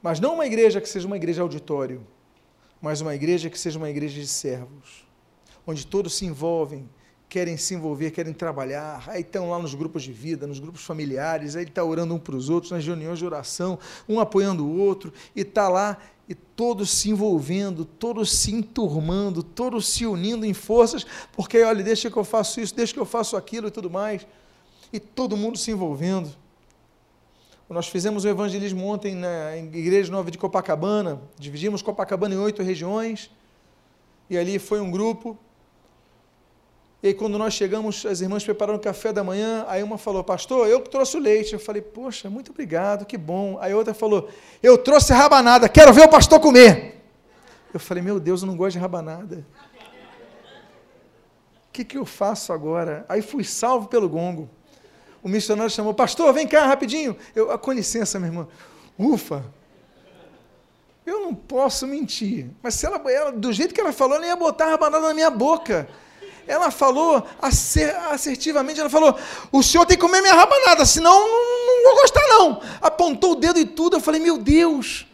mas 0.04 0.20
não 0.20 0.36
uma 0.36 0.46
igreja 0.46 0.80
que 0.80 0.88
seja 0.88 1.08
uma 1.08 1.18
igreja 1.18 1.42
auditório, 1.42 2.06
mas 2.80 3.02
uma 3.02 3.16
igreja 3.16 3.50
que 3.50 3.58
seja 3.58 3.80
uma 3.80 3.90
igreja 3.90 4.22
de 4.22 4.28
servos 4.28 5.05
onde 5.66 5.86
todos 5.86 6.14
se 6.16 6.26
envolvem, 6.26 6.90
querem 7.28 7.58
se 7.58 7.74
envolver, 7.74 8.12
querem 8.12 8.34
trabalhar, 8.34 9.04
aí 9.08 9.22
estão 9.22 9.50
lá 9.50 9.60
nos 9.60 9.74
grupos 9.74 10.04
de 10.04 10.12
vida, 10.14 10.48
nos 10.48 10.60
grupos 10.60 10.84
familiares, 10.84 11.56
aí 11.56 11.64
está 11.64 11.84
orando 11.84 12.14
um 12.14 12.20
para 12.20 12.36
os 12.36 12.50
outros, 12.50 12.72
nas 12.72 12.86
reuniões 12.86 13.20
de 13.20 13.26
oração, 13.26 13.78
um 14.08 14.20
apoiando 14.20 14.66
o 14.66 14.78
outro, 14.78 15.12
e 15.36 15.42
está 15.42 15.68
lá, 15.68 15.98
e 16.30 16.34
todos 16.34 16.90
se 16.90 17.10
envolvendo, 17.10 17.84
todos 17.84 18.32
se 18.32 18.54
enturmando, 18.54 19.44
todos 19.44 19.88
se 19.88 20.06
unindo 20.06 20.46
em 20.46 20.54
forças, 20.54 21.06
porque, 21.34 21.62
olha, 21.62 21.84
deixa 21.84 22.10
que 22.10 22.18
eu 22.18 22.24
faço 22.24 22.62
isso, 22.62 22.76
deixa 22.76 22.94
que 22.94 23.00
eu 23.00 23.06
faço 23.06 23.36
aquilo 23.36 23.68
e 23.68 23.72
tudo 23.72 23.90
mais, 23.90 24.26
e 24.94 25.00
todo 25.00 25.36
mundo 25.36 25.58
se 25.58 25.72
envolvendo. 25.72 26.30
Nós 27.68 27.88
fizemos 27.88 28.24
o 28.24 28.28
evangelismo 28.28 28.86
ontem 28.86 29.16
na 29.16 29.58
Igreja 29.58 30.12
Nova 30.12 30.30
de 30.30 30.38
Copacabana, 30.38 31.20
dividimos 31.38 31.82
Copacabana 31.82 32.36
em 32.36 32.38
oito 32.38 32.62
regiões, 32.62 33.32
e 34.30 34.38
ali 34.38 34.60
foi 34.60 34.80
um 34.80 34.90
grupo, 34.90 35.38
e 37.06 37.10
aí, 37.10 37.14
quando 37.14 37.38
nós 37.38 37.54
chegamos, 37.54 38.04
as 38.04 38.20
irmãs 38.20 38.44
prepararam 38.44 38.80
o 38.80 38.82
café 38.82 39.14
da 39.14 39.24
manhã, 39.24 39.64
aí 39.68 39.84
uma 39.84 39.96
falou, 39.96 40.24
pastor, 40.24 40.68
eu 40.68 40.82
trouxe 40.82 41.16
o 41.16 41.20
leite. 41.20 41.54
Eu 41.54 41.60
falei, 41.60 41.80
poxa, 41.80 42.32
muito 42.32 42.50
obrigado, 42.50 43.06
que 43.06 43.16
bom. 43.16 43.60
Aí 43.62 43.76
outra 43.76 43.94
falou, 43.94 44.28
eu 44.64 44.76
trouxe 44.76 45.14
rabanada, 45.14 45.70
quero 45.70 45.94
ver 45.94 46.06
o 46.06 46.10
pastor 46.10 46.40
comer. 46.40 47.00
Eu 47.72 47.80
falei, 47.80 48.02
meu 48.02 48.20
Deus, 48.20 48.42
eu 48.42 48.48
não 48.48 48.58
gosto 48.58 48.72
de 48.72 48.80
rabanada. 48.80 49.46
O 51.68 51.72
que, 51.72 51.86
que 51.86 51.96
eu 51.96 52.08
faço 52.08 52.52
agora? 52.52 53.06
Aí 53.08 53.22
fui 53.22 53.44
salvo 53.44 53.88
pelo 53.88 54.10
gongo. 54.10 54.50
O 55.22 55.30
missionário 55.30 55.70
chamou, 55.70 55.94
pastor, 55.94 56.34
vem 56.34 56.48
cá 56.48 56.66
rapidinho. 56.66 57.16
Eu, 57.36 57.52
ah, 57.52 57.58
com 57.60 57.72
licença, 57.72 58.20
minha 58.20 58.32
irmã. 58.32 58.48
Ufa, 58.98 59.46
eu 61.06 61.20
não 61.20 61.36
posso 61.36 61.86
mentir. 61.86 62.50
Mas 62.64 62.74
se 62.74 62.88
ela, 62.88 63.00
ela, 63.12 63.32
do 63.32 63.54
jeito 63.54 63.76
que 63.76 63.80
ela 63.80 63.94
falou, 63.94 64.16
ela 64.16 64.26
ia 64.26 64.36
botar 64.36 64.66
a 64.66 64.70
rabanada 64.72 65.08
na 65.08 65.14
minha 65.14 65.30
boca 65.30 65.88
ela 66.48 66.72
falou 66.72 67.26
assertivamente, 67.42 68.80
ela 68.80 68.90
falou, 68.90 69.18
o 69.52 69.64
senhor 69.64 69.86
tem 69.86 69.98
que 69.98 70.02
comer 70.02 70.22
minha 70.22 70.34
rabanada, 70.34 70.86
senão 70.86 71.20
não, 71.20 71.84
vou 71.84 72.02
gostar 72.02 72.28
não. 72.28 72.62
Apontou 72.82 73.32
o 73.32 73.36
dedo 73.36 73.60
e 73.60 73.66
tudo, 73.66 73.98
eu 73.98 74.00
falei, 74.00 74.20
meu 74.22 74.38
Deus, 74.38 75.08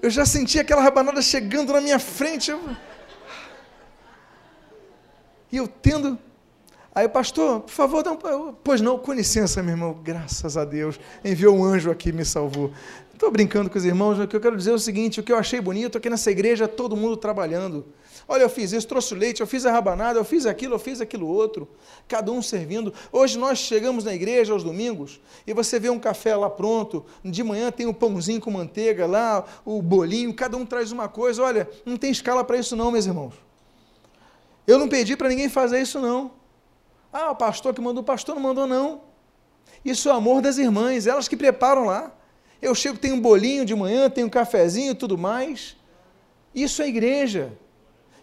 eu 0.00 0.10
já 0.10 0.24
senti 0.24 0.58
aquela 0.58 0.82
rabanada 0.82 1.20
chegando 1.20 1.72
na 1.72 1.80
minha 1.80 1.98
frente. 1.98 2.54
E 5.50 5.56
eu 5.56 5.68
tendo... 5.68 6.18
Aí, 6.94 7.08
pastor, 7.08 7.60
por 7.60 7.70
favor, 7.70 8.04
não, 8.04 8.18
pois 8.62 8.82
não, 8.82 8.98
com 8.98 9.14
licença, 9.14 9.62
meu 9.62 9.72
irmão, 9.72 9.98
graças 10.02 10.58
a 10.58 10.64
Deus, 10.64 11.00
enviou 11.24 11.56
um 11.56 11.64
anjo 11.64 11.90
aqui 11.90 12.10
e 12.10 12.12
me 12.12 12.24
salvou. 12.24 12.70
Estou 13.14 13.30
brincando 13.30 13.70
com 13.70 13.78
os 13.78 13.84
irmãos, 13.84 14.18
o 14.18 14.26
que 14.26 14.36
eu 14.36 14.40
quero 14.40 14.56
dizer 14.56 14.72
é 14.72 14.74
o 14.74 14.78
seguinte: 14.78 15.20
o 15.20 15.22
que 15.22 15.32
eu 15.32 15.38
achei 15.38 15.58
bonito 15.58 15.96
aqui 15.96 16.10
nessa 16.10 16.30
igreja, 16.30 16.68
todo 16.68 16.94
mundo 16.94 17.16
trabalhando 17.16 17.86
Olha, 18.26 18.42
eu 18.42 18.48
fiz 18.50 18.72
isso, 18.72 18.86
trouxe 18.86 19.14
leite, 19.14 19.40
eu 19.40 19.46
fiz 19.46 19.66
a 19.66 19.72
rabanada, 19.72 20.18
eu 20.18 20.24
fiz 20.24 20.46
aquilo, 20.46 20.74
eu 20.74 20.78
fiz 20.78 21.00
aquilo 21.00 21.26
outro. 21.26 21.68
Cada 22.08 22.30
um 22.30 22.40
servindo. 22.40 22.92
Hoje 23.10 23.38
nós 23.38 23.58
chegamos 23.58 24.04
na 24.04 24.14
igreja 24.14 24.52
aos 24.52 24.62
domingos 24.62 25.20
e 25.46 25.52
você 25.52 25.78
vê 25.78 25.90
um 25.90 25.98
café 25.98 26.34
lá 26.36 26.48
pronto. 26.48 27.04
De 27.24 27.42
manhã 27.42 27.70
tem 27.70 27.86
o 27.86 27.90
um 27.90 27.94
pãozinho 27.94 28.40
com 28.40 28.50
manteiga 28.50 29.06
lá, 29.06 29.44
o 29.64 29.82
bolinho, 29.82 30.32
cada 30.34 30.56
um 30.56 30.64
traz 30.64 30.92
uma 30.92 31.08
coisa. 31.08 31.42
Olha, 31.42 31.68
não 31.84 31.96
tem 31.96 32.10
escala 32.10 32.44
para 32.44 32.56
isso 32.56 32.76
não, 32.76 32.90
meus 32.90 33.06
irmãos. 33.06 33.34
Eu 34.66 34.78
não 34.78 34.88
pedi 34.88 35.16
para 35.16 35.28
ninguém 35.28 35.48
fazer 35.48 35.80
isso 35.80 35.98
não. 35.98 36.32
Ah, 37.12 37.30
o 37.30 37.36
pastor 37.36 37.74
que 37.74 37.80
mandou, 37.80 38.02
o 38.02 38.06
pastor 38.06 38.34
não 38.34 38.42
mandou 38.42 38.66
não. 38.66 39.02
Isso 39.84 40.08
é 40.08 40.12
o 40.12 40.16
amor 40.16 40.40
das 40.40 40.58
irmãs, 40.58 41.06
elas 41.06 41.28
que 41.28 41.36
preparam 41.36 41.84
lá. 41.86 42.12
Eu 42.60 42.74
chego, 42.74 42.96
tem 42.96 43.12
um 43.12 43.20
bolinho 43.20 43.64
de 43.64 43.74
manhã, 43.74 44.08
tem 44.08 44.22
um 44.22 44.28
cafezinho 44.28 44.92
e 44.92 44.94
tudo 44.94 45.18
mais. 45.18 45.76
Isso 46.54 46.80
é 46.80 46.88
igreja. 46.88 47.52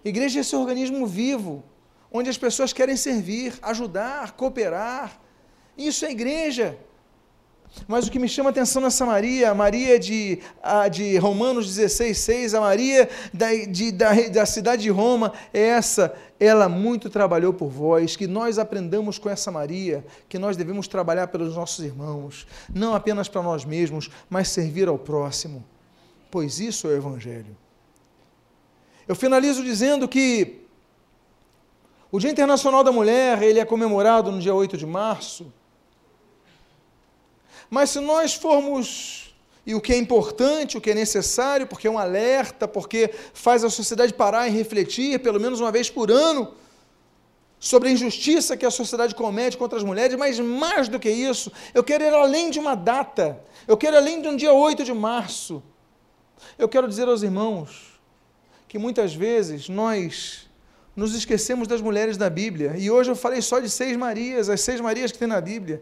Igreja 0.03 0.39
é 0.39 0.41
esse 0.41 0.55
organismo 0.55 1.05
vivo, 1.05 1.63
onde 2.11 2.29
as 2.29 2.37
pessoas 2.37 2.73
querem 2.73 2.95
servir, 2.95 3.53
ajudar, 3.61 4.31
cooperar. 4.31 5.19
Isso 5.77 6.05
é 6.05 6.11
igreja. 6.11 6.77
Mas 7.87 8.07
o 8.07 8.11
que 8.11 8.19
me 8.19 8.27
chama 8.27 8.49
a 8.49 8.51
atenção 8.51 8.81
nessa 8.81 9.05
Maria, 9.05 9.51
a 9.51 9.55
Maria 9.55 9.99
de, 9.99 10.39
a, 10.61 10.87
de 10.87 11.17
Romanos 11.17 11.67
16, 11.67 12.17
6, 12.17 12.53
a 12.55 12.61
Maria 12.61 13.09
da, 13.33 13.53
de, 13.53 13.91
da, 13.91 14.13
da 14.29 14.45
cidade 14.45 14.83
de 14.83 14.89
Roma, 14.89 15.33
é 15.53 15.61
essa. 15.61 16.13
Ela 16.39 16.67
muito 16.67 17.09
trabalhou 17.09 17.53
por 17.53 17.69
vós, 17.69 18.15
que 18.15 18.25
nós 18.25 18.57
aprendamos 18.57 19.19
com 19.19 19.29
essa 19.29 19.51
Maria, 19.51 20.05
que 20.27 20.39
nós 20.39 20.57
devemos 20.57 20.87
trabalhar 20.87 21.27
pelos 21.27 21.55
nossos 21.55 21.83
irmãos, 21.85 22.47
não 22.73 22.95
apenas 22.95 23.27
para 23.27 23.43
nós 23.43 23.65
mesmos, 23.65 24.09
mas 24.29 24.49
servir 24.49 24.87
ao 24.87 24.97
próximo. 24.97 25.63
Pois 26.31 26.59
isso 26.59 26.87
é 26.87 26.91
o 26.91 26.97
Evangelho. 26.97 27.55
Eu 29.09 29.15
finalizo 29.15 29.63
dizendo 29.63 30.07
que 30.07 30.61
o 32.11 32.19
Dia 32.19 32.29
Internacional 32.29 32.83
da 32.83 32.91
Mulher, 32.91 33.41
ele 33.41 33.59
é 33.59 33.65
comemorado 33.65 34.31
no 34.31 34.39
dia 34.39 34.53
8 34.53 34.77
de 34.77 34.85
março. 34.85 35.51
Mas 37.71 37.89
se 37.89 37.99
nós 37.99 38.35
formos 38.35 39.33
e 39.65 39.73
o 39.73 39.81
que 39.81 39.93
é 39.93 39.97
importante, 39.97 40.77
o 40.77 40.81
que 40.81 40.91
é 40.91 40.93
necessário, 40.93 41.65
porque 41.65 41.87
é 41.87 41.89
um 41.89 41.97
alerta, 41.97 42.67
porque 42.67 43.09
faz 43.33 43.63
a 43.63 43.69
sociedade 43.71 44.13
parar 44.13 44.47
e 44.47 44.51
refletir 44.51 45.17
pelo 45.17 45.39
menos 45.39 45.59
uma 45.59 45.71
vez 45.71 45.89
por 45.89 46.11
ano 46.11 46.53
sobre 47.59 47.89
a 47.89 47.91
injustiça 47.91 48.55
que 48.55 48.65
a 48.65 48.69
sociedade 48.69 49.15
comete 49.15 49.57
contra 49.57 49.79
as 49.79 49.83
mulheres, 49.83 50.15
mas 50.19 50.39
mais 50.39 50.87
do 50.87 50.99
que 50.99 51.09
isso, 51.09 51.51
eu 51.73 51.83
quero 51.83 52.03
ir 52.03 52.13
além 52.13 52.51
de 52.51 52.59
uma 52.59 52.75
data, 52.75 53.43
eu 53.67 53.75
quero 53.75 53.95
ir 53.95 53.97
além 53.97 54.21
de 54.21 54.27
um 54.27 54.35
dia 54.35 54.53
8 54.53 54.83
de 54.83 54.93
março. 54.93 55.63
Eu 56.59 56.69
quero 56.69 56.87
dizer 56.87 57.07
aos 57.07 57.23
irmãos, 57.23 57.88
que 58.69 58.77
muitas 58.77 59.15
vezes 59.15 59.67
nós 59.67 60.47
nos 60.95 61.15
esquecemos 61.15 61.67
das 61.67 61.81
mulheres 61.81 62.17
da 62.17 62.29
Bíblia. 62.29 62.75
E 62.77 62.91
hoje 62.91 63.09
eu 63.09 63.15
falei 63.15 63.41
só 63.41 63.59
de 63.59 63.67
seis 63.67 63.97
Marias, 63.97 64.47
as 64.47 64.61
seis 64.61 64.79
Marias 64.79 65.11
que 65.11 65.17
tem 65.17 65.27
na 65.27 65.41
Bíblia. 65.41 65.81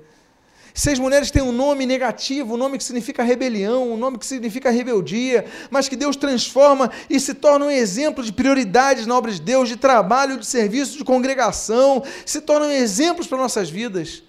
Seis 0.73 0.97
mulheres 0.97 1.29
têm 1.29 1.41
um 1.41 1.51
nome 1.51 1.85
negativo, 1.85 2.53
um 2.53 2.57
nome 2.57 2.77
que 2.77 2.83
significa 2.85 3.23
rebelião, 3.23 3.91
um 3.91 3.97
nome 3.97 4.17
que 4.17 4.25
significa 4.25 4.69
rebeldia, 4.69 5.45
mas 5.69 5.89
que 5.89 5.97
Deus 5.97 6.15
transforma 6.15 6.89
e 7.09 7.19
se 7.19 7.33
torna 7.33 7.65
um 7.65 7.71
exemplo 7.71 8.23
de 8.23 8.31
prioridades 8.31 9.05
na 9.05 9.17
obra 9.17 9.33
de 9.33 9.41
Deus, 9.41 9.67
de 9.67 9.75
trabalho, 9.75 10.37
de 10.37 10.45
serviço, 10.45 10.97
de 10.97 11.03
congregação, 11.03 12.03
se 12.25 12.39
tornam 12.39 12.71
exemplos 12.71 13.27
para 13.27 13.37
nossas 13.37 13.69
vidas. 13.69 14.23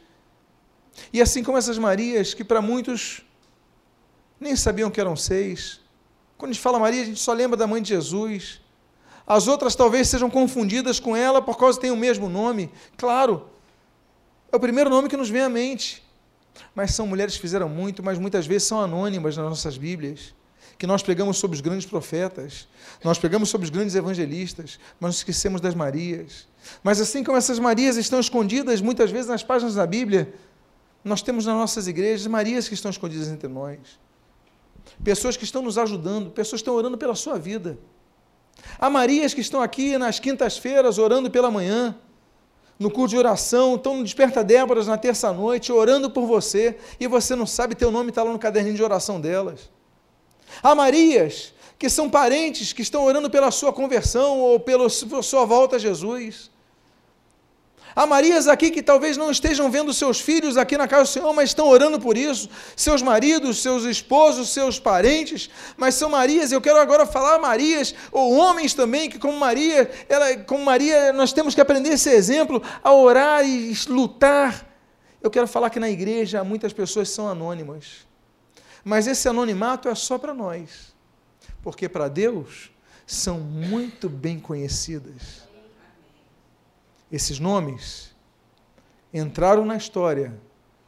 E 1.13 1.23
assim 1.23 1.45
como 1.45 1.59
essas 1.59 1.79
Marias, 1.79 2.35
que 2.35 2.43
para 2.43 2.61
muitos 2.61 3.23
nem 4.41 4.57
sabiam 4.57 4.91
que 4.91 5.01
eram 5.01 5.15
seis, 5.15 5.81
quando 6.39 6.51
a 6.51 6.53
gente 6.55 6.63
fala 6.63 6.79
Maria, 6.79 7.03
a 7.03 7.05
gente 7.05 7.19
só 7.19 7.33
lembra 7.33 7.57
da 7.57 7.67
mãe 7.67 7.83
de 7.83 7.89
Jesus. 7.89 8.61
As 9.27 9.49
outras 9.49 9.75
talvez 9.75 10.09
sejam 10.09 10.31
confundidas 10.31 11.01
com 11.01 11.17
ela 11.17 11.43
por 11.43 11.59
causa 11.59 11.77
que 11.77 11.83
tem 11.83 11.91
o 11.91 11.97
mesmo 11.97 12.29
nome. 12.29 12.71
Claro, 12.97 13.51
é 14.51 14.57
o 14.57 14.61
primeiro 14.61 14.89
nome 14.89 15.09
que 15.09 15.17
nos 15.17 15.29
vem 15.29 15.43
à 15.43 15.49
mente. 15.49 16.03
Mas 16.75 16.95
são 16.95 17.09
mulheres 17.09 17.35
que 17.35 17.41
fizeram 17.41 17.69
muito, 17.69 18.05
mas 18.05 18.19
muitas 18.19 18.47
vezes 18.47 18.69
são 18.69 18.81
anônimas 18.81 19.37
nas 19.37 19.49
nossas 19.49 19.77
Bíblias. 19.77 20.33
Que 20.79 20.87
nós 20.87 21.03
pregamos 21.03 21.39
sobre 21.39 21.57
os 21.57 21.61
grandes 21.61 21.87
profetas, 21.87 22.69
nós 23.03 23.19
pregamos 23.19 23.49
sobre 23.49 23.65
os 23.65 23.71
grandes 23.71 23.97
evangelistas, 23.97 24.79
mas 25.01 25.09
nos 25.09 25.17
esquecemos 25.17 25.61
das 25.61 25.75
Marias. 25.75 26.47
Mas 26.85 27.01
assim 27.01 27.25
como 27.25 27.37
essas 27.37 27.59
Marias 27.59 27.97
estão 27.97 28.21
escondidas 28.21 28.81
muitas 28.81 29.11
vezes 29.11 29.27
nas 29.27 29.43
páginas 29.43 29.75
da 29.75 29.85
Bíblia, 29.85 30.33
nós 31.03 31.21
temos 31.21 31.47
nas 31.47 31.57
nossas 31.57 31.89
igrejas 31.89 32.25
Marias 32.29 32.69
que 32.69 32.75
estão 32.75 32.93
escondidas 32.93 33.27
entre 33.27 33.49
nós 33.49 33.79
pessoas 35.03 35.37
que 35.37 35.45
estão 35.45 35.63
nos 35.63 35.79
ajudando, 35.79 36.31
pessoas 36.31 36.61
que 36.61 36.69
estão 36.69 36.75
orando 36.75 36.99
pela 36.99 37.15
sua 37.15 37.39
vida. 37.39 37.79
Há 38.79 38.91
Marias 38.91 39.35
que 39.35 39.41
estão 39.41 39.61
aqui 39.61 39.97
nas 39.97 40.19
quintas-feiras 40.19 40.99
orando 40.99 41.31
pela 41.31 41.51
manhã, 41.51 41.97
no 42.79 42.91
curso 42.91 43.15
de 43.15 43.19
oração, 43.19 43.75
estão 43.75 43.97
no 43.97 44.05
Desperta 44.05 44.45
Déboras 44.45 44.87
na 44.87 44.97
terça-noite, 44.97 45.73
orando 45.73 46.09
por 46.09 46.27
você, 46.27 46.79
e 47.01 47.09
você 47.09 47.35
não 47.35 47.47
sabe, 47.47 47.75
teu 47.75 47.91
nome 47.91 48.11
está 48.11 48.23
lá 48.23 48.33
no 48.33 48.39
caderninho 48.39 48.77
de 48.77 48.83
oração 48.83 49.21
delas. 49.21 49.69
Há 50.63 50.75
Marias 50.75 51.53
que 51.79 51.89
são 51.89 52.11
parentes 52.11 52.73
que 52.73 52.83
estão 52.83 53.05
orando 53.05 53.31
pela 53.31 53.51
sua 53.51 53.73
conversão 53.73 54.41
ou 54.41 54.59
pela 54.59 54.89
sua 54.89 55.45
volta 55.45 55.77
a 55.77 55.79
Jesus. 55.79 56.51
Há 57.95 58.07
Marias 58.07 58.47
aqui 58.47 58.71
que 58.71 58.83
talvez 58.83 59.17
não 59.17 59.31
estejam 59.31 59.71
vendo 59.71 59.93
seus 59.93 60.21
filhos 60.21 60.57
aqui 60.57 60.77
na 60.77 60.87
casa 60.87 61.05
do 61.05 61.09
Senhor, 61.09 61.33
mas 61.33 61.51
estão 61.51 61.67
orando 61.67 61.99
por 61.99 62.17
isso, 62.17 62.49
seus 62.77 63.03
maridos, 63.03 63.61
seus 63.61 63.85
esposos, 63.85 64.51
seus 64.51 64.79
parentes, 64.79 65.51
mas 65.77 65.95
são 65.95 66.11
Marias, 66.11 66.53
eu 66.53 66.61
quero 66.61 66.79
agora 66.79 67.07
falar 67.07 67.39
Marias, 67.39 67.95
ou 68.13 68.37
homens 68.37 68.75
também, 68.75 69.11
que 69.11 69.19
como 69.19 69.39
Maria, 69.39 69.91
ela, 70.09 70.37
como 70.39 70.65
Maria, 70.65 71.13
nós 71.13 71.33
temos 71.33 71.55
que 71.55 71.61
aprender 71.61 71.91
esse 71.91 72.11
exemplo 72.11 72.63
a 72.83 72.93
orar 72.93 73.45
e 73.45 73.77
lutar. 73.89 74.67
Eu 75.21 75.31
quero 75.31 75.49
falar 75.49 75.71
que 75.71 75.81
na 75.81 75.91
igreja 75.91 76.45
muitas 76.45 76.73
pessoas 76.73 77.09
são 77.11 77.29
anônimas. 77.29 78.07
Mas 78.85 79.07
esse 79.07 79.29
anonimato 79.29 79.89
é 79.89 79.95
só 79.95 80.17
para 80.19 80.33
nós. 80.33 80.95
Porque 81.63 81.89
para 81.89 82.09
Deus 82.09 82.71
são 83.07 83.41
muito 83.41 84.09
bem 84.09 84.39
conhecidas. 84.39 85.48
Esses 87.11 87.39
nomes 87.39 88.15
entraram 89.13 89.65
na 89.65 89.77
história 89.77 90.39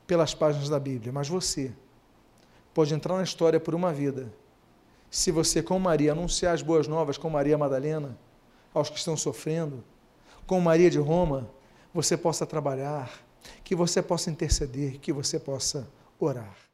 pelas 0.06 0.34
páginas 0.34 0.68
da 0.68 0.78
Bíblia, 0.78 1.12
mas 1.12 1.28
você 1.28 1.72
pode 2.74 2.92
entrar 2.92 3.16
na 3.16 3.22
história 3.22 3.58
por 3.58 3.74
uma 3.74 3.92
vida. 3.92 4.32
Se 5.10 5.30
você, 5.30 5.62
com 5.62 5.78
Maria, 5.78 6.12
anunciar 6.12 6.54
as 6.54 6.62
boas 6.62 6.86
novas 6.86 7.16
com 7.16 7.30
Maria 7.30 7.56
Madalena 7.56 8.18
aos 8.72 8.90
que 8.90 8.98
estão 8.98 9.16
sofrendo, 9.16 9.82
com 10.46 10.60
Maria 10.60 10.90
de 10.90 10.98
Roma, 10.98 11.50
você 11.92 12.16
possa 12.16 12.46
trabalhar, 12.46 13.10
que 13.64 13.74
você 13.74 14.02
possa 14.02 14.30
interceder, 14.30 14.98
que 15.00 15.12
você 15.12 15.38
possa 15.38 15.88
orar. 16.18 16.69